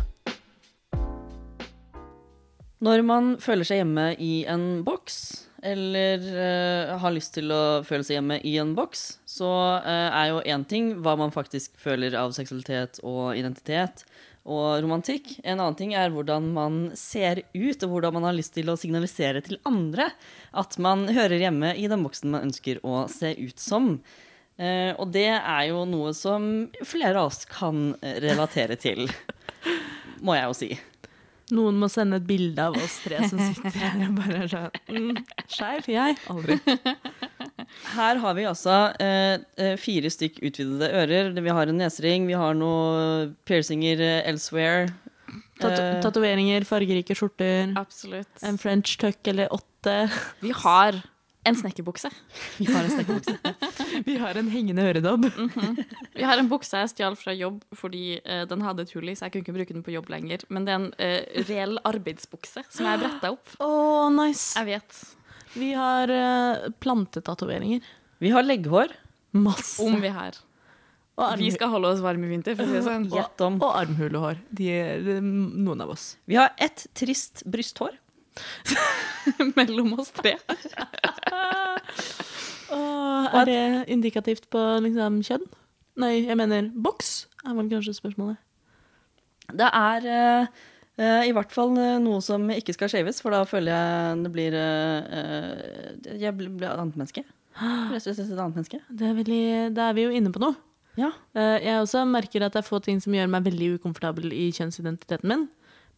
Når 2.80 3.04
man 3.04 3.34
føler 3.36 3.68
seg 3.68 3.82
hjemme 3.82 4.14
i 4.16 4.46
en 4.48 4.80
boks, 4.86 5.47
eller 5.62 6.22
uh, 6.22 6.94
har 7.02 7.14
lyst 7.14 7.34
til 7.34 7.50
å 7.50 7.80
føle 7.86 8.06
seg 8.06 8.18
hjemme 8.18 8.38
i 8.46 8.54
en 8.62 8.74
boks, 8.76 9.18
så 9.28 9.48
uh, 9.82 10.08
er 10.14 10.30
jo 10.30 10.42
én 10.46 10.64
ting 10.68 10.92
hva 11.02 11.16
man 11.18 11.34
faktisk 11.34 11.74
føler 11.80 12.14
av 12.18 12.34
seksualitet 12.36 13.00
og 13.02 13.34
identitet 13.38 14.04
og 14.48 14.78
romantikk. 14.84 15.34
En 15.42 15.58
annen 15.58 15.76
ting 15.78 15.94
er 15.98 16.12
hvordan 16.14 16.50
man 16.54 16.78
ser 16.96 17.42
ut, 17.52 17.82
og 17.82 17.90
hvordan 17.90 18.16
man 18.16 18.28
har 18.30 18.38
lyst 18.38 18.54
til 18.56 18.70
å 18.70 18.78
signalisere 18.80 19.42
til 19.44 19.60
andre 19.68 20.10
at 20.56 20.78
man 20.82 21.08
hører 21.10 21.42
hjemme 21.42 21.74
i 21.76 21.88
den 21.90 22.06
boksen 22.06 22.32
man 22.32 22.48
ønsker 22.48 22.80
å 22.86 23.06
se 23.12 23.34
ut 23.36 23.58
som. 23.62 23.96
Uh, 24.58 24.94
og 24.98 25.10
det 25.14 25.30
er 25.36 25.64
jo 25.70 25.82
noe 25.90 26.14
som 26.16 26.68
flere 26.86 27.18
av 27.18 27.32
oss 27.32 27.44
kan 27.50 27.92
relatere 28.22 28.78
til, 28.80 29.06
må 30.22 30.38
jeg 30.38 30.48
jo 30.48 30.60
si. 30.62 30.72
Noen 31.54 31.78
må 31.80 31.88
sende 31.88 32.18
et 32.20 32.26
bilde 32.28 32.60
av 32.60 32.76
oss 32.76 32.98
tre 33.04 33.22
som 33.30 33.40
sitter 33.48 33.78
her 33.80 34.02
og 34.08 34.16
bare 34.18 34.42
er 34.44 34.50
sånn 34.52 34.70
mm, 34.92 35.20
Skeiv? 35.48 35.88
Jeg? 35.88 36.18
Aldri. 36.32 36.58
Her 37.94 38.20
har 38.22 38.36
vi 38.36 38.44
altså 38.48 38.74
eh, 39.02 39.40
eh, 39.60 39.74
fire 39.80 40.10
stykk 40.12 40.38
utvidede 40.44 40.88
ører. 41.02 41.30
Vi 41.36 41.52
har 41.52 41.68
en 41.68 41.80
nesering, 41.80 42.24
vi 42.28 42.36
har 42.38 42.56
noen 42.56 43.34
piercinger 43.48 44.00
eh, 44.00 44.22
elsewhere. 44.28 44.88
Tat 45.58 45.74
Eh, 45.74 45.98
Tatoveringer, 46.04 46.64
fargerike 46.68 47.16
skjorter, 47.18 47.72
Absolutt. 47.76 48.30
en 48.46 48.58
french 48.60 48.96
tuck 49.00 49.26
eller 49.28 49.52
åtte. 49.52 49.96
Vi 50.40 50.52
har 50.54 51.00
en 51.46 51.56
snekkerbukse. 51.56 52.10
vi 52.58 52.66
har 52.72 52.84
en 52.84 52.90
snekkerbukse. 52.90 53.38
Vi 54.04 54.16
har 54.20 54.36
en 54.36 54.48
hengende 54.50 54.82
øredobb. 54.82 55.28
Vi 56.14 56.24
har 56.26 56.38
en 56.38 56.48
bukse 56.50 56.80
jeg 56.82 56.90
stjal 56.92 57.16
fra 57.18 57.32
jobb 57.34 57.62
fordi 57.76 58.18
uh, 58.20 58.42
den 58.48 58.64
hadde 58.64 58.84
et 58.84 58.92
hull 58.96 59.08
i, 59.08 59.14
så 59.16 59.26
jeg 59.26 59.34
kunne 59.34 59.46
ikke 59.46 59.56
bruke 59.56 59.76
den 59.76 59.84
på 59.86 59.94
jobb 59.94 60.10
lenger. 60.12 60.44
Men 60.52 60.66
det 60.66 60.74
er 60.74 60.80
en 60.80 60.90
uh, 60.98 61.44
reell 61.48 61.78
arbeidsbukse 61.88 62.64
som 62.66 62.88
jeg 62.90 63.02
bretta 63.02 63.32
opp. 63.34 63.54
Oh, 63.64 64.08
nice. 64.12 64.52
Jeg 64.58 64.68
vet. 64.68 65.00
Vi 65.54 65.70
har 65.78 66.12
uh, 66.12 66.68
plantetatoveringer. 66.84 67.86
Vi 68.22 68.34
har 68.34 68.46
legghår. 68.46 68.92
Masse. 69.38 69.80
Om 69.84 70.00
vi 70.02 70.12
har. 70.12 70.36
Og, 71.18 71.38
Vi 71.40 71.50
skal 71.50 71.72
holde 71.72 71.90
oss 71.90 72.02
varme 72.02 72.28
i 72.28 72.30
vinter, 72.30 72.54
for 72.54 72.62
å 72.62 72.70
si 72.70 72.78
det 72.78 72.84
sånn. 72.86 73.08
Og, 73.10 73.62
og 73.64 73.72
armhulehår. 73.72 74.38
De 74.54 74.68
er, 74.70 75.08
er 75.16 75.24
noen 75.24 75.82
av 75.82 75.90
oss. 75.96 76.12
Vi 76.30 76.38
har 76.38 76.52
ett 76.62 76.86
trist 76.98 77.42
brysthår. 77.48 77.96
mellom 79.58 79.94
oss 79.98 80.12
tre. 80.16 80.36
Er 82.68 83.44
det 83.48 83.62
indikativt 83.88 84.48
på 84.52 84.60
liksom 84.84 85.22
kjønn? 85.24 85.44
Nei, 85.98 86.12
jeg 86.28 86.36
mener 86.38 86.68
boks, 86.76 87.26
er 87.44 87.56
vel 87.56 87.70
kanskje 87.70 87.96
spørsmålet. 87.96 88.38
Det 89.48 89.68
er 89.74 90.06
uh, 90.12 91.22
i 91.24 91.32
hvert 91.32 91.52
fall 91.54 91.72
eh, 91.80 91.96
noe 92.02 92.20
som 92.24 92.44
ikke 92.52 92.74
skal 92.76 92.90
shaves, 92.92 93.22
for 93.24 93.32
da 93.34 93.44
føler 93.48 93.72
jeg 93.72 94.22
det 94.26 94.32
blir 94.34 94.56
uh, 94.58 96.18
Jeg 96.20 96.34
blir, 96.36 96.52
et 96.60 96.68
annet 96.74 96.98
menneske. 96.98 97.24
Rett 97.58 98.06
og 98.06 98.12
er 98.12 98.20
et 98.20 98.42
annet 98.42 98.58
menneske. 98.60 98.80
Det 98.90 99.08
er 99.08 99.16
veldig, 99.16 99.42
da 99.74 99.88
er 99.88 99.96
vi 99.96 100.04
jo 100.06 100.14
inne 100.14 100.32
på 100.34 100.42
noe. 100.42 100.58
Ja. 100.98 101.12
Uh, 101.32 101.56
Jeg 101.64 101.80
også 101.80 102.04
merker 102.06 102.44
at 102.44 102.54
det 102.54 102.62
er 102.62 102.68
få 102.68 102.82
ting 102.84 103.00
som 103.02 103.14
gjør 103.16 103.30
meg 103.32 103.46
veldig 103.48 103.76
ukomfortabel 103.78 104.34
i 104.36 104.50
kjønnsidentiteten 104.54 105.32
min. 105.32 105.48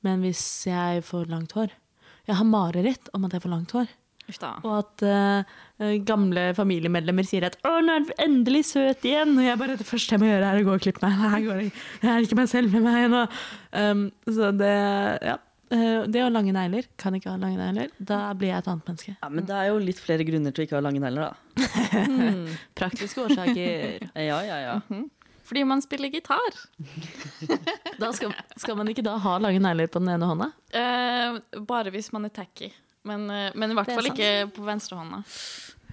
Men 0.07 0.23
hvis 0.25 0.43
jeg 0.69 1.05
får 1.05 1.29
langt 1.33 1.53
hår 1.59 1.75
Jeg 2.29 2.37
har 2.37 2.47
mareritt 2.49 3.11
om 3.17 3.25
at 3.27 3.35
jeg 3.37 3.45
får 3.45 3.53
langt 3.55 3.75
hår. 3.77 3.91
Ufta. 4.31 4.53
Og 4.63 4.73
at 4.79 5.03
uh, 5.03 5.93
gamle 6.07 6.51
familiemedlemmer 6.55 7.27
sier 7.27 7.49
at 7.49 7.57
'Å, 7.65 7.81
nå 7.83 7.97
er 7.97 8.07
du 8.07 8.13
endelig 8.23 8.65
søt 8.71 9.07
igjen'. 9.07 9.37
Og 9.37 9.45
jeg 9.47 9.59
bare 9.59 9.77
det 9.81 9.87
første 9.89 10.15
jeg 10.15 10.23
må 10.23 10.31
gjøre, 10.31 10.51
er 10.51 10.61
å 10.61 10.67
gå 10.69 10.75
og 10.77 10.85
klippe 10.85 11.03
meg. 11.07 11.19
Nei, 11.25 11.41
går 11.47 11.63
jeg. 11.65 11.71
Jeg 12.05 12.11
er 12.15 12.27
ikke 12.27 12.41
meg 12.41 12.51
selv 12.53 12.75
med 12.77 12.87
meg 12.87 13.07
ennå.' 13.09 13.29
Um, 13.81 14.11
så 14.27 14.51
det 14.57 14.75
Ja. 15.27 15.39
Uh, 15.71 16.03
det 16.11 16.19
å 16.19 16.27
ha 16.27 16.31
lange 16.35 16.51
negler. 16.51 16.87
Kan 16.99 17.15
ikke 17.15 17.31
ha 17.31 17.37
lange 17.39 17.59
negler. 17.59 17.93
Da 17.99 18.33
blir 18.35 18.51
jeg 18.51 18.59
et 18.59 18.71
annet 18.73 18.89
menneske. 18.91 19.15
ja, 19.15 19.29
Men 19.31 19.47
det 19.47 19.55
er 19.55 19.69
jo 19.71 19.79
litt 19.79 20.01
flere 20.03 20.27
grunner 20.27 20.51
til 20.51 20.65
å 20.65 20.67
ikke 20.67 20.79
ha 20.79 20.83
lange 20.83 20.99
negler, 21.03 21.31
da. 21.31 21.63
Praktiske 22.81 23.23
årsaker. 23.23 24.11
Ja, 24.19 24.41
ja, 24.43 24.59
ja. 24.67 24.77
Fordi 25.51 25.65
man 25.67 25.83
spiller 25.83 26.13
gitar. 26.13 26.55
Da 28.01 28.13
skal, 28.15 28.33
skal 28.57 28.77
man 28.79 28.89
ikke 28.89 29.03
da 29.05 29.17
ha 29.21 29.33
lange 29.43 29.59
negler 29.61 29.91
på 29.91 29.99
den 30.01 30.13
ene 30.15 30.29
hånda? 30.31 30.47
Eh, 30.73 31.41
bare 31.67 31.91
hvis 31.93 32.13
man 32.15 32.29
er 32.29 32.33
tacky. 32.33 32.71
Men, 33.03 33.27
eh, 33.35 33.51
men 33.59 33.73
i 33.73 33.77
hvert 33.77 33.91
er 33.91 33.99
fall 33.99 34.09
sant. 34.09 34.21
ikke 34.21 34.53
på 34.57 34.65
venstrehånda. 34.69 35.19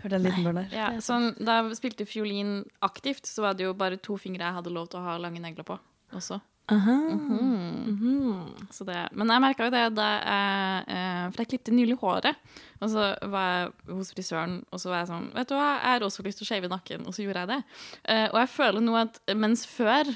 Hørte 0.03 0.19
en 0.19 0.23
liten 0.27 0.45
børn 0.45 0.59
der. 0.61 0.75
Ja, 0.77 0.87
sånn, 1.01 1.31
da 1.41 1.57
jeg 1.63 1.79
spilte 1.79 2.05
fiolin 2.07 2.59
aktivt, 2.85 3.25
så 3.25 3.47
var 3.47 3.57
det 3.57 3.65
jo 3.65 3.73
bare 3.77 3.97
to 3.97 4.15
fingre 4.21 4.45
jeg 4.45 4.57
hadde 4.59 4.73
lov 4.75 4.91
til 4.91 5.01
å 5.01 5.07
ha 5.07 5.17
lange 5.21 5.41
negler 5.41 5.65
på. 5.67 5.79
Også. 6.15 6.37
Aha. 6.67 6.95
Mhm. 7.15 8.67
Så 8.75 8.83
det, 8.83 8.97
men 9.15 9.29
jeg 9.31 9.43
merka 9.43 9.67
jo 9.67 9.71
det 9.71 9.83
da 9.95 10.07
jeg 10.19 10.81
eh, 10.91 11.21
For 11.31 11.41
jeg 11.43 11.51
klippte 11.53 11.71
nylig 11.71 11.95
håret. 12.01 12.35
Og 12.83 12.91
så 12.91 13.05
var 13.31 13.45
jeg 13.53 13.95
hos 13.95 14.11
frisøren, 14.11 14.57
og 14.71 14.81
så 14.83 14.91
var 14.91 14.99
jeg 15.01 15.09
sånn 15.13 15.29
Vet 15.37 15.47
du 15.49 15.55
hva, 15.55 15.69
jeg 15.79 15.93
har 15.95 16.05
også 16.09 16.25
lyst 16.27 16.41
til 16.41 16.47
å 16.47 16.49
shave 16.51 16.71
nakken. 16.71 17.07
Og 17.07 17.15
så 17.15 17.23
gjorde 17.23 17.45
jeg 17.45 17.53
det. 17.53 17.59
Eh, 18.03 18.27
og 18.33 18.41
jeg 18.43 18.51
føler 18.57 18.83
nå 18.83 18.97
at 18.99 19.21
mens 19.39 19.63
før 19.69 20.11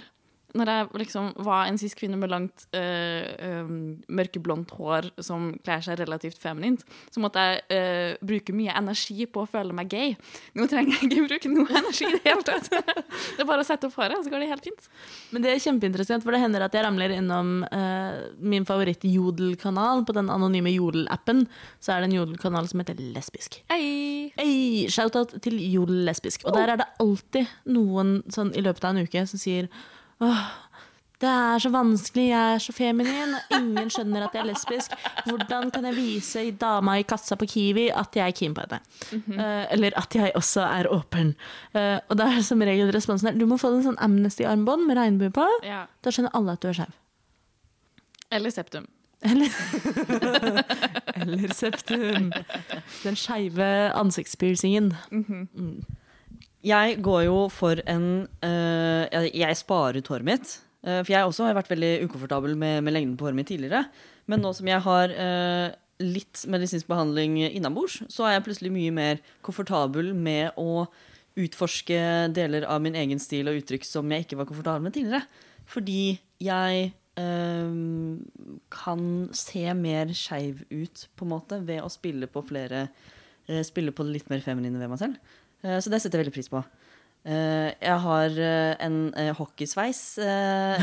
når 0.58 0.72
jeg 0.72 0.88
liksom 1.04 1.30
var 1.46 1.68
en 1.68 1.78
cis-kvinne 1.80 2.18
med 2.20 2.32
langt 2.32 2.66
eh, 2.76 3.28
eh, 3.32 3.70
mørkeblondt 4.12 4.74
hår 4.76 5.10
som 5.24 5.52
kler 5.64 5.84
seg 5.86 6.00
relativt 6.02 6.40
feminint, 6.42 6.84
så 7.14 7.24
måtte 7.24 7.44
jeg 7.44 7.62
eh, 7.76 8.18
bruke 8.20 8.56
mye 8.56 8.76
energi 8.78 9.28
på 9.32 9.46
å 9.46 9.50
føle 9.50 9.76
meg 9.76 9.92
gay. 9.92 10.16
Nå 10.58 10.68
trenger 10.72 10.98
jeg 10.98 11.10
ikke 11.10 11.28
bruke 11.30 11.52
noe 11.54 11.78
energi 11.82 12.10
i 12.10 12.16
det 12.18 12.24
hele 12.26 12.46
tatt. 12.48 12.68
det 13.36 13.46
er 13.46 13.50
bare 13.50 13.64
å 13.64 13.68
sette 13.68 13.88
opp 13.88 13.96
håret, 14.00 14.26
så 14.26 14.34
går 14.34 14.44
det 14.44 14.52
helt 14.52 14.68
fint. 14.68 14.90
Men 15.32 15.46
det 15.46 15.54
er 15.54 15.64
kjempeinteressant, 15.64 16.26
for 16.26 16.36
det 16.36 16.44
hender 16.44 16.66
at 16.66 16.76
jeg 16.76 16.86
ramler 16.88 17.16
innom 17.16 17.54
eh, 17.70 18.20
min 18.42 18.68
favoritt-Jodel-kanal. 18.68 20.04
På 20.08 20.18
den 20.18 20.32
anonyme 20.34 20.74
Jodel-appen 20.74 21.46
så 21.80 21.96
er 21.96 22.04
det 22.04 22.12
en 22.12 22.18
Jodel-kanal 22.20 22.68
som 22.72 22.84
heter 22.84 23.00
Lesbisk. 23.16 23.62
Hei! 23.72 24.32
Hey, 24.36 24.92
Shout-out 24.92 25.38
til 25.46 25.58
Jodel 25.72 26.04
Lesbisk. 26.08 26.44
Og 26.48 26.56
der 26.58 26.76
er 26.76 26.84
det 26.84 26.92
alltid 27.02 27.50
noen 27.72 28.20
sånn 28.32 28.52
i 28.58 28.64
løpet 28.64 28.86
av 28.88 28.96
en 28.96 29.08
uke 29.08 29.26
som 29.30 29.40
sier 29.40 29.72
Åh, 30.22 30.44
det 31.22 31.30
er 31.30 31.62
så 31.62 31.70
vanskelig, 31.70 32.24
jeg 32.32 32.54
er 32.56 32.62
så 32.64 32.74
feminin, 32.74 33.34
og 33.38 33.54
ingen 33.54 33.90
skjønner 33.94 34.24
at 34.26 34.34
jeg 34.34 34.42
er 34.42 34.48
lesbisk. 34.50 34.94
Hvordan 35.28 35.70
kan 35.74 35.86
jeg 35.86 35.98
vise 35.98 36.46
i 36.48 36.54
dama 36.58 36.96
i 36.98 37.06
kassa 37.06 37.38
på 37.38 37.46
Kiwi 37.50 37.90
at 37.94 38.18
jeg 38.18 38.26
er 38.26 38.38
keen 38.38 38.56
på 38.58 38.64
henne? 38.66 38.80
Eh, 39.14 39.68
eller 39.76 39.98
at 40.02 40.18
jeg 40.18 40.34
også 40.36 40.66
er 40.66 40.90
åpen. 40.90 41.36
Uh, 41.76 42.00
og 42.10 42.18
da 42.18 42.32
er 42.32 42.42
som 42.46 42.62
regel 42.66 42.90
responsen 42.94 43.30
her 43.30 43.38
Du 43.38 43.46
må 43.46 43.60
få 43.62 43.70
en 43.76 43.86
sånn 43.86 44.00
Amnesty-armbånd 44.02 44.88
med 44.90 44.98
regnbue 44.98 45.30
på. 45.36 45.46
Ja. 45.68 45.84
Da 46.02 46.14
skjønner 46.14 46.34
alle 46.38 46.58
at 46.58 46.66
du 46.66 46.72
er 46.72 46.80
skeiv. 46.80 46.98
Eller 48.32 48.56
septum. 48.56 48.90
Eller 49.22 49.54
Eller 51.22 51.54
septum. 51.54 52.32
Den 53.04 53.20
skeive 53.20 53.70
ansiktspiercingen. 53.94 54.96
Jeg 56.62 57.00
går 57.02 57.24
jo 57.26 57.38
for 57.50 57.80
en 57.90 58.28
eh, 58.46 59.06
jeg, 59.10 59.32
jeg 59.42 59.58
sparer 59.58 59.98
ut 59.98 60.10
håret 60.14 60.28
mitt. 60.28 60.58
Eh, 60.86 61.02
for 61.02 61.14
jeg 61.14 61.26
også 61.26 61.48
har 61.48 61.58
vært 61.58 61.72
veldig 61.74 61.94
ukomfortabel 62.06 62.54
med, 62.54 62.84
med 62.86 62.94
lengden 62.94 63.16
på 63.18 63.26
håret 63.26 63.40
mitt 63.40 63.50
tidligere. 63.50 63.88
Men 64.30 64.44
nå 64.46 64.52
som 64.54 64.70
jeg 64.70 64.84
har 64.86 65.14
eh, 65.16 65.74
litt 66.06 66.44
medisinsk 66.54 66.90
behandling 66.90 67.40
innabords, 67.48 68.04
så 68.14 68.28
er 68.28 68.36
jeg 68.36 68.46
plutselig 68.46 68.74
mye 68.76 68.94
mer 68.94 69.24
komfortabel 69.46 70.14
med 70.14 70.54
å 70.62 70.86
utforske 71.42 71.98
deler 72.36 72.68
av 72.70 72.82
min 72.84 72.98
egen 73.00 73.22
stil 73.22 73.50
og 73.50 73.58
uttrykk 73.62 73.88
som 73.88 74.10
jeg 74.14 74.28
ikke 74.28 74.42
var 74.42 74.50
komfortabel 74.50 74.86
med 74.86 74.98
tidligere. 74.98 75.26
Fordi 75.70 76.20
jeg 76.42 76.92
kan 78.72 79.02
se 79.36 79.62
mer 79.78 80.14
skeiv 80.16 80.64
ut, 80.72 81.04
på 81.20 81.26
en 81.28 81.32
måte, 81.34 81.60
ved 81.68 81.84
å 81.84 81.92
spille 81.92 82.30
på 82.32 82.42
flere 82.48 82.86
Spille 83.68 83.92
på 83.92 84.06
det 84.06 84.14
litt 84.14 84.30
mer 84.32 84.40
feminine 84.46 84.80
ved 84.80 84.88
meg 84.88 85.00
selv. 85.02 85.32
Eh, 85.64 85.80
Så 85.80 85.90
det 85.90 86.02
setter 86.02 86.20
jeg 86.20 86.26
veldig 86.26 86.34
pris 86.36 86.50
på. 86.52 86.64
Eh, 87.24 87.74
Jeg 87.82 87.98
har 88.02 88.38
eh, 88.42 88.76
en 88.82 89.14
hockeysveis 89.38 90.18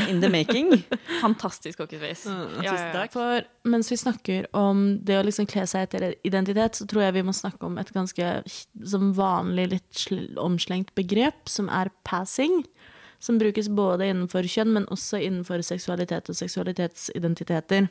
in 0.09 0.21
the 0.21 0.29
making. 0.31 0.71
Fantastisk 1.25 1.79
hockeyface. 1.83 2.29
Ja, 2.63 2.75
ja, 2.75 2.75
ja. 2.93 3.07
For 3.11 3.43
mens 3.67 3.91
vi 3.91 3.97
snakker 3.99 4.47
om 4.55 4.99
det 5.03 5.17
å 5.19 5.25
liksom 5.27 5.49
kle 5.51 5.65
seg 5.67 5.87
etter 5.87 6.15
identitet, 6.23 6.79
så 6.79 6.87
tror 6.87 7.03
jeg 7.07 7.17
vi 7.19 7.25
må 7.27 7.35
snakke 7.35 7.65
om 7.67 7.77
et 7.77 7.91
ganske 7.95 8.29
som 8.85 9.11
vanlig 9.17 9.67
litt 9.73 10.05
omslengt 10.39 10.95
begrep, 10.95 11.49
som 11.51 11.67
er 11.69 11.91
passing. 12.07 12.63
Som 13.19 13.35
brukes 13.35 13.67
både 13.67 14.05
innenfor 14.07 14.47
kjønn, 14.47 14.71
men 14.77 14.85
også 14.87 15.19
innenfor 15.19 15.59
seksualitet 15.67 16.29
og 16.31 16.37
seksualitetsidentiteter. 16.39 17.89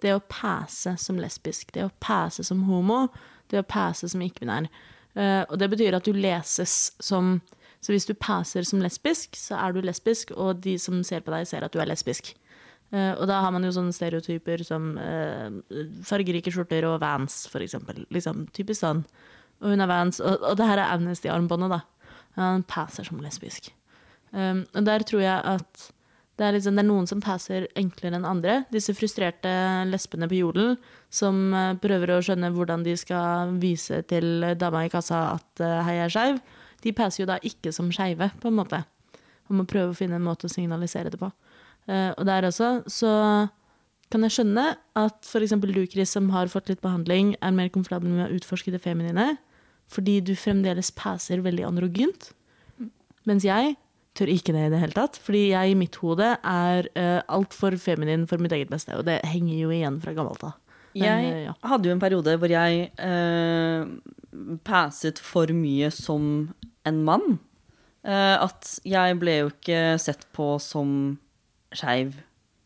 Det 0.00 0.14
å 0.16 0.22
passe 0.32 0.94
som 0.96 1.18
lesbisk, 1.20 1.74
det 1.76 1.84
å 1.84 1.92
passe 2.00 2.40
som 2.44 2.64
homo, 2.64 3.04
det 3.52 3.60
å 3.60 3.66
passe 3.68 4.08
som 4.08 4.24
ikke-binær. 4.24 4.70
Og 5.14 5.58
det 5.60 5.66
betyr 5.68 5.92
at 5.98 6.06
du 6.08 6.14
leses 6.16 6.94
som 6.96 7.42
Så 7.82 7.92
hvis 7.92 8.06
du 8.08 8.14
passer 8.14 8.62
som 8.64 8.80
lesbisk, 8.80 9.34
så 9.36 9.58
er 9.58 9.72
du 9.74 9.80
lesbisk, 9.82 10.30
og 10.38 10.60
de 10.62 10.76
som 10.78 11.02
ser 11.04 11.20
på 11.20 11.32
deg, 11.34 11.48
ser 11.50 11.64
at 11.66 11.74
du 11.74 11.80
er 11.82 11.88
lesbisk. 11.90 12.30
Eh, 12.92 13.12
og 13.16 13.24
da 13.30 13.40
har 13.40 13.52
man 13.54 13.64
jo 13.64 13.72
sånne 13.72 13.94
stereotyper 13.96 14.64
som 14.66 14.92
eh, 15.00 15.48
fargerike 16.04 16.52
skjorter 16.52 16.84
og 16.88 16.98
Vans, 17.02 17.46
for 17.48 17.64
eksempel. 17.64 18.04
Liksom, 18.12 18.44
typisk 18.52 18.82
sånn. 18.82 19.00
Og 19.62 19.72
hun 19.72 19.84
er 19.84 19.88
Vans. 19.88 20.20
Og, 20.20 20.44
og 20.44 20.58
det 20.60 20.68
her 20.68 20.82
er 20.82 20.92
Amnesty-armbåndet, 20.92 21.72
da. 21.72 21.80
Han 22.36 22.66
passer 22.68 23.08
som 23.08 23.20
lesbisk. 23.20 23.70
Um, 24.32 24.62
og 24.72 24.86
der 24.88 25.04
tror 25.04 25.20
jeg 25.20 25.40
at 25.44 25.82
det 26.40 26.46
er, 26.46 26.54
liksom, 26.56 26.78
det 26.78 26.80
er 26.80 26.88
noen 26.88 27.06
som 27.08 27.20
passer 27.22 27.66
enklere 27.76 28.16
enn 28.16 28.26
andre. 28.26 28.62
Disse 28.72 28.94
frustrerte 28.96 29.50
lesbene 29.90 30.28
på 30.30 30.38
Jodel 30.38 30.74
som 31.12 31.52
eh, 31.52 31.74
prøver 31.82 32.14
å 32.14 32.22
skjønne 32.24 32.50
hvordan 32.54 32.86
de 32.86 32.96
skal 32.96 33.52
vise 33.60 34.00
til 34.08 34.46
dama 34.58 34.86
i 34.86 34.92
kassa 34.92 35.26
at 35.34 35.62
eh, 35.62 35.80
hei, 35.84 35.98
jeg 35.98 36.06
er 36.06 36.14
skeiv. 36.16 36.40
De 36.82 36.94
passer 36.96 37.22
jo 37.22 37.28
da 37.28 37.36
ikke 37.44 37.74
som 37.76 37.92
skeive, 37.94 38.30
på 38.40 38.48
en 38.48 38.56
måte. 38.58 38.80
Man 39.50 39.60
må 39.60 39.68
prøve 39.68 39.92
å 39.92 39.98
finne 39.98 40.16
en 40.16 40.24
måte 40.24 40.48
å 40.48 40.52
signalisere 40.52 41.12
det 41.12 41.20
på. 41.20 41.28
Eh, 41.90 42.10
og 42.16 42.24
der 42.26 42.48
også 42.48 42.72
så 42.90 43.12
kan 44.12 44.24
jeg 44.26 44.36
skjønne 44.38 44.66
at 44.98 45.28
f.eks. 45.28 45.54
du, 45.60 45.84
Chris, 45.92 46.16
som 46.16 46.32
har 46.32 46.50
fått 46.52 46.72
litt 46.72 46.82
behandling, 46.84 47.36
er 47.40 47.54
mer 47.56 47.70
komfortabel 47.72 48.12
med 48.12 48.26
å 48.26 48.40
utforske 48.40 48.72
det 48.72 48.82
feminine, 48.84 49.34
fordi 49.92 50.18
du 50.24 50.32
fremdeles 50.36 50.92
passer 50.96 51.44
veldig 51.44 51.68
androgynt. 51.68 52.32
Mens 53.28 53.44
jeg 53.46 53.76
tør 54.18 54.32
ikke 54.32 54.52
det 54.54 54.66
i 54.66 54.72
det 54.72 54.80
hele 54.82 54.96
tatt, 54.96 55.16
fordi 55.22 55.44
jeg 55.52 55.72
i 55.72 55.78
mitt 55.78 55.96
hode 56.02 56.34
er 56.36 56.88
uh, 56.98 57.20
altfor 57.32 57.76
feminin 57.80 58.26
for 58.28 58.42
mitt 58.42 58.52
eget 58.52 58.72
beste, 58.72 58.96
og 58.98 59.06
det 59.08 59.22
henger 59.28 59.54
jo 59.56 59.72
igjen 59.72 60.00
fra 60.02 60.14
gammelt 60.16 60.44
av. 60.46 60.58
Jeg 60.98 61.30
uh, 61.30 61.38
ja. 61.46 61.54
hadde 61.70 61.88
jo 61.88 61.94
en 61.94 62.02
periode 62.02 62.36
hvor 62.40 62.52
jeg 62.52 62.90
uh, 63.00 63.88
passet 64.66 65.20
for 65.22 65.52
mye 65.56 65.88
som 65.94 66.52
en 66.88 67.00
mann. 67.06 67.38
Uh, 68.02 68.36
at 68.42 68.76
jeg 68.88 69.18
ble 69.22 69.38
jo 69.44 69.52
ikke 69.52 69.82
sett 70.02 70.26
på 70.36 70.56
som 70.60 71.16
skeiv. 71.72 72.18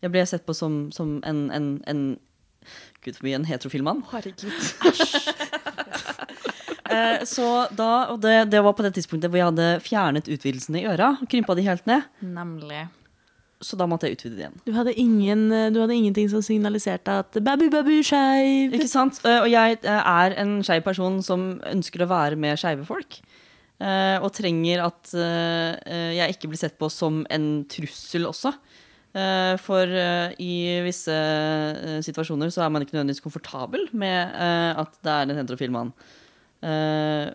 Jeg 0.03 0.13
ble 0.13 0.25
sett 0.27 0.47
på 0.47 0.57
som, 0.57 0.87
som 0.95 1.19
en, 1.29 1.47
en, 1.55 1.69
en 1.87 2.07
Gud 3.05 3.15
forby, 3.21 3.37
en 3.37 3.47
heterofil 3.47 3.85
mann. 3.87 4.03
Eh, 6.97 7.25
så 7.29 7.49
da, 7.77 7.91
og 8.13 8.21
det, 8.25 8.37
det 8.53 8.63
var 8.65 8.77
på 8.79 8.85
det 8.87 8.95
tidspunktet 8.99 9.31
hvor 9.33 9.41
jeg 9.43 9.51
hadde 9.51 9.71
fjernet 9.85 10.31
utvidelsene 10.33 10.83
i 10.83 10.87
øra. 10.91 11.15
Krympa 11.31 11.57
de 11.59 11.67
helt 11.67 11.87
ned. 11.91 12.07
Nemlig. 12.25 12.87
Så 13.65 13.77
da 13.81 13.87
måtte 13.89 14.05
jeg 14.09 14.19
utvide 14.19 14.37
det 14.37 14.43
igjen. 14.45 14.59
Du 14.67 14.73
hadde, 14.77 14.93
ingen, 15.01 15.47
eh, 15.55 15.71
du 15.73 15.81
hadde 15.81 15.97
ingenting 15.97 16.29
som 16.29 16.43
signaliserte 16.45 17.15
at 17.23 17.39
babu, 17.45 17.69
babu, 17.73 17.95
skeiv. 18.05 18.75
Ikke 18.77 18.91
sant? 18.91 19.21
Eh, 19.25 19.41
Og 19.41 19.49
jeg 19.53 19.79
er 19.87 20.37
en 20.43 20.59
skeiv 20.67 20.85
person 20.85 21.23
som 21.25 21.55
ønsker 21.65 22.05
å 22.05 22.11
være 22.11 22.37
med 22.41 22.61
skeive 22.61 22.85
folk. 22.89 23.21
Eh, 23.81 24.17
og 24.25 24.31
trenger 24.33 24.85
at 24.87 25.13
jeg 25.13 26.33
ikke 26.37 26.49
blir 26.49 26.61
sett 26.61 26.79
på 26.81 26.89
som 26.93 27.25
en 27.33 27.49
trussel 27.69 28.29
også. 28.29 28.53
Eh, 29.17 29.55
for 29.61 29.89
i 29.89 30.53
visse 30.85 31.17
situasjoner 32.05 32.53
så 32.53 32.65
er 32.67 32.73
man 32.73 32.85
ikke 32.85 32.97
nødvendigvis 32.99 33.25
komfortabel 33.25 33.89
med 33.97 34.37
at 34.37 35.01
det 35.01 35.13
er 35.13 35.25
en 35.31 35.41
heterofil 35.41 35.73
mann. 35.73 35.93
Eh, 36.67 37.31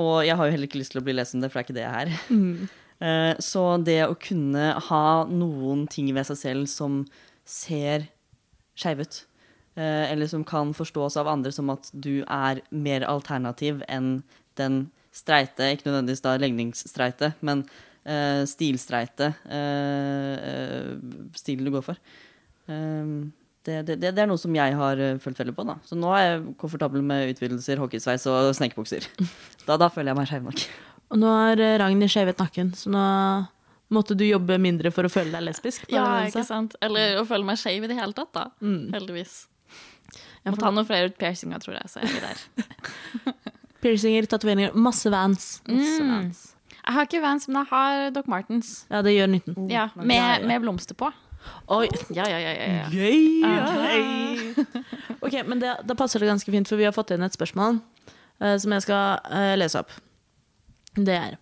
og 0.00 0.12
jeg 0.26 0.36
har 0.36 0.46
jo 0.46 0.54
heller 0.54 0.68
ikke 0.68 0.80
lyst 0.80 0.94
til 0.94 1.00
å 1.00 1.06
bli 1.06 1.16
lest 1.16 1.36
om 1.36 1.42
det, 1.42 1.50
for 1.50 1.60
det 1.60 1.62
er 1.62 1.68
ikke 1.68 1.78
det 1.80 1.88
jeg 1.88 2.04
er. 2.04 2.76
Eh, 3.00 3.32
så 3.40 3.62
det 3.80 4.02
å 4.04 4.16
kunne 4.20 4.74
ha 4.90 5.04
noen 5.24 5.86
ting 5.88 6.10
ved 6.12 6.26
seg 6.28 6.36
selv 6.36 6.66
som 6.68 6.98
ser 7.48 8.02
skeiv 8.76 9.00
ut, 9.00 9.16
uh, 9.80 10.04
eller 10.04 10.28
som 10.28 10.42
kan 10.44 10.74
forstås 10.76 11.16
av 11.16 11.30
andre 11.32 11.48
som 11.48 11.72
at 11.72 11.88
du 11.96 12.26
er 12.26 12.60
mer 12.68 13.06
alternativ 13.08 13.80
enn 13.88 14.18
den 14.60 14.82
streite, 15.16 15.70
ikke 15.72 15.88
nødvendigvis 15.88 16.20
da 16.28 16.36
legningsstreite, 16.44 17.32
men 17.40 17.64
stilstreite 18.52 19.30
stilen 21.40 21.64
du 21.64 21.72
går 21.72 21.88
for. 21.88 22.04
Eh, 22.68 23.06
det, 23.66 23.74
det, 23.86 23.96
det 24.16 24.18
er 24.22 24.26
noe 24.30 24.40
som 24.40 24.54
jeg 24.56 24.74
har 24.78 25.00
eh, 25.04 25.18
følt 25.20 25.38
veldig 25.42 25.54
på. 25.56 25.64
da. 25.68 25.74
Så 25.84 25.96
nå 25.98 26.10
er 26.16 26.22
jeg 26.26 26.54
komfortabel 26.60 27.02
med 27.04 27.34
utvidelser, 27.34 27.80
hockeysveis 27.82 28.26
og 28.32 28.52
snekebukser. 28.56 29.06
Da, 29.68 29.76
da 29.76 29.90
føler 29.92 30.10
jeg 30.10 30.16
meg 30.18 30.26
skeiv 30.30 30.46
nok. 30.48 30.62
Og 31.12 31.18
nå 31.20 31.28
har 31.30 31.60
eh, 31.60 31.76
Ragnhild 31.78 32.10
skjevet 32.10 32.38
nakken, 32.40 32.70
så 32.74 32.90
nå 32.90 33.02
måtte 33.94 34.14
du 34.18 34.24
jobbe 34.24 34.56
mindre 34.62 34.90
for 34.94 35.06
å 35.06 35.10
føle 35.12 35.30
deg 35.34 35.44
lesbisk. 35.48 35.84
Ja, 35.92 36.06
ikke 36.26 36.42
sant? 36.46 36.74
Eller 36.82 37.18
å 37.20 37.24
føle 37.28 37.44
meg 37.46 37.58
skeiv 37.60 37.84
i 37.84 37.90
det 37.90 37.98
hele 37.98 38.14
tatt, 38.16 38.30
da. 38.36 38.44
Mm. 38.62 38.88
Heldigvis. 38.94 39.34
Jeg 40.40 40.54
Må 40.54 40.58
ta 40.62 40.70
noen 40.72 40.86
flere 40.88 41.10
piercinger, 41.12 41.60
tror 41.62 41.76
jeg, 41.76 41.90
så 41.92 42.00
er 42.00 42.08
vi 42.14 42.22
der. 42.24 42.44
Piercinger, 43.84 44.26
tatoveringer, 44.30 44.72
masse 44.74 45.10
vans. 45.12 45.50
Masse 45.68 46.00
Mm. 46.00 46.10
vans. 46.14 46.40
Jeg 46.80 46.94
har 46.96 47.06
ikke 47.06 47.20
Vans, 47.22 47.44
men 47.48 47.58
jeg 47.60 47.68
har 47.70 48.10
Doc 48.16 48.26
Martens. 48.26 48.70
Ja, 48.90 49.02
det 49.04 49.12
gjør 49.12 49.28
nytten. 49.34 49.56
Ja, 49.70 49.90
Ja, 49.94 50.02
med, 50.02 50.46
med 50.48 50.62
blomster 50.64 50.96
på. 50.98 51.10
Oi, 51.70 51.86
Ja, 52.14 52.26
ja, 52.28 52.38
ja. 52.38 52.52
ja, 52.52 52.80
ja. 52.80 52.86
Gøy! 52.90 54.54
Ok, 55.24 55.34
men 55.46 55.60
det, 55.60 55.74
da 55.84 55.94
passer 55.98 56.22
det 56.22 56.30
ganske 56.30 56.52
fint, 56.52 56.68
for 56.68 56.80
vi 56.80 56.86
har 56.88 56.94
fått 56.96 57.12
inn 57.14 57.22
et 57.22 57.34
spørsmål 57.36 57.76
eh, 58.40 58.56
som 58.60 58.72
jeg 58.72 58.84
skal 58.86 59.20
eh, 59.28 59.54
lese 59.60 59.82
opp. 59.82 59.92
Det 60.96 61.14
er 61.14 61.36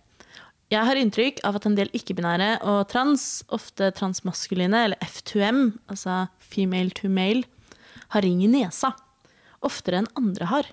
Jeg 0.69 0.85
har 0.85 0.99
inntrykk 0.99 1.39
av 1.47 1.57
at 1.57 1.65
en 1.65 1.77
del 1.77 1.89
ikke-binære 1.95 2.49
og 2.67 2.83
trans, 2.91 3.41
ofte 3.55 3.89
transmaskuline, 3.97 4.83
eller 4.89 4.99
F2M, 5.01 5.79
altså 5.89 6.27
female 6.43 6.93
to 6.93 7.09
male, 7.09 7.47
har 8.13 8.25
ring 8.25 8.43
i 8.43 8.51
nesa. 8.51 8.91
Oftere 9.65 10.03
enn 10.03 10.11
andre 10.19 10.49
har. 10.51 10.69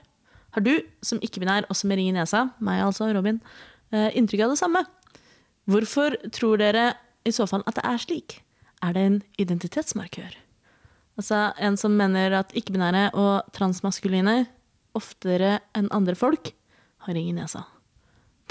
Har 0.57 0.65
du, 0.67 0.75
som 1.05 1.23
ikke-binær, 1.25 1.69
også 1.73 1.89
med 1.89 2.01
ring 2.01 2.11
i 2.11 2.17
nesa, 2.17 2.49
meg 2.65 2.83
altså, 2.85 3.09
Robin, 3.15 3.41
eh, 3.93 4.11
inntrykk 4.19 4.47
av 4.47 4.55
det 4.57 4.61
samme? 4.61 4.85
Hvorfor 5.71 6.19
tror 6.35 6.61
dere 6.61 6.91
i 7.27 7.33
så 7.35 7.47
fall 7.51 7.65
at 7.67 7.79
det 7.79 7.87
er 7.87 8.03
slik? 8.03 8.41
Er 8.87 8.95
det 8.95 9.05
en 9.09 9.21
identitetsmarkør? 9.43 10.35
Altså 11.17 11.39
en 11.65 11.79
som 11.81 11.95
mener 11.97 12.35
at 12.39 12.53
ikke-binære 12.57 13.09
og 13.17 13.47
transmaskuline 13.57 14.43
oftere 14.97 15.57
enn 15.77 15.89
andre 15.97 16.15
folk 16.19 16.53
har 17.07 17.17
ring 17.17 17.31
i 17.31 17.37
nesa. 17.37 17.65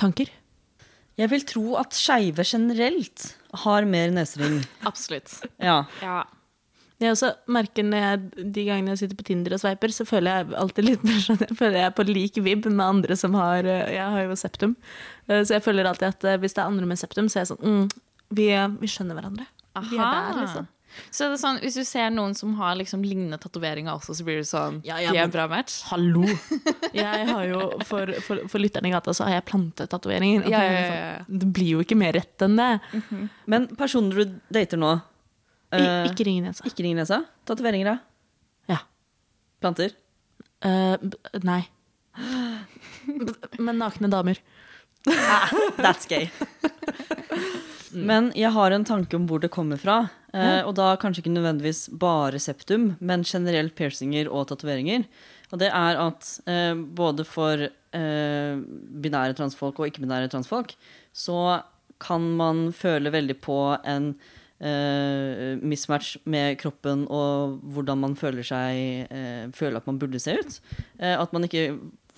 Tanker? 0.01 0.31
Jeg 1.15 1.31
vil 1.31 1.45
tro 1.47 1.75
at 1.79 1.95
skeive 1.95 2.43
generelt 2.43 3.29
har 3.63 3.85
mer 3.87 4.11
nesering. 4.11 4.63
Absolutt. 4.89 5.37
Ja. 5.63 5.83
Ja. 6.03 6.23
Jeg 6.99 7.11
også 7.11 7.29
merker 7.51 7.83
når 7.83 7.99
jeg, 7.99 8.51
De 8.55 8.63
gangene 8.63 8.93
jeg 8.93 9.01
sitter 9.01 9.17
på 9.19 9.25
Tinder 9.27 9.55
og 9.57 9.59
sveiper, 9.59 9.91
så 9.91 10.05
føler 10.07 10.31
jeg 10.31 10.55
alltid 10.61 10.85
litt 10.87 11.01
mer 11.03 11.17
sånn 11.19 11.41
Jeg 11.43 11.57
føler 11.59 11.75
jeg 11.81 11.87
er 11.89 11.95
på 11.97 12.05
lik 12.07 12.37
vibb 12.45 12.69
med 12.71 12.85
andre 12.85 13.17
som 13.19 13.35
har 13.35 13.67
eh, 13.67 13.89
Jeg 13.97 14.13
har 14.13 14.23
jo 14.29 14.37
septum. 14.39 14.75
Eh, 15.27 15.41
Så 15.43 15.57
jeg 15.57 15.63
føler 15.65 15.89
alltid 15.89 16.07
at 16.13 16.27
eh, 16.31 16.37
hvis 16.39 16.55
det 16.55 16.63
er 16.63 16.71
andre 16.71 16.87
med 16.87 16.99
septum, 17.01 17.27
så 17.27 17.41
er 17.41 17.43
jeg 17.43 17.51
sånn 17.51 17.65
mm, 17.67 17.89
vi, 18.39 18.47
vi 18.79 18.89
skjønner 18.91 19.19
hverandre. 19.19 19.47
Vi 19.75 19.99
er 19.99 20.05
der, 20.05 20.41
liksom. 20.41 20.71
Så 21.11 21.27
det 21.27 21.35
er 21.35 21.41
sånn, 21.41 21.57
hvis 21.63 21.75
du 21.75 21.83
ser 21.87 22.11
noen 22.13 22.35
som 22.37 22.53
har 22.59 22.75
liksom 22.79 23.01
lignende 23.03 23.37
tatoveringer 23.41 23.97
også, 23.97 24.15
så 24.15 24.25
blir 24.27 24.39
det 24.39 24.47
sånn 24.47 24.77
Ja, 24.87 24.99
ja, 25.03 25.11
De 25.11 25.19
er 25.19 25.27
en 25.27 25.33
bra 25.33 25.47
match? 25.51 25.81
Hallo! 25.89 26.23
Jeg 26.95 27.25
har 27.29 27.43
jo, 27.49 27.59
for, 27.87 28.11
for, 28.23 28.45
for 28.51 28.63
lytterne 28.63 28.89
i 28.89 28.93
gata, 28.93 29.13
så 29.15 29.27
har 29.27 29.35
jeg 29.35 29.45
plantet-tatoveringer. 29.49 30.47
Ja, 30.47 30.61
ja, 30.63 30.77
ja, 30.77 30.95
ja. 31.17 31.25
Det 31.27 31.49
blir 31.57 31.73
jo 31.75 31.83
ikke 31.83 31.97
mer 31.99 32.15
rett 32.15 32.45
enn 32.45 32.55
det. 32.59 32.69
Men 33.51 33.67
personer 33.75 34.23
du 34.23 34.37
dater 34.55 34.79
nå 34.79 34.93
I, 34.95 35.81
eh, 35.81 36.07
ikke 36.07 36.27
ring 36.29 36.39
nesa. 36.45 36.63
Ikke 36.69 36.85
ring 36.85 36.95
i 36.95 37.01
nesa? 37.01 37.19
Tatoveringer, 37.49 37.91
da? 37.91 38.75
Ja. 38.77 38.79
Planter? 39.59 39.97
Uh, 40.63 40.95
nei. 41.43 41.65
Men 43.59 43.83
nakne 43.83 44.07
damer. 44.13 44.39
That's 45.05 46.07
gay. 46.07 46.31
Men 47.95 48.31
jeg 48.35 48.51
har 48.55 48.75
en 48.75 48.85
tanke 48.87 49.17
om 49.17 49.25
hvor 49.29 49.41
det 49.43 49.51
kommer 49.53 49.79
fra. 49.81 49.97
Eh, 50.35 50.61
og 50.67 50.75
da 50.77 50.93
kanskje 50.99 51.23
ikke 51.23 51.35
nødvendigvis 51.35 51.85
bare 52.01 52.41
septum, 52.43 52.93
men 52.99 53.23
generelt 53.27 53.75
piercinger 53.77 54.27
og 54.27 54.49
tatoveringer. 54.51 55.05
Og 55.53 55.61
det 55.61 55.69
er 55.71 55.99
at 56.01 56.31
eh, 56.51 56.73
både 56.75 57.25
for 57.27 57.67
eh, 57.67 58.55
binære 59.05 59.37
transfolk 59.37 59.79
og 59.79 59.89
ikke-binære 59.89 60.31
transfolk, 60.33 60.75
så 61.15 61.61
kan 62.03 62.25
man 62.35 62.67
føle 62.75 63.13
veldig 63.13 63.37
på 63.45 63.59
en 63.87 64.11
eh, 64.59 65.55
mismatch 65.63 66.17
med 66.27 66.57
kroppen 66.59 67.05
og 67.07 67.61
hvordan 67.75 68.01
man 68.03 68.15
føler 68.19 68.43
seg 68.43 69.07
eh, 69.07 69.45
Føler 69.55 69.79
at 69.79 69.87
man 69.87 69.99
burde 70.01 70.19
se 70.19 70.35
ut. 70.35 70.59
Eh, 70.99 71.15
at 71.15 71.31
man 71.35 71.47
ikke 71.47 71.69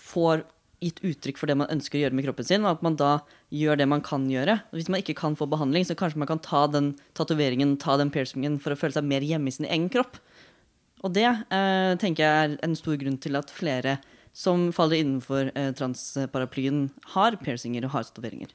får 0.01 0.47
gitt 0.81 1.01
uttrykk 1.05 1.39
for 1.41 1.49
det 1.49 1.57
man 1.57 1.69
ønsker 1.73 1.97
å 1.97 2.05
gjøre 2.05 2.17
med 2.17 2.27
kroppen 2.27 2.47
sin, 2.47 2.65
og 2.65 2.77
at 2.77 2.83
man 2.85 2.97
da 2.97 3.17
gjør 3.53 3.79
det 3.79 3.87
man 3.87 4.03
kan 4.03 4.25
gjøre. 4.29 4.59
Og 4.71 4.79
hvis 4.79 4.89
man 4.91 5.01
ikke 5.01 5.15
kan 5.17 5.37
få 5.39 5.47
behandling, 5.49 5.85
så 5.87 5.95
kanskje 5.97 6.19
man 6.19 6.29
kan 6.29 6.41
ta 6.43 6.65
den 6.71 6.93
tatoveringen, 7.17 7.77
ta 7.79 7.95
den 7.99 8.11
piercingen, 8.11 8.59
for 8.59 8.73
å 8.73 8.79
føle 8.79 8.97
seg 8.97 9.07
mer 9.07 9.23
hjemme 9.23 9.51
i 9.51 9.55
sin 9.55 9.69
egen 9.69 9.87
kropp. 9.93 10.19
Og 11.05 11.13
det 11.15 11.27
eh, 11.27 11.93
tenker 12.01 12.25
jeg 12.25 12.45
er 12.47 12.55
en 12.65 12.75
stor 12.75 12.97
grunn 12.99 13.19
til 13.21 13.37
at 13.39 13.53
flere 13.53 13.99
som 14.37 14.67
faller 14.75 15.01
innenfor 15.01 15.51
eh, 15.55 15.71
transparaplyen, 15.77 16.87
har 17.13 17.37
piercinger 17.41 17.87
og 17.87 17.95
har 17.95 18.07
tatoveringer. 18.09 18.51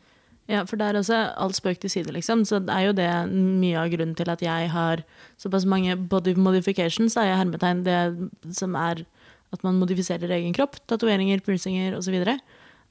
Ja, 0.51 0.65
for 0.67 0.77
det 0.79 0.89
er 0.91 0.99
også 0.99 1.19
all 1.39 1.55
spøk 1.55 1.81
til 1.81 1.91
side, 1.91 2.13
liksom. 2.15 2.43
Så 2.47 2.59
det 2.67 2.75
er 2.75 2.89
jo 2.89 2.97
det 2.99 3.09
mye 3.31 3.79
av 3.79 3.93
grunnen 3.95 4.17
til 4.19 4.31
at 4.31 4.43
jeg 4.43 4.71
har 4.75 5.05
såpass 5.41 5.67
mange 5.67 5.97
body 5.97 6.35
modifications, 6.35 7.15
da, 7.15 7.29
i 7.31 7.37
hermetegn, 7.39 7.85
det 7.87 8.55
som 8.59 8.75
er 8.79 9.05
at 9.53 9.65
man 9.67 9.79
modifiserer 9.79 10.33
egen 10.35 10.55
kropp, 10.57 10.79
tatoveringer, 10.91 11.43
piercinger 11.45 11.97
osv., 11.99 12.19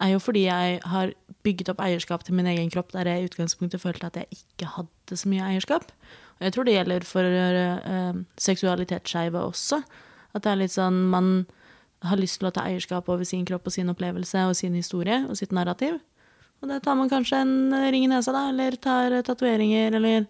er 0.02 0.14
jo 0.14 0.20
fordi 0.22 0.45
jeg 0.47 0.82
har 0.91 1.14
bygget 1.45 1.72
opp 1.74 1.82
eierskap 1.84 2.26
til 2.26 2.36
min 2.38 2.49
egen 2.52 2.70
kropp 2.74 2.91
der 2.93 3.10
jeg 3.10 3.22
i 3.22 3.30
utgangspunktet 3.30 3.82
følte 3.82 4.10
at 4.10 4.20
jeg 4.20 4.38
ikke 4.38 4.70
hadde 4.76 5.18
så 5.18 5.30
mye 5.30 5.47
eierskap. 5.54 5.89
Og 6.39 6.45
jeg 6.45 6.54
tror 6.54 6.68
det 6.68 6.76
gjelder 6.76 7.08
for 7.08 7.26
uh, 7.26 8.22
seksualitetsskeive 8.41 9.41
også. 9.41 9.82
At 10.34 10.45
det 10.45 10.52
er 10.52 10.62
litt 10.62 10.76
sånn 10.76 11.04
man 11.12 11.34
har 12.06 12.18
lyst 12.18 12.39
til 12.41 12.49
å 12.49 12.54
ta 12.54 12.66
eierskap 12.66 13.10
over 13.14 13.28
sin 13.28 13.43
kropp 13.45 13.68
og 13.70 13.76
sin 13.76 13.91
opplevelse 13.91 14.47
og 14.49 14.56
sin 14.58 14.78
historie 14.78 15.22
og 15.28 15.38
sitt 15.38 15.54
narrativ. 15.54 15.99
Og 16.62 16.70
da 16.70 16.80
tar 16.82 16.97
man 16.97 17.10
kanskje 17.10 17.41
en 17.41 17.74
ring 17.93 18.06
i 18.06 18.10
nesa, 18.10 18.34
da, 18.34 18.47
eller 18.52 18.78
tar 18.78 19.16
tatoveringer, 19.26 19.97
eller 19.97 20.26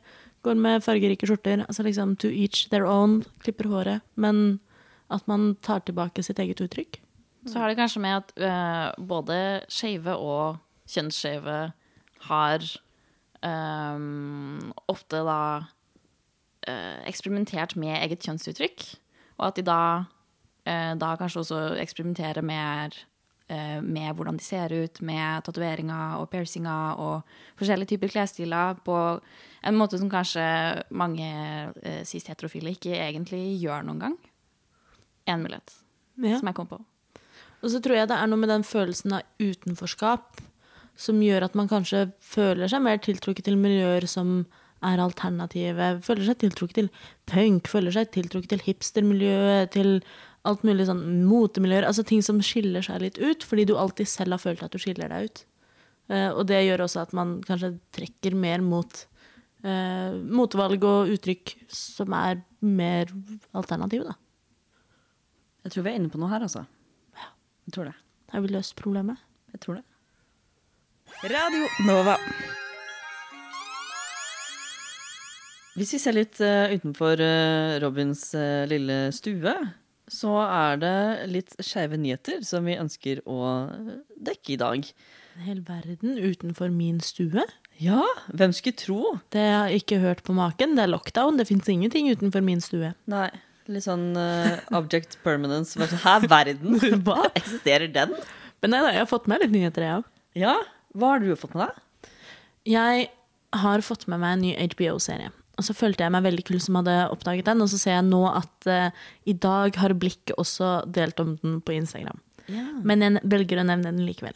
går 0.48 0.60
med 0.60 0.84
fargerike 0.84 1.28
skjorter. 1.28 1.66
Altså 1.68 1.84
liksom 1.84 2.16
to 2.20 2.32
each 2.32 2.70
their 2.72 2.88
own, 2.88 3.22
klipper 3.44 3.68
håret. 3.72 4.06
Men 4.16 4.60
at 5.12 5.28
man 5.28 5.56
tar 5.64 5.84
tilbake 5.84 6.24
sitt 6.24 6.40
eget 6.40 6.64
uttrykk. 6.64 7.01
Så 7.48 7.58
har 7.60 7.72
det 7.72 7.80
kanskje 7.80 8.02
med 8.04 8.18
at 8.22 8.34
uh, 8.38 9.06
både 9.06 9.36
skeive 9.72 10.14
og 10.14 10.60
kjønnsskeive 10.92 11.60
har 12.28 12.66
um, 13.42 14.74
ofte 14.92 15.24
da 15.26 15.42
uh, 16.70 17.00
eksperimentert 17.10 17.76
med 17.82 17.96
eget 17.98 18.22
kjønnsuttrykk. 18.22 18.86
Og 19.40 19.48
at 19.48 19.58
de 19.58 19.66
da, 19.66 19.82
uh, 20.70 20.94
da 21.02 21.16
kanskje 21.18 21.42
også 21.46 21.64
eksperimenterer 21.82 22.46
mer 22.46 23.00
med 23.84 24.14
hvordan 24.16 24.38
de 24.40 24.44
ser 24.46 24.72
ut, 24.72 25.02
med 25.04 25.42
tatoveringer 25.44 26.22
og 26.22 26.30
piercinger 26.32 26.96
og 27.04 27.34
forskjellige 27.60 27.90
typer 27.90 28.08
klesstiler 28.14 28.78
på 28.86 28.96
en 29.68 29.78
måte 29.78 30.00
som 30.00 30.10
kanskje 30.10 30.44
mange 30.96 31.28
eh, 31.84 32.02
sist 32.08 32.32
heterofile 32.32 32.74
ikke 32.76 32.96
egentlig 32.96 33.42
gjør 33.62 33.84
noen 33.90 34.06
gang. 34.06 34.16
En 35.28 35.44
mulighet 35.44 35.76
Ja. 36.22 36.38
som 36.38 36.48
jeg 36.48 36.56
kom 36.56 36.68
på. 36.68 36.80
Og 37.62 37.74
så 37.74 37.82
tror 37.84 38.00
jeg 38.00 38.10
det 38.10 38.18
er 38.18 38.30
noe 38.30 38.42
med 38.42 38.50
den 38.52 38.66
følelsen 38.66 39.20
av 39.20 39.28
utenforskap 39.42 40.42
som 41.02 41.22
gjør 41.24 41.46
at 41.48 41.56
man 41.58 41.70
kanskje 41.72 42.10
føler 42.24 42.70
seg 42.70 42.84
mer 42.84 43.00
tiltrukket 43.02 43.48
til 43.48 43.60
miljøer 43.60 44.06
som 44.10 44.42
er 44.86 45.02
alternative. 45.02 45.94
Føler 46.06 46.28
seg 46.28 46.42
tiltrukket 46.42 46.80
til 46.80 46.90
punk, 47.30 47.70
føler 47.70 47.94
seg 47.96 48.12
tiltrukket 48.16 48.56
til 48.56 48.66
hipstermiljøet, 48.66 49.72
til 49.76 50.00
alt 50.50 50.66
mulig 50.66 50.88
sånn 50.90 51.04
motemiljøer. 51.30 51.86
Altså 51.88 52.06
ting 52.08 52.24
som 52.26 52.42
skiller 52.46 52.86
seg 52.86 53.04
litt 53.04 53.22
ut, 53.22 53.46
fordi 53.46 53.68
du 53.70 53.76
alltid 53.78 54.10
selv 54.10 54.38
har 54.38 54.44
følt 54.44 54.66
at 54.66 54.74
du 54.74 54.82
skiller 54.82 55.12
deg 55.14 55.30
ut. 55.30 55.44
Eh, 56.12 56.30
og 56.34 56.44
det 56.50 56.64
gjør 56.66 56.88
også 56.88 57.06
at 57.06 57.16
man 57.18 57.38
kanskje 57.46 57.76
trekker 57.94 58.36
mer 58.38 58.66
mot 58.66 59.06
uh, 59.66 60.18
motevalg 60.18 60.84
og 60.88 61.14
uttrykk 61.16 61.56
som 61.72 62.14
er 62.18 62.42
mer 62.66 63.12
alternative, 63.58 64.12
da. 64.12 64.18
Jeg 65.62 65.76
tror 65.76 65.86
vi 65.86 65.92
er 65.92 66.00
inne 66.00 66.10
på 66.10 66.22
noe 66.22 66.32
her, 66.32 66.42
altså. 66.46 66.66
Jeg 67.68 67.76
tror 67.76 67.92
det. 67.92 67.96
Har 68.32 68.44
vi 68.44 68.54
løst 68.56 68.76
problemet? 68.80 69.22
Jeg 69.54 69.64
tror 69.66 69.80
det. 69.80 69.86
Radio 71.28 71.68
Nova. 71.86 72.16
Hvis 75.76 75.94
vi 75.96 76.00
ser 76.04 76.16
litt 76.18 76.40
eh, 76.44 76.74
utenfor 76.76 77.22
eh, 77.24 77.78
Robins 77.84 78.26
eh, 78.36 78.66
lille 78.68 79.06
stue, 79.16 79.54
så 80.12 80.34
er 80.44 80.82
det 80.82 80.96
litt 81.32 81.54
skeive 81.64 82.00
nyheter 82.00 82.42
som 82.44 82.68
vi 82.68 82.76
ønsker 82.80 83.22
å 83.24 83.70
dekke 84.20 84.56
i 84.56 84.60
dag. 84.60 84.90
En 85.38 85.46
hel 85.46 85.62
verden 85.68 86.18
utenfor 86.20 86.74
min 86.76 87.00
stue. 87.04 87.46
Ja, 87.80 88.04
hvem 88.36 88.52
skulle 88.56 88.80
tro? 88.82 89.14
Det 89.32 89.46
har 89.48 89.72
jeg 89.72 89.86
ikke 89.86 90.02
hørt 90.04 90.26
på 90.28 90.36
maken. 90.36 90.76
Det 90.76 90.84
er 90.84 90.92
lockdown. 90.92 91.40
Det 91.40 91.48
fins 91.48 91.72
ingenting 91.72 92.12
utenfor 92.12 92.44
min 92.44 92.60
stue. 92.64 92.92
Nei, 93.10 93.30
litt 93.76 93.86
sånn 93.88 94.12
uh, 94.18 94.60
object 94.78 95.18
permanence. 95.26 95.80
Er 95.80 95.92
Hæ, 96.04 96.16
verden? 96.32 96.78
Hva? 97.06 97.30
Eksisterer 97.40 97.92
den? 97.92 98.16
Men 98.62 98.76
nei 98.76 98.82
da, 98.84 98.94
jeg 98.96 99.04
har 99.04 99.10
fått 99.10 99.30
med 99.32 99.44
litt 99.44 99.54
nyheter, 99.56 99.88
jeg 99.88 100.02
òg. 100.02 100.10
Ja, 100.38 100.56
hva 100.96 101.14
har 101.14 101.24
du 101.24 101.32
fått 101.40 101.56
med 101.58 101.66
deg? 101.66 102.10
Jeg 102.72 103.08
har 103.62 103.84
fått 103.84 104.06
med 104.12 104.22
meg 104.22 104.36
en 104.36 104.44
ny 104.46 104.52
HBO-serie. 104.72 105.32
Og 105.60 105.66
så 105.68 105.76
følte 105.76 106.06
jeg 106.06 106.14
meg 106.14 106.24
veldig 106.26 106.46
kul 106.48 106.60
som 106.64 106.78
hadde 106.80 106.94
oppdaget 107.12 107.50
den, 107.50 107.64
og 107.64 107.70
så 107.72 107.80
ser 107.82 107.98
jeg 107.98 108.08
nå 108.08 108.22
at 108.30 108.70
uh, 108.70 109.08
i 109.28 109.36
dag 109.36 109.76
har 109.82 109.96
Blikk 110.00 110.34
også 110.38 110.82
delt 110.90 111.20
om 111.24 111.36
den 111.42 111.60
på 111.66 111.76
Instagram. 111.76 112.22
Men 112.84 113.04
jeg 113.06 113.22
velger 113.32 113.62
å 113.62 113.68
nevne 113.68 113.92
den 113.94 114.04
likevel. 114.04 114.36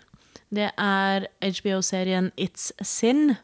Det 0.54 0.70
er 0.80 1.26
HBO-serien 1.42 2.30
It's 2.40 2.70
Sin, 2.86 3.36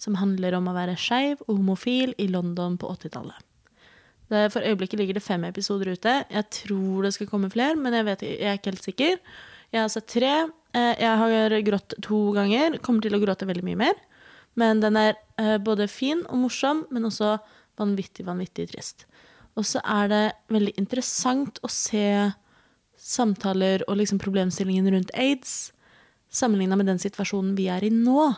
som 0.00 0.16
handler 0.18 0.56
om 0.58 0.68
å 0.68 0.74
være 0.76 0.96
skeiv 0.98 1.42
og 1.46 1.58
homofil 1.60 2.14
i 2.18 2.26
London 2.32 2.78
på 2.80 2.90
80-tallet. 2.96 3.38
Det- 4.30 4.52
For 4.52 4.60
øyeblikket 4.62 4.98
ligger 4.98 5.14
det 5.14 5.22
fem 5.22 5.44
episoder 5.44 5.92
ute. 5.92 6.24
Jeg 6.30 6.44
tror 6.50 7.02
det 7.02 7.12
skal 7.14 7.26
komme 7.26 7.50
flere, 7.52 7.76
men 7.76 7.92
jeg, 7.92 8.04
vet, 8.04 8.20
jeg 8.22 8.40
er 8.42 8.58
ikke 8.58 8.72
helt 8.72 8.82
sikker. 8.84 9.18
Jeg 9.72 9.80
har 9.80 9.88
sett 9.88 10.06
tre. 10.06 10.50
Eh, 10.74 10.94
Jeg 10.98 11.18
har 11.18 11.60
grått 11.62 11.94
to 12.02 12.32
ganger. 12.32 12.78
Kommer 12.80 13.02
til 13.02 13.12
å 13.12 13.20
gråte 13.24 13.46
veldig 13.46 13.64
mye 13.64 13.76
mer. 13.76 13.94
Men 14.56 14.80
den 14.80 14.96
er 14.96 15.14
eh, 15.38 15.58
både 15.58 15.88
fin 15.88 16.22
og 16.28 16.38
morsom, 16.38 16.86
men 16.90 17.04
også 17.04 17.38
vanvittig, 17.78 18.24
vanvittig 18.24 18.70
trist. 18.70 19.04
Og 19.56 19.64
så 19.64 19.80
er 19.84 20.08
det 20.08 20.32
veldig 20.50 20.74
interessant 20.78 21.58
å 21.62 21.68
se 21.70 22.32
samtaler 22.96 23.82
og 23.88 23.98
liksom 23.98 24.18
problemstillingen 24.22 24.88
rundt 24.94 25.10
aids 25.14 25.72
sammenligna 26.34 26.76
med 26.78 26.86
den 26.86 26.98
situasjonen 27.02 27.54
vi 27.58 27.68
er 27.70 27.84
i 27.84 27.90
nå. 27.90 28.32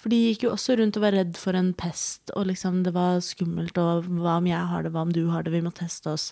For 0.00 0.08
de 0.08 0.16
gikk 0.16 0.46
jo 0.46 0.54
også 0.54 0.78
rundt 0.80 0.96
og 0.96 1.04
var 1.04 1.12
redd 1.12 1.36
for 1.36 1.56
en 1.58 1.74
pest, 1.76 2.32
og 2.32 2.46
liksom 2.48 2.78
det 2.86 2.94
var 2.96 3.18
skummelt, 3.24 3.76
og 3.76 4.06
hva 4.08 4.38
om 4.40 4.48
jeg 4.48 4.70
har 4.70 4.86
det, 4.86 4.94
hva 4.94 5.04
om 5.04 5.12
du 5.12 5.26
har 5.28 5.44
det, 5.44 5.52
vi 5.52 5.60
må 5.64 5.72
teste 5.76 6.14
oss. 6.14 6.30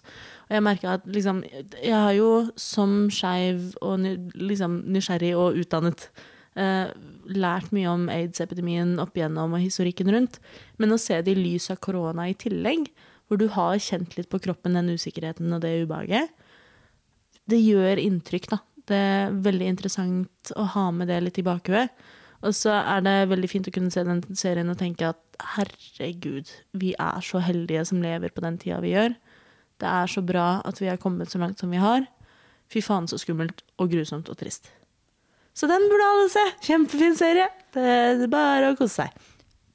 Og 0.49 0.57
jeg 0.57 0.65
merka 0.65 0.95
at 0.97 1.05
liksom 1.05 1.43
Jeg 1.45 1.93
har 1.93 2.15
jo 2.17 2.49
som 2.57 3.11
skeiv 3.13 3.75
og 3.85 4.09
liksom 4.33 4.81
nysgjerrig 4.89 5.35
og 5.37 5.61
utdannet 5.61 6.09
eh, 6.57 6.89
lært 7.29 7.69
mye 7.77 7.93
om 7.93 8.09
aids-epidemien 8.13 8.97
opp 9.03 9.17
igjennom 9.19 9.53
og 9.53 9.63
historikken 9.63 10.15
rundt, 10.17 10.41
men 10.81 10.95
å 10.95 11.01
se 11.01 11.21
det 11.21 11.37
i 11.37 11.43
lys 11.43 11.69
av 11.75 11.83
korona 11.85 12.31
i 12.31 12.37
tillegg, 12.41 12.89
hvor 13.29 13.37
du 13.37 13.51
har 13.53 13.77
kjent 13.77 14.17
litt 14.17 14.31
på 14.33 14.41
kroppen 14.41 14.79
den 14.79 14.95
usikkerheten 14.97 15.53
og 15.53 15.61
det 15.61 15.83
ubehaget, 15.85 16.33
det 17.49 17.61
gjør 17.61 18.01
inntrykk, 18.01 18.49
da. 18.49 18.63
Det 18.89 18.97
er 18.97 19.35
veldig 19.45 19.67
interessant 19.69 20.53
å 20.57 20.65
ha 20.73 20.87
med 20.97 21.11
det 21.13 21.21
litt 21.21 21.41
i 21.41 21.45
bakhuet. 21.45 21.93
Og 22.47 22.55
så 22.55 22.71
er 22.77 23.03
det 23.03 23.17
veldig 23.33 23.51
fint 23.51 23.67
å 23.67 23.75
kunne 23.75 23.91
se 23.91 24.05
den 24.07 24.23
serien 24.39 24.71
og 24.71 24.79
tenke 24.79 25.11
at 25.11 25.41
herregud, 25.57 26.51
vi 26.79 26.93
er 26.95 27.25
så 27.25 27.43
heldige 27.43 27.85
som 27.89 28.03
lever 28.03 28.31
på 28.35 28.45
den 28.45 28.59
tida 28.63 28.79
vi 28.85 28.95
gjør. 28.95 29.17
Det 29.79 29.91
er 29.91 30.11
så 30.11 30.23
bra 30.27 30.61
at 30.67 30.79
vi 30.83 30.91
har 30.91 31.01
kommet 31.03 31.31
så 31.31 31.41
langt 31.43 31.59
som 31.63 31.71
vi 31.75 31.83
har. 31.83 32.07
Fy 32.71 32.83
faen, 32.85 33.09
så 33.11 33.19
skummelt 33.19 33.63
og 33.81 33.91
grusomt 33.91 34.31
og 34.31 34.39
trist. 34.39 34.71
Så 35.59 35.67
den 35.71 35.89
burde 35.91 36.07
alle 36.07 36.29
se. 36.31 36.45
Kjempefin 36.69 37.17
serie. 37.19 37.49
Det 37.75 37.83
er 37.83 38.31
bare 38.31 38.73
å 38.73 38.79
kose 38.79 39.03
seg. 39.03 39.27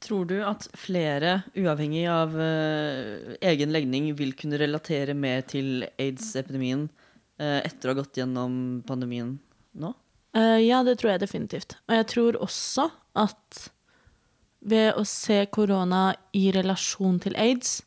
Tror 0.04 0.28
du 0.28 0.38
at 0.44 0.68
flere, 0.76 1.42
uavhengig 1.56 2.04
av 2.12 2.36
uh, 2.36 3.36
egen 3.44 3.72
legning, 3.76 4.10
vil 4.20 4.34
kunne 4.40 4.60
relatere 4.60 5.16
mer 5.16 5.44
til 5.48 5.86
aids-epidemien 5.96 6.90
uh, 7.40 7.60
etter 7.64 7.88
å 7.88 7.94
ha 7.94 8.00
gått 8.02 8.20
gjennom 8.20 8.56
pandemien 8.88 9.38
nå? 9.80 9.94
Eh, 10.34 10.60
ja, 10.66 10.82
det 10.84 10.98
tror 11.00 11.14
jeg 11.14 11.24
definitivt. 11.24 11.78
Og 11.88 11.96
jeg 12.00 12.10
tror 12.14 12.40
også 12.42 12.90
at 13.20 13.64
ved 14.64 14.96
å 14.98 15.04
se 15.08 15.44
korona 15.54 16.14
i 16.34 16.48
relasjon 16.56 17.20
til 17.22 17.36
aids, 17.38 17.82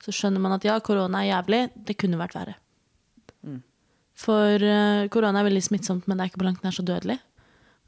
så 0.00 0.14
skjønner 0.14 0.40
man 0.40 0.54
at 0.56 0.64
ja, 0.64 0.78
korona 0.80 1.24
er 1.24 1.34
jævlig, 1.34 1.64
det 1.74 1.98
kunne 2.00 2.20
vært 2.20 2.36
verre. 2.38 2.56
For 4.20 4.60
uh, 4.60 5.08
korona 5.12 5.40
er 5.40 5.48
veldig 5.48 5.64
smittsomt, 5.64 6.06
men 6.08 6.18
det 6.18 6.24
er 6.24 6.32
ikke 6.32 6.42
på 6.42 6.48
langt 6.48 6.64
nær 6.64 6.76
så 6.76 6.84
dødelig. 6.86 7.18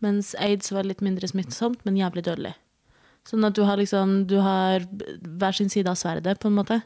Mens 0.03 0.33
aids 0.41 0.73
var 0.75 0.89
litt 0.89 1.03
mindre 1.05 1.29
smittsomt, 1.29 1.83
men 1.87 1.99
jævlig 1.99 2.25
dødelig. 2.27 2.55
Sånn 3.29 3.47
at 3.47 3.55
du 3.55 3.63
har 3.63 3.79
liksom 3.79 4.25
Du 4.27 4.41
har 4.43 4.83
hver 4.83 5.55
sin 5.55 5.71
side 5.71 5.87
av 5.91 5.99
sverdet, 6.01 6.41
på 6.43 6.51
en 6.51 6.57
måte. 6.59 6.81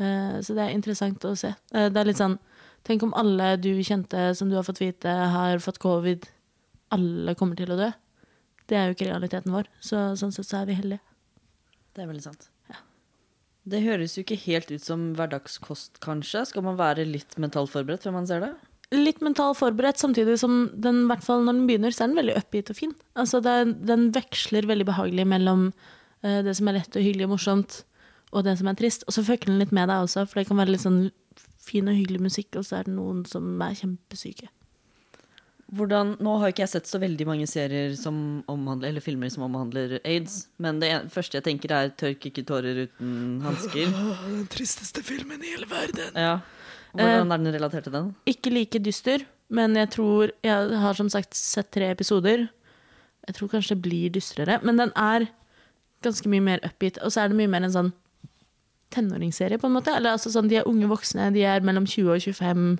Uh, 0.00 0.38
så 0.40 0.56
det 0.56 0.64
er 0.64 0.76
interessant 0.76 1.24
å 1.28 1.34
se. 1.36 1.52
Uh, 1.74 1.88
det 1.90 2.00
er 2.00 2.10
litt 2.12 2.22
sånn 2.22 2.38
Tenk 2.80 3.02
om 3.04 3.10
alle 3.12 3.58
du 3.60 3.74
kjente 3.84 4.30
som 4.32 4.48
du 4.48 4.54
har 4.56 4.64
fått 4.64 4.78
vite, 4.80 5.12
har 5.12 5.60
fått 5.60 5.82
covid. 5.82 6.24
Alle 6.94 7.36
kommer 7.38 7.58
til 7.58 7.72
å 7.72 7.78
dø. 7.78 7.90
Det 8.70 8.78
er 8.78 8.88
jo 8.88 8.96
ikke 8.96 9.10
realiteten 9.10 9.54
vår. 9.54 9.68
Så 9.82 10.10
sånn 10.18 10.34
sett 10.34 10.48
så 10.48 10.62
er 10.62 10.70
vi 10.70 10.78
heldige. 10.78 11.02
Det 11.94 12.04
er 12.04 12.10
veldig 12.10 12.26
sant. 12.26 12.50
Det 13.68 13.82
høres 13.84 14.16
jo 14.16 14.24
ikke 14.24 14.40
helt 14.46 14.70
ut 14.72 14.82
som 14.82 15.10
hverdagskost, 15.18 16.00
kanskje. 16.02 16.46
Skal 16.48 16.64
man 16.64 16.78
være 16.80 17.04
litt 17.08 17.36
mentalt 17.42 17.72
forberedt 17.72 18.06
før 18.06 18.14
man 18.16 18.28
ser 18.28 18.42
det? 18.44 18.50
Litt 18.96 19.20
mentalt 19.22 19.58
forberedt, 19.60 20.00
samtidig 20.00 20.38
som 20.40 20.64
den, 20.74 21.04
i 21.04 21.10
hvert 21.10 21.22
fall 21.22 21.44
når 21.44 21.58
den 21.58 21.66
begynner, 21.68 21.94
så 21.94 22.04
er 22.04 22.10
den 22.10 22.20
veldig 22.22 22.38
oppgitt 22.40 22.72
og 22.72 22.78
fin. 22.78 22.94
Altså 23.20 23.42
det, 23.44 23.54
den 23.86 24.08
veksler 24.16 24.66
veldig 24.66 24.88
behagelig 24.88 25.28
mellom 25.30 25.68
uh, 25.70 26.40
det 26.46 26.56
som 26.58 26.70
er 26.70 26.80
lett 26.80 26.96
og 26.96 27.04
hyggelig 27.04 27.28
og 27.28 27.34
morsomt, 27.36 27.82
og 28.30 28.46
det 28.46 28.56
som 28.58 28.70
er 28.70 28.78
trist. 28.80 29.04
Og 29.06 29.14
så 29.14 29.26
fucker 29.26 29.52
den 29.52 29.60
litt 29.60 29.74
med 29.76 29.92
deg 29.92 30.06
også, 30.06 30.24
for 30.26 30.40
det 30.40 30.48
kan 30.48 30.58
være 30.58 30.74
litt 30.74 30.86
sånn 30.86 31.04
fin 31.60 31.90
og 31.90 32.00
hyggelig 32.00 32.24
musikk, 32.24 32.56
og 32.56 32.66
så 32.66 32.80
er 32.80 32.88
det 32.88 32.96
noen 32.96 33.22
som 33.28 33.52
er 33.62 33.76
kjempesyke. 33.78 34.48
Hvordan, 35.70 36.16
nå 36.18 36.32
har 36.40 36.50
ikke 36.50 36.64
jeg 36.64 36.72
sett 36.72 36.88
så 36.90 36.98
veldig 36.98 37.26
mange 37.28 37.46
serier 37.46 37.92
som 37.94 38.42
omhandler, 38.50 38.88
eller 38.90 39.00
filmer 39.04 39.30
som 39.30 39.44
omhandler 39.46 40.00
aids, 40.04 40.48
men 40.58 40.80
det 40.82 40.88
en- 40.90 41.08
første 41.08 41.38
jeg 41.38 41.44
tenker 41.44 41.70
er 41.70 41.90
'Tørk 41.90 42.26
ikke 42.26 42.44
tårer 42.44 42.88
uten 42.88 43.40
hansker'. 43.40 43.92
Den 44.26 44.46
tristeste 44.48 45.02
filmen 45.02 45.40
i 45.42 45.52
hele 45.54 45.66
verden. 45.70 46.10
Ja. 46.16 46.40
Hvordan 46.92 47.30
er 47.32 47.36
den 47.38 47.54
relatert 47.54 47.84
til 47.84 47.92
den? 47.92 48.14
Ikke 48.26 48.50
like 48.50 48.78
dyster, 48.82 49.24
men 49.48 49.74
jeg 49.74 49.90
tror 49.90 50.30
Jeg 50.42 50.78
har 50.78 50.92
som 50.94 51.08
sagt 51.08 51.34
sett 51.34 51.70
tre 51.70 51.90
episoder. 51.90 52.48
Jeg 53.28 53.34
tror 53.36 53.48
kanskje 53.48 53.76
det 53.76 53.82
blir 53.82 54.10
dystrere, 54.10 54.60
men 54.64 54.76
den 54.76 54.90
er 54.96 55.28
ganske 56.02 56.26
mye 56.26 56.40
mer 56.42 56.58
upbeat. 56.64 56.98
Og 57.04 57.12
så 57.12 57.20
er 57.24 57.28
det 57.28 57.36
mye 57.36 57.48
mer 57.48 57.62
en 57.62 57.70
sånn 57.70 57.92
tenåringsserie, 58.90 59.58
på 59.60 59.66
en 59.66 59.74
måte. 59.76 59.94
Eller 59.94 60.10
altså 60.16 60.30
sånn, 60.32 60.48
De 60.48 60.56
er 60.56 60.66
unge 60.66 60.88
voksne, 60.88 61.32
de 61.32 61.44
er 61.44 61.60
mellom 61.60 61.86
20 61.86 62.10
og 62.10 62.20
25. 62.20 62.78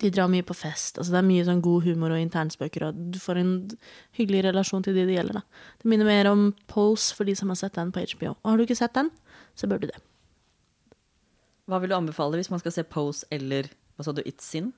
De 0.00 0.10
drar 0.10 0.30
mye 0.32 0.44
på 0.46 0.54
fest. 0.56 0.98
altså 0.98 1.12
Det 1.12 1.18
er 1.20 1.26
mye 1.28 1.44
sånn 1.44 1.62
god 1.64 1.84
humor 1.84 2.14
og 2.14 2.22
internspøker, 2.22 2.86
og 2.88 3.00
du 3.12 3.18
får 3.20 3.40
en 3.42 3.52
hyggelig 4.18 4.44
relasjon 4.48 4.84
til 4.86 4.94
de 4.96 5.04
det 5.08 5.16
gjelder. 5.18 5.40
da. 5.40 5.42
Det 5.82 5.90
minner 5.92 6.08
mer 6.08 6.30
om 6.30 6.46
Pose 6.70 7.14
for 7.14 7.28
de 7.28 7.34
som 7.36 7.52
har 7.52 7.60
sett 7.60 7.74
den 7.76 7.92
på 7.92 8.04
HBO. 8.14 8.36
Og 8.42 8.50
har 8.50 8.56
du 8.56 8.64
ikke 8.64 8.78
sett 8.78 8.94
den, 8.94 9.10
så 9.54 9.68
bør 9.68 9.82
du 9.82 9.86
det. 9.90 9.98
Hva 11.68 11.78
vil 11.80 11.92
du 11.92 11.96
anbefale 11.96 12.38
hvis 12.40 12.50
man 12.50 12.60
skal 12.62 12.74
se 12.74 12.82
Pose 12.88 13.26
eller 13.30 13.68
hva 13.96 14.06
sa 14.06 14.14
du, 14.16 14.22
It's 14.24 14.48
Sin? 14.48 14.72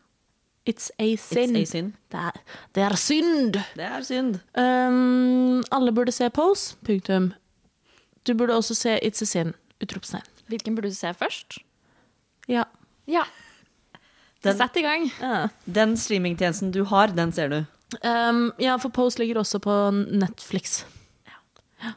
It's 0.67 0.91
a 0.99 1.17
sin. 1.17 1.57
It's 1.57 1.61
a 1.61 1.65
sin. 1.67 1.95
Det, 2.11 2.21
er, 2.21 2.39
det 2.75 2.83
er 2.83 2.95
synd! 2.97 3.59
Det 3.77 3.85
er 3.85 4.05
synd. 4.07 4.39
Um, 4.57 5.61
alle 5.71 5.93
burde 5.93 6.13
se 6.13 6.31
Pose. 6.33 6.77
Punktum. 6.85 7.33
Du 8.27 8.33
burde 8.35 8.57
også 8.57 8.75
se 8.75 8.99
It's 9.05 9.23
a 9.23 9.29
Sin. 9.29 9.53
Utropstegn. 9.83 10.25
Hvilken 10.49 10.75
burde 10.75 10.89
du 10.89 10.95
se 10.95 11.13
først? 11.15 11.59
Ja. 12.49 12.65
Ja. 13.09 13.23
Den- 14.45 14.57
Sett 14.59 14.77
i 14.77 14.83
gang. 14.85 15.07
Ja. 15.21 15.49
Den 15.67 15.97
streamingtjenesten 15.97 16.73
du 16.75 16.83
har, 16.91 17.09
den 17.17 17.33
ser 17.33 17.49
du. 17.53 17.61
Um, 18.03 18.51
ja, 18.59 18.77
for 18.83 18.91
Pose 18.93 19.19
ligger 19.21 19.39
også 19.43 19.61
på 19.63 19.73
Netflix. 19.95 20.83
Ja. 21.29 21.93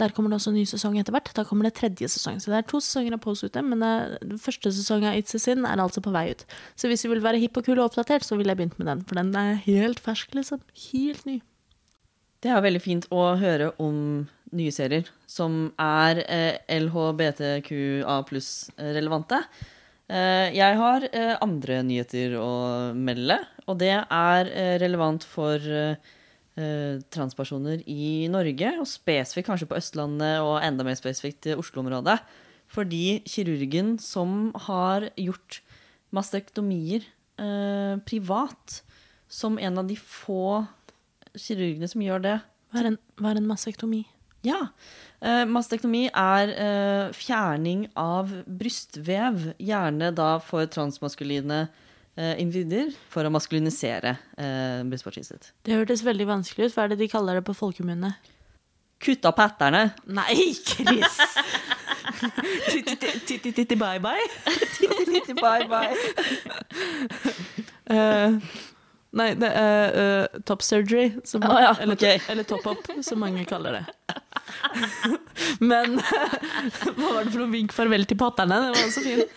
Der 0.00 0.10
kommer 0.16 0.32
det 0.32 0.38
også 0.40 0.50
en 0.50 0.56
ny 0.58 0.64
sesong 0.66 0.96
etter 0.98 1.14
hvert. 1.14 1.30
Da 1.36 1.44
kommer 1.46 1.68
det 1.68 1.74
tredje 1.78 2.08
sesong. 2.10 2.40
Så 2.42 2.50
det 2.50 2.58
er 2.58 2.66
to 2.68 2.80
sesonger 2.82 3.14
av 3.16 3.20
Pose 3.22 3.46
ute, 3.46 3.62
men 3.62 3.80
det, 3.84 4.40
første 4.42 4.72
sesong 4.74 5.04
av 5.06 5.14
It's 5.20 5.36
a 5.36 5.38
Sin 5.38 5.64
er 5.68 5.78
altså 5.84 6.02
på 6.02 6.10
vei 6.14 6.30
ut. 6.32 6.44
Så 6.74 6.88
hvis 6.90 7.04
du 7.04 7.10
vil 7.12 7.22
være 7.22 7.38
hipp 7.42 7.56
og 7.60 7.64
kul 7.68 7.78
og 7.78 7.90
oppdatert, 7.90 8.24
så 8.26 8.36
ville 8.36 8.50
jeg 8.50 8.58
begynt 8.62 8.78
med 8.80 8.88
den. 8.90 9.04
For 9.06 9.20
den 9.20 9.32
er 9.38 9.60
helt 9.66 10.00
fersk, 10.02 10.34
liksom. 10.34 10.60
Helt 10.90 11.24
ny. 11.28 11.38
Det 12.42 12.50
er 12.50 12.64
veldig 12.64 12.82
fint 12.82 13.06
å 13.14 13.28
høre 13.38 13.70
om 13.78 14.26
nye 14.52 14.72
serier 14.74 15.06
som 15.30 15.70
er 15.80 16.18
eh, 16.26 16.56
LHBTQA 16.82 18.16
pluss-relevante. 18.28 19.38
Eh, 20.10 20.48
jeg 20.56 20.78
har 20.78 21.04
eh, 21.08 21.34
andre 21.44 21.78
nyheter 21.86 22.34
å 22.40 22.50
melde, 22.96 23.38
og 23.68 23.78
det 23.80 23.94
er 23.94 24.50
eh, 24.50 24.74
relevant 24.82 25.26
for 25.26 25.70
transpersoner 26.52 27.80
i 27.88 28.28
Norge, 28.28 28.74
og 28.76 28.84
spesifikt 28.84 29.46
kanskje 29.46 29.70
på 29.70 29.76
Østlandet 29.78 30.42
og 30.44 30.58
enda 30.60 30.84
mer 30.84 30.98
spesifikt 30.98 31.46
i 31.48 31.54
Oslo-området. 31.56 32.18
Fordi 32.68 33.22
kirurgen 33.24 33.94
som 33.96 34.50
har 34.66 35.06
gjort 35.16 35.62
mastektomier 36.12 37.06
privat, 38.04 38.82
som 39.32 39.56
en 39.56 39.80
av 39.80 39.88
de 39.88 39.96
få 39.96 40.60
kirurgene 41.32 41.88
som 41.88 42.04
gjør 42.04 42.26
det, 42.28 42.36
Hva 42.68 42.82
er 42.82 42.90
en, 42.90 43.00
hva 43.16 43.32
er 43.32 43.40
en 43.40 43.48
massektomi? 43.48 44.02
Ja. 44.44 44.60
Eh, 45.22 45.44
mastektomi 45.46 46.08
er 46.08 46.50
eh, 46.50 47.12
fjerning 47.14 47.86
av 47.98 48.32
brystvev, 48.46 49.52
gjerne 49.62 50.10
da 50.18 50.32
for 50.42 50.66
transmaskuline 50.66 51.60
eh, 51.62 52.34
individer, 52.42 52.90
for 53.12 53.28
å 53.28 53.30
maskulinisere 53.30 54.16
eh, 54.34 54.82
brystpartiet 54.90 55.28
sitt. 55.30 55.52
Det 55.62 55.76
hørtes 55.78 56.02
veldig 56.02 56.26
vanskelig 56.26 56.66
ut. 56.66 56.74
Hva 56.74 56.88
er 56.88 56.94
det 56.94 57.04
de 57.04 57.10
kaller 57.12 57.38
det 57.38 57.44
på 57.46 57.54
folkemunne? 57.54 58.16
Kutta 59.02 59.30
patterne. 59.34 59.92
Nei, 60.10 60.34
Chris! 60.58 61.20
Titti-titti 62.72 63.78
bye-bye. 63.78 64.26
bye 65.38 65.66
bye. 65.70 65.96
Eh, 67.92 68.34
nei, 69.18 69.26
det 69.36 69.48
er 69.58 69.96
uh, 69.98 70.40
top 70.48 70.62
surgery, 70.64 71.10
som, 71.28 71.42
ah, 71.44 71.58
ja, 71.60 71.72
eller, 71.82 72.22
eller 72.30 72.46
top 72.48 72.66
up, 72.70 72.86
som 73.04 73.20
mange 73.20 73.42
kaller 73.44 73.80
det. 73.80 74.21
Men 75.70 75.96
hva 76.96 77.08
var 77.14 77.24
det 77.24 77.32
for 77.32 77.40
noe 77.42 77.50
vink 77.52 77.74
farvel 77.74 78.06
til 78.08 78.18
patterne? 78.20 78.60
Det 78.66 78.70
var 78.76 78.92
så 78.94 79.02
fint. 79.06 79.28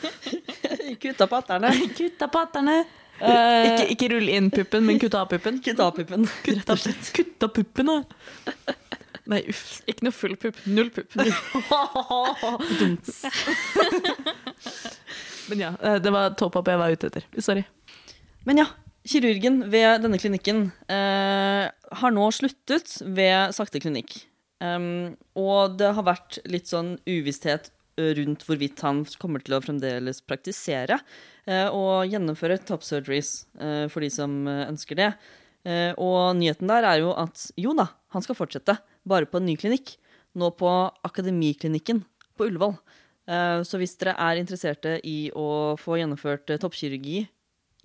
Kutt 1.03 1.25
av 1.25 1.31
patterne. 1.31 1.71
Kutta 1.97 2.29
patterne. 2.31 2.77
Uh, 3.15 3.29
Ikke, 3.29 3.85
ikke 3.93 4.07
rull 4.11 4.27
inn 4.27 4.49
puppen, 4.51 4.83
men 4.83 4.97
kutta 4.99 5.21
av 5.23 5.29
puppen. 5.31 5.61
Kutt 5.63 5.79
av 5.79 5.93
puppen, 5.95 6.25
rett 6.49 6.71
og 6.73 6.81
slett. 6.81 7.11
Kutta 7.15 7.47
puppen, 7.47 7.87
da. 7.87 8.73
Nei, 9.31 9.39
uff. 9.49 9.79
Ikke 9.89 10.05
noe 10.05 10.13
full 10.13 10.35
pupp. 10.37 10.59
Null 10.67 10.91
pupp. 10.93 11.15
Men 15.49 15.61
ja, 15.61 15.71
eh, 15.81 15.95
det 16.03 16.11
var 16.13 16.35
top 16.37 16.59
up 16.59 16.69
jeg 16.69 16.81
var 16.81 16.93
ute 16.93 17.09
etter. 17.09 17.25
Sorry. 17.41 17.63
Men 18.45 18.61
ja, 18.61 18.67
kirurgen 19.07 19.63
ved 19.73 20.03
denne 20.05 20.19
klinikken 20.21 20.67
eh, 20.91 21.65
har 21.71 22.13
nå 22.13 22.29
sluttet 22.35 22.99
ved 23.01 23.55
Sakte 23.57 23.81
klinikk. 23.81 24.19
Um, 24.63 25.15
og 25.35 25.75
det 25.79 25.91
har 25.97 26.05
vært 26.07 26.39
litt 26.47 26.69
sånn 26.71 26.95
uvisshet 27.03 27.71
rundt 27.95 28.43
hvorvidt 28.43 28.81
han 28.83 29.03
kommer 29.19 29.43
til 29.43 29.55
å 29.55 29.61
fremdeles 29.63 30.21
praktisere 30.27 30.97
uh, 31.47 31.69
og 31.71 32.11
gjennomføre 32.11 32.59
top 32.67 32.83
surgeries 32.83 33.45
uh, 33.59 33.87
for 33.91 34.03
de 34.03 34.11
som 34.11 34.43
ønsker 34.47 34.99
det. 34.99 35.11
Uh, 35.65 35.91
og 35.99 36.35
nyheten 36.39 36.71
der 36.71 36.87
er 36.87 37.03
jo 37.03 37.13
at 37.19 37.47
jo 37.59 37.75
da, 37.77 37.89
han 38.15 38.25
skal 38.25 38.37
fortsette, 38.37 38.77
bare 39.07 39.29
på 39.29 39.41
en 39.41 39.47
ny 39.49 39.57
klinikk. 39.59 39.95
Nå 40.35 40.51
på 40.59 40.69
Akademiklinikken 41.07 42.03
på 42.35 42.49
Ullevål. 42.49 42.73
Så 43.65 43.79
hvis 43.79 43.95
dere 43.97 44.11
er 44.21 44.37
interesserte 44.37 44.97
i 45.07 45.31
å 45.33 45.73
få 45.79 45.95
gjennomført 45.97 46.51
toppkirurgi 46.61 47.21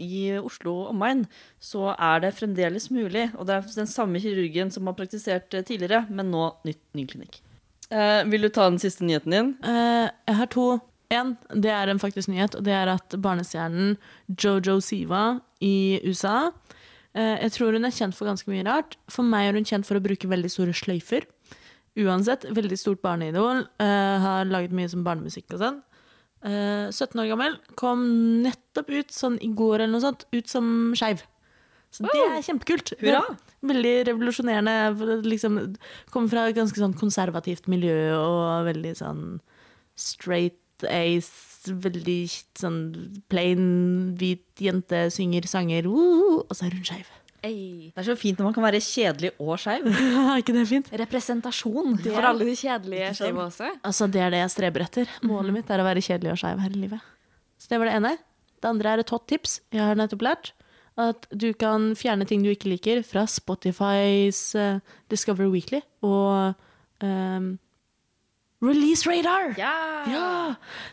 i 0.01 0.25
Oslo 0.41 0.75
og 0.85 0.95
omegn, 0.95 1.27
så 1.63 1.93
er 1.95 2.25
det 2.25 2.35
fremdeles 2.39 2.89
mulig. 2.95 3.29
Og 3.37 3.47
det 3.49 3.57
er 3.59 3.71
den 3.77 3.91
samme 3.91 4.23
kirurgen 4.23 4.73
som 4.75 4.89
har 4.89 4.97
praktisert 4.99 5.55
eh, 5.55 5.67
tidligere, 5.67 6.07
men 6.09 6.33
nå 6.33 6.49
nytt, 6.67 6.83
ny 6.97 7.07
klinikk. 7.11 7.41
Eh, 7.91 8.23
vil 8.31 8.47
du 8.47 8.51
ta 8.55 8.69
den 8.71 8.81
siste 8.83 9.05
nyheten 9.07 9.35
din? 9.35 9.53
Eh, 9.67 10.07
jeg 10.31 10.39
har 10.41 10.51
to. 10.53 10.69
En, 11.11 11.35
det 11.51 11.73
er 11.75 11.91
en 11.91 11.99
faktisk 11.99 12.31
nyhet, 12.31 12.55
og 12.55 12.63
det 12.63 12.75
er 12.77 12.87
at 12.93 13.17
barnestjernen 13.19 13.97
Jojo 14.31 14.77
Siva 14.79 15.41
i 15.59 15.99
USA 16.05 16.53
eh, 17.19 17.35
Jeg 17.43 17.51
tror 17.57 17.75
hun 17.75 17.89
er 17.89 17.97
kjent 17.97 18.15
for 18.15 18.31
ganske 18.31 18.47
mye 18.53 18.63
rart. 18.69 18.95
For 19.11 19.27
meg 19.27 19.49
er 19.49 19.59
hun 19.59 19.67
kjent 19.67 19.89
for 19.89 19.99
å 19.99 20.05
bruke 20.05 20.31
veldig 20.31 20.53
store 20.55 20.77
sløyfer. 20.77 21.27
Uansett, 21.99 22.47
veldig 22.55 22.79
stort 22.79 23.03
barneidol. 23.03 23.65
eh, 23.83 24.17
har 24.23 24.47
laget 24.47 24.71
mye 24.71 24.89
som 24.93 25.03
barnemusikk 25.03 25.51
og 25.57 25.65
sånn. 25.65 25.81
Eh, 26.41 26.89
17 26.89 27.21
år 27.21 27.29
gammel. 27.35 27.59
Kom 27.81 28.07
nettopp 28.45 28.89
ut, 28.95 29.13
sånn 29.13 29.37
i 29.45 29.51
går 29.57 29.83
eller 29.83 29.93
noe 29.97 30.05
sånt, 30.05 30.25
ut 30.33 30.49
som 30.49 30.95
skeiv. 30.97 31.23
Så 31.91 32.07
det 32.07 32.15
er 32.23 32.43
kjempekult. 32.47 32.95
Hurra! 33.01 33.25
Veldig 33.67 33.95
revolusjonerende. 34.09 35.21
Liksom, 35.27 35.59
kommer 36.15 36.33
fra 36.33 36.47
et 36.49 36.57
ganske 36.57 36.79
sånn 36.81 36.95
konservativt 36.97 37.67
miljø 37.69 38.15
og 38.17 38.69
veldig 38.71 38.95
sånn 39.03 39.25
straight 39.99 40.57
ace, 40.89 41.69
veldig 41.69 42.21
sånn 42.57 42.79
plain 43.29 43.65
hvit 44.17 44.63
jente, 44.65 45.09
synger 45.13 45.49
sanger, 45.51 45.91
og 45.91 46.55
så 46.55 46.71
er 46.71 46.79
hun 46.79 46.87
skeiv. 46.87 47.11
Ei. 47.47 47.91
Det 47.95 48.03
er 48.03 48.09
så 48.11 48.17
fint 48.21 48.39
når 48.41 48.51
man 48.51 48.57
kan 48.57 48.65
være 48.67 48.81
kjedelig 48.85 49.31
og 49.41 49.55
skeiv. 49.61 49.87
Er 50.31 50.43
ikke 50.43 50.55
det 50.57 50.67
fint? 50.69 50.91
Representasjon 51.03 51.97
for 52.05 52.29
alle 52.31 52.49
de 52.49 52.57
kjedelige 52.59 53.13
skeive 53.17 53.45
også. 53.47 53.71
Altså, 53.87 54.09
det 54.13 54.25
er 54.25 54.35
det 54.35 54.43
jeg 54.43 54.55
streber 54.57 54.85
etter. 54.85 55.15
Målet 55.27 55.57
mitt 55.57 55.73
er 55.73 55.83
å 55.83 55.87
være 55.87 56.05
kjedelig 56.05 56.35
og 56.35 56.43
skeiv 56.43 56.61
her 56.61 56.75
i 56.77 56.83
livet. 56.85 57.13
Så 57.61 57.73
det 57.73 57.81
var 57.81 57.91
det 57.91 57.97
ene. 58.01 58.17
Det 58.61 58.69
andre 58.69 58.93
er 58.93 59.03
et 59.03 59.13
hot 59.15 59.27
tips. 59.31 59.61
Jeg 59.73 59.85
har 59.85 59.97
nettopp 59.97 60.27
lært 60.27 60.53
at 61.01 61.27
du 61.33 61.53
kan 61.57 61.93
fjerne 61.97 62.27
ting 62.29 62.43
du 62.45 62.51
ikke 62.53 62.69
liker 62.73 63.03
fra 63.07 63.25
Spotifys 63.31 64.51
uh, 64.59 64.81
Discover 65.09 65.49
Weekly 65.53 65.81
og 66.05 66.59
um, 67.01 67.55
Release 68.61 69.09
Radar. 69.09 69.55
Ja! 69.57 69.75
Ja! 70.11 70.31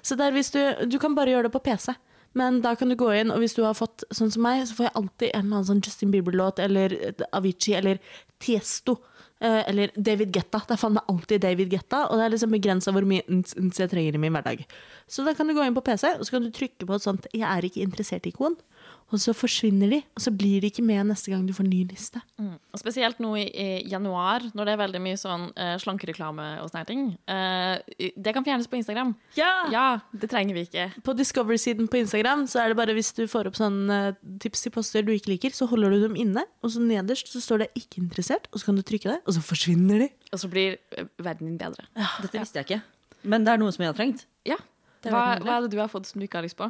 Så 0.02 0.16
der 0.16 0.32
hvis 0.32 0.54
du, 0.54 0.62
du 0.88 0.95
kan 1.02 1.16
bare 1.18 1.34
gjøre 1.34 1.50
det 1.50 1.56
på 1.58 1.64
PC. 1.66 1.91
Men 2.38 2.62
da 2.62 2.76
kan 2.78 2.92
du 2.92 2.98
gå 3.00 3.10
inn, 3.18 3.32
og 3.34 3.42
hvis 3.42 3.56
du 3.58 3.64
har 3.66 3.78
fått 3.78 4.06
sånn 4.14 4.32
som 4.34 4.44
meg, 4.46 4.64
så 4.70 4.78
får 4.78 4.88
jeg 4.88 4.98
alltid 5.00 5.30
en 5.32 5.46
eller 5.46 5.60
annen 5.60 5.70
sånn 5.72 5.84
Justin 5.86 6.12
Bieber-låt, 6.14 6.62
eller 6.62 6.94
Avicii, 7.34 7.78
eller 7.80 8.02
Tiesto, 8.44 9.00
eh, 9.42 9.64
eller 9.64 9.94
David 9.96 10.36
Guetta. 10.36 10.62
Det 10.68 10.76
er 10.76 10.82
faen 10.82 10.98
meg 11.00 11.10
alltid 11.14 11.42
David 11.48 11.72
Guetta, 11.74 12.04
og 12.08 12.20
det 12.20 12.28
er 12.28 12.36
liksom 12.36 12.54
begrensa 12.54 12.94
hvor 12.94 13.08
mye 13.10 13.26
ns 13.32 13.82
jeg 13.82 13.90
trenger 13.94 14.20
i 14.20 14.22
min 14.22 14.38
hverdag. 14.38 14.62
Så 15.10 15.26
da 15.26 15.34
kan 15.38 15.50
du 15.50 15.56
gå 15.58 15.66
inn 15.66 15.78
på 15.78 15.86
PC, 15.88 16.14
og 16.20 16.28
så 16.28 16.36
kan 16.36 16.46
du 16.46 16.54
trykke 16.54 16.86
på 16.86 17.00
et 17.00 17.08
sånt 17.08 17.28
'jeg 17.34 17.48
er 17.48 17.66
ikke 17.66 17.86
interessert'-ikon, 17.88 18.60
og 19.08 19.22
så 19.24 19.32
forsvinner 19.36 19.91
de, 19.91 20.01
og 20.18 20.24
så 20.24 20.32
blir 20.36 20.64
de 20.64 20.68
ikke 20.68 20.84
med 20.84 21.08
neste 21.08 21.32
gang 21.32 21.45
du 21.47 21.53
får 21.55 21.68
ny 21.70 21.84
liste. 21.88 22.20
Og 22.43 22.80
spesielt 22.82 23.22
nå 23.24 23.30
i, 23.39 23.45
i 23.47 23.68
januar, 23.88 24.43
når 24.51 24.68
det 24.68 24.74
er 24.74 24.82
veldig 24.82 25.01
mye 25.05 25.20
sånn 25.20 25.45
uh, 25.55 25.76
slankereklame 25.80 26.47
og 26.64 26.68
sånne 26.74 26.88
ting. 26.89 27.05
Uh, 27.30 27.80
det 27.95 28.34
kan 28.36 28.43
fjernes 28.43 28.68
på 28.68 28.80
Instagram. 28.80 29.14
Ja! 29.38 29.51
Ja, 29.72 29.86
det 30.12 30.28
trenger 30.34 30.58
vi 30.58 30.66
ikke. 30.68 30.89
På 31.08 31.16
Discovery-siden 31.16 31.88
på 31.91 32.01
Instagram 32.01 32.45
så 32.51 32.66
er 32.66 32.74
det 32.74 32.80
bare 32.82 32.95
hvis 32.97 33.14
du 33.16 33.24
får 33.32 33.47
opp 33.51 33.60
sånne 33.60 34.18
tips 34.43 34.66
til 34.66 34.76
poster 34.76 35.08
du 35.08 35.14
ikke 35.16 35.38
liker, 35.38 35.55
så 35.55 35.70
holder 35.72 35.95
du 35.95 36.03
dem 36.10 36.20
inne, 36.20 36.43
og 36.60 36.76
så 36.76 36.84
nederst 36.84 37.32
så 37.32 37.39
står 37.43 37.64
det 37.64 37.70
'ikke 37.80 38.03
interessert', 38.03 38.51
og 38.51 38.60
så 38.60 38.70
kan 38.70 38.76
du 38.76 38.84
trykke 38.84 39.14
det, 39.16 39.22
og 39.24 39.34
så 39.34 39.41
forsvinner 39.41 40.03
de. 40.03 40.10
Og 40.34 40.39
så 40.43 40.49
blir 40.51 40.78
eh, 40.97 41.08
verden 41.18 41.47
din 41.47 41.58
bedre. 41.58 41.88
Dette 41.95 42.39
visste 42.39 42.60
jeg 42.60 42.68
ikke. 42.68 42.82
Men 43.24 43.45
det 43.45 43.53
er 43.55 43.62
noe 43.62 43.72
som 43.72 43.84
jeg 43.84 43.93
har 43.93 43.97
trengt. 43.97 44.26
Ja. 44.45 44.60
Er 45.05 45.14
Hva, 45.14 45.24
hva 45.39 45.58
er 45.58 45.62
det 45.64 45.72
du 45.72 45.80
har 45.80 45.88
fått 45.88 46.10
som 46.10 46.20
du 46.20 46.26
ikke 46.28 46.41
har 46.41 46.43
lyst 46.43 46.58
på? 46.60 46.68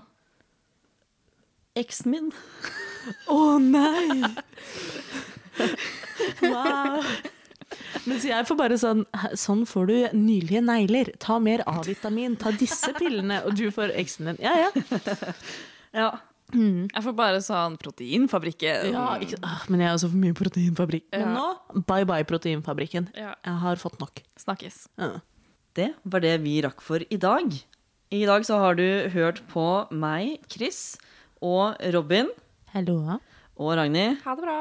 Eksen 1.77 2.11
min. 2.13 2.29
Å 3.31 3.57
nei! 3.61 4.21
Wow. 6.41 7.03
Mens 8.07 8.23
jeg 8.25 8.45
får 8.47 8.57
bare 8.59 8.77
sånn 8.79 9.03
Sånn 9.37 9.65
får 9.67 9.89
du 9.89 9.95
nylige 10.17 10.61
negler. 10.63 11.11
Ta 11.21 11.37
mer 11.43 11.63
A-vitamin. 11.69 12.37
Ta 12.39 12.53
disse 12.55 12.93
pillene. 12.97 13.41
Og 13.47 13.55
du 13.59 13.67
får 13.73 13.93
eksen 13.99 14.31
din. 14.31 14.41
Ja, 14.43 14.55
ja. 14.67 14.71
Ja. 15.95 16.09
Jeg 16.55 17.03
får 17.03 17.15
bare 17.17 17.39
sånn 17.43 17.75
proteinfabrikke. 17.81 18.73
ja 18.87 19.05
ah, 19.43 19.63
men 19.67 19.81
jeg 19.81 19.89
har 19.89 19.97
også 19.97 20.09
for 20.13 20.21
mye 20.21 20.35
proteinfabrikk. 20.37 21.07
Men 21.11 21.25
Ja. 21.25 21.33
nå, 21.35 21.81
bye 21.89 22.05
bye 22.07 22.23
Proteinfabrikken. 22.27 23.09
Ja. 23.15 23.33
Jeg 23.43 23.59
har 23.63 23.75
fått 23.81 23.99
nok. 23.99 24.21
Snakkes. 24.39 24.87
Ja. 24.97 25.19
Det 25.75 25.89
var 26.05 26.23
det 26.23 26.37
vi 26.41 26.61
rakk 26.63 26.81
for 26.81 27.03
i 27.03 27.17
dag. 27.17 27.51
I 28.11 28.23
dag 28.25 28.45
så 28.47 28.59
har 28.63 28.75
du 28.79 29.09
hørt 29.11 29.41
på 29.51 29.65
meg, 29.91 30.39
Chris, 30.47 30.97
og 31.41 31.77
Robin 31.93 32.31
Hallo. 32.73 33.19
og 33.57 33.77
Ragnhild. 33.77 34.17
Ha 34.23 34.35
det 34.35 34.43
bra. 34.43 34.57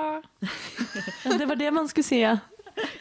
Det 1.39 1.49
var 1.49 1.59
det 1.61 1.72
man 1.74 1.89
skulle 1.89 2.07
si, 2.07 2.20
ja. 2.22 2.39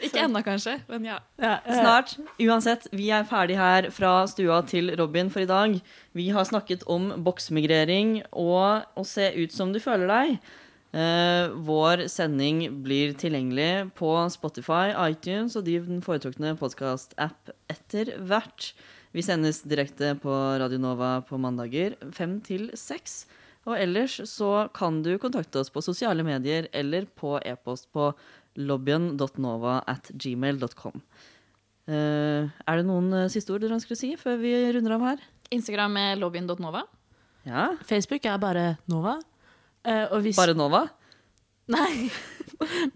Ikke 0.00 0.22
ennå, 0.24 0.40
kanskje, 0.44 0.78
men 0.88 1.04
ja. 1.04 1.18
ja 1.40 1.58
eh, 1.66 1.80
Snart. 1.80 2.14
Uansett, 2.40 2.86
vi 2.96 3.10
er 3.12 3.26
ferdig 3.28 3.58
her 3.60 3.90
fra 3.92 4.12
stua 4.30 4.62
til 4.68 4.94
Robin 4.96 5.28
for 5.32 5.44
i 5.44 5.48
dag. 5.48 5.74
Vi 6.16 6.30
har 6.32 6.48
snakket 6.48 6.86
om 6.88 7.10
boksmigrering 7.24 8.22
og 8.32 8.86
å 8.96 9.04
se 9.04 9.28
ut 9.36 9.52
som 9.52 9.74
du 9.74 9.80
føler 9.82 10.08
deg. 10.08 10.38
Eh, 10.96 11.52
vår 11.66 12.06
sending 12.08 12.62
blir 12.84 13.12
tilgjengelig 13.20 13.90
på 13.98 14.12
Spotify, 14.32 14.94
iTunes 15.10 15.58
og 15.58 15.66
din 15.68 16.00
foretrukne 16.04 16.54
podkast-app 16.56 17.52
etter 17.72 18.14
hvert. 18.24 18.70
Vi 19.12 19.24
sendes 19.24 19.62
direkte 19.68 20.14
på 20.20 20.32
Radio 20.60 20.80
Nova 20.80 21.18
på 21.26 21.40
mandager 21.40 21.98
fem 22.16 22.38
til 22.44 22.70
seks. 22.76 23.26
Og 23.66 23.74
ellers 23.74 24.20
så 24.30 24.68
kan 24.74 25.00
du 25.02 25.16
kontakte 25.22 25.60
oss 25.60 25.72
på 25.74 25.82
sosiale 25.82 26.22
medier 26.26 26.68
eller 26.76 27.08
på 27.18 27.36
e-post 27.42 27.88
på 27.94 28.12
lobbyen.nova 28.56 29.80
at 29.90 30.12
gmail.com. 30.14 31.00
Eh, 31.86 32.46
er 32.46 32.78
det 32.78 32.86
noen 32.86 33.12
uh, 33.14 33.30
siste 33.30 33.52
ord 33.54 33.62
dere 33.62 33.76
ønsker 33.76 33.94
å 33.94 33.98
si 33.98 34.12
før 34.18 34.38
vi 34.40 34.54
runder 34.74 34.96
av 34.96 35.04
her? 35.06 35.24
Instagram 35.54 35.98
er 36.00 36.20
lobbyen.nova. 36.20 36.86
Ja, 37.46 37.68
Facebook 37.86 38.24
er 38.26 38.38
bare 38.42 38.64
Nova. 38.90 39.20
Uh, 39.86 40.06
og 40.16 40.24
hvis 40.24 40.38
Bare 40.38 40.56
Nova? 40.58 40.86
Nei, 41.70 42.08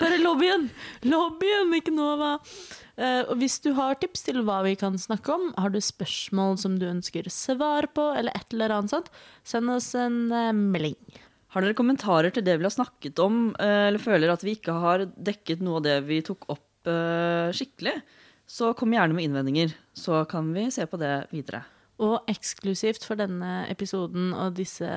bare 0.01 0.19
lobbyen! 0.21 0.69
Lobbyen, 1.09 1.73
ikke 1.79 1.93
Nova. 1.95 2.37
Uh, 3.01 3.23
og 3.31 3.35
hvis 3.41 3.59
du 3.65 3.71
har 3.77 3.99
tips 4.01 4.27
til 4.27 4.43
hva 4.45 4.61
vi 4.67 4.75
kan 4.81 4.99
snakke 5.01 5.33
om, 5.33 5.49
har 5.57 5.73
du 5.73 5.81
spørsmål 5.81 6.59
som 6.61 6.77
du 6.81 6.87
ønsker 6.91 7.29
svar 7.33 7.89
på, 7.97 8.11
eller 8.19 8.37
et 8.37 8.57
eller 8.57 8.77
annet 8.77 8.93
sånt, 8.93 9.11
send 9.47 9.73
oss 9.73 9.93
en 9.99 10.27
uh, 10.33 10.53
melding. 10.53 10.99
Har 11.55 11.65
dere 11.65 11.79
kommentarer 11.79 12.35
til 12.35 12.45
det 12.47 12.59
vi 12.61 12.69
har 12.69 12.75
snakket 12.75 13.23
om, 13.25 13.51
uh, 13.57 13.89
eller 13.89 14.03
føler 14.03 14.33
at 14.33 14.45
vi 14.47 14.59
ikke 14.59 14.77
har 14.85 15.09
dekket 15.17 15.65
noe 15.65 15.81
av 15.81 15.89
det 15.89 16.01
vi 16.09 16.23
tok 16.27 16.51
opp 16.53 16.67
skikkelig, 16.81 17.93
så 18.49 18.71
kom 18.73 18.95
gjerne 18.97 19.13
med 19.13 19.27
innvendinger, 19.27 19.75
så 19.93 20.23
kan 20.25 20.49
vi 20.55 20.63
se 20.73 20.87
på 20.89 20.97
det 20.97 21.11
videre. 21.29 21.61
Og 22.01 22.31
eksklusivt 22.33 23.05
for 23.05 23.21
denne 23.21 23.67
episoden 23.69 24.31
og 24.33 24.55
disse, 24.57 24.89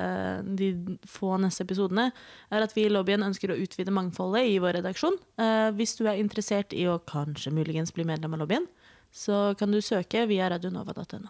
de 0.56 0.70
få 1.08 1.34
neste 1.42 1.66
episodene, 1.66 2.08
er 2.48 2.64
at 2.64 2.72
vi 2.76 2.86
i 2.86 2.92
lobbyen 2.92 3.26
ønsker 3.26 3.52
å 3.52 3.58
utvide 3.60 3.92
mangfoldet 3.92 4.48
i 4.48 4.58
vår 4.62 4.78
redaksjon. 4.78 5.18
Eh, 5.36 5.68
hvis 5.76 5.98
du 6.00 6.06
er 6.08 6.20
interessert 6.20 6.72
i 6.72 6.86
å 6.88 6.96
kanskje 7.04 7.52
muligens 7.52 7.92
bli 7.92 8.06
medlem 8.08 8.36
av 8.36 8.44
lobbyen, 8.46 8.68
så 9.14 9.52
kan 9.58 9.74
du 9.74 9.82
søke 9.84 10.24
via 10.30 10.48
radionova.no. 10.50 11.28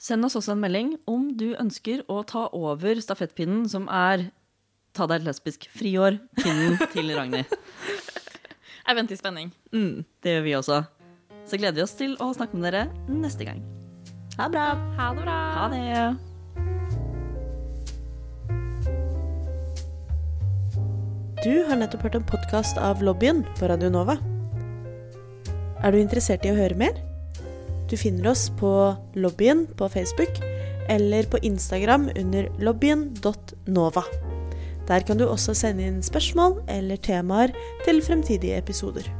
Send 0.00 0.24
oss 0.24 0.38
også 0.38 0.54
en 0.54 0.62
melding 0.62 0.94
om 1.10 1.26
du 1.36 1.50
ønsker 1.60 2.06
å 2.08 2.22
ta 2.24 2.46
over 2.56 3.02
stafettpinnen, 3.02 3.66
som 3.68 3.90
er 3.92 4.30
Ta 4.90 5.06
deg 5.06 5.20
et 5.20 5.26
lesbisk 5.28 5.68
friår, 5.70 6.16
pinnen 6.40 6.74
til 6.90 7.12
Ragnhild. 7.18 7.52
Jeg 8.80 8.98
venter 8.98 9.14
i 9.14 9.20
spenning. 9.20 9.52
Mm. 9.70 10.02
Det 10.18 10.34
gjør 10.34 10.46
vi 10.48 10.56
også. 10.58 10.80
Så 11.46 11.60
gleder 11.62 11.78
vi 11.78 11.86
oss 11.86 11.94
til 11.94 12.18
å 12.18 12.32
snakke 12.34 12.58
med 12.58 12.72
dere 12.72 12.88
neste 13.06 13.46
gang. 13.46 13.62
Ha 14.40 14.46
det 14.48 14.52
bra! 14.52 14.68
Ha 14.96 15.14
det 15.14 15.22
bra. 15.22 15.32
Ha 15.54 15.68
det! 15.68 16.16
Du 21.44 21.64
har 21.68 21.76
nettopp 21.76 22.06
hørt 22.06 22.16
en 22.16 22.24
podkast 22.24 22.80
av 22.80 23.02
Lobbyen 23.04 23.44
på 23.58 23.68
Radio 23.68 23.92
Nova. 23.92 24.16
Er 25.84 25.92
du 25.92 26.00
interessert 26.00 26.48
i 26.48 26.54
å 26.54 26.56
høre 26.56 26.72
mer? 26.72 26.96
Du 27.92 28.00
finner 28.00 28.32
oss 28.32 28.48
på 28.56 28.96
Lobbyen 29.12 29.66
på 29.76 29.92
Facebook 29.92 30.40
eller 30.88 31.28
på 31.28 31.44
Instagram 31.44 32.08
under 32.16 32.48
lobbyen.nova. 32.64 34.08
Der 34.88 35.04
kan 35.04 35.20
du 35.20 35.28
også 35.28 35.52
sende 35.52 35.84
inn 35.84 36.00
spørsmål 36.00 36.62
eller 36.64 36.96
temaer 36.96 37.52
til 37.84 38.00
fremtidige 38.08 38.56
episoder. 38.56 39.19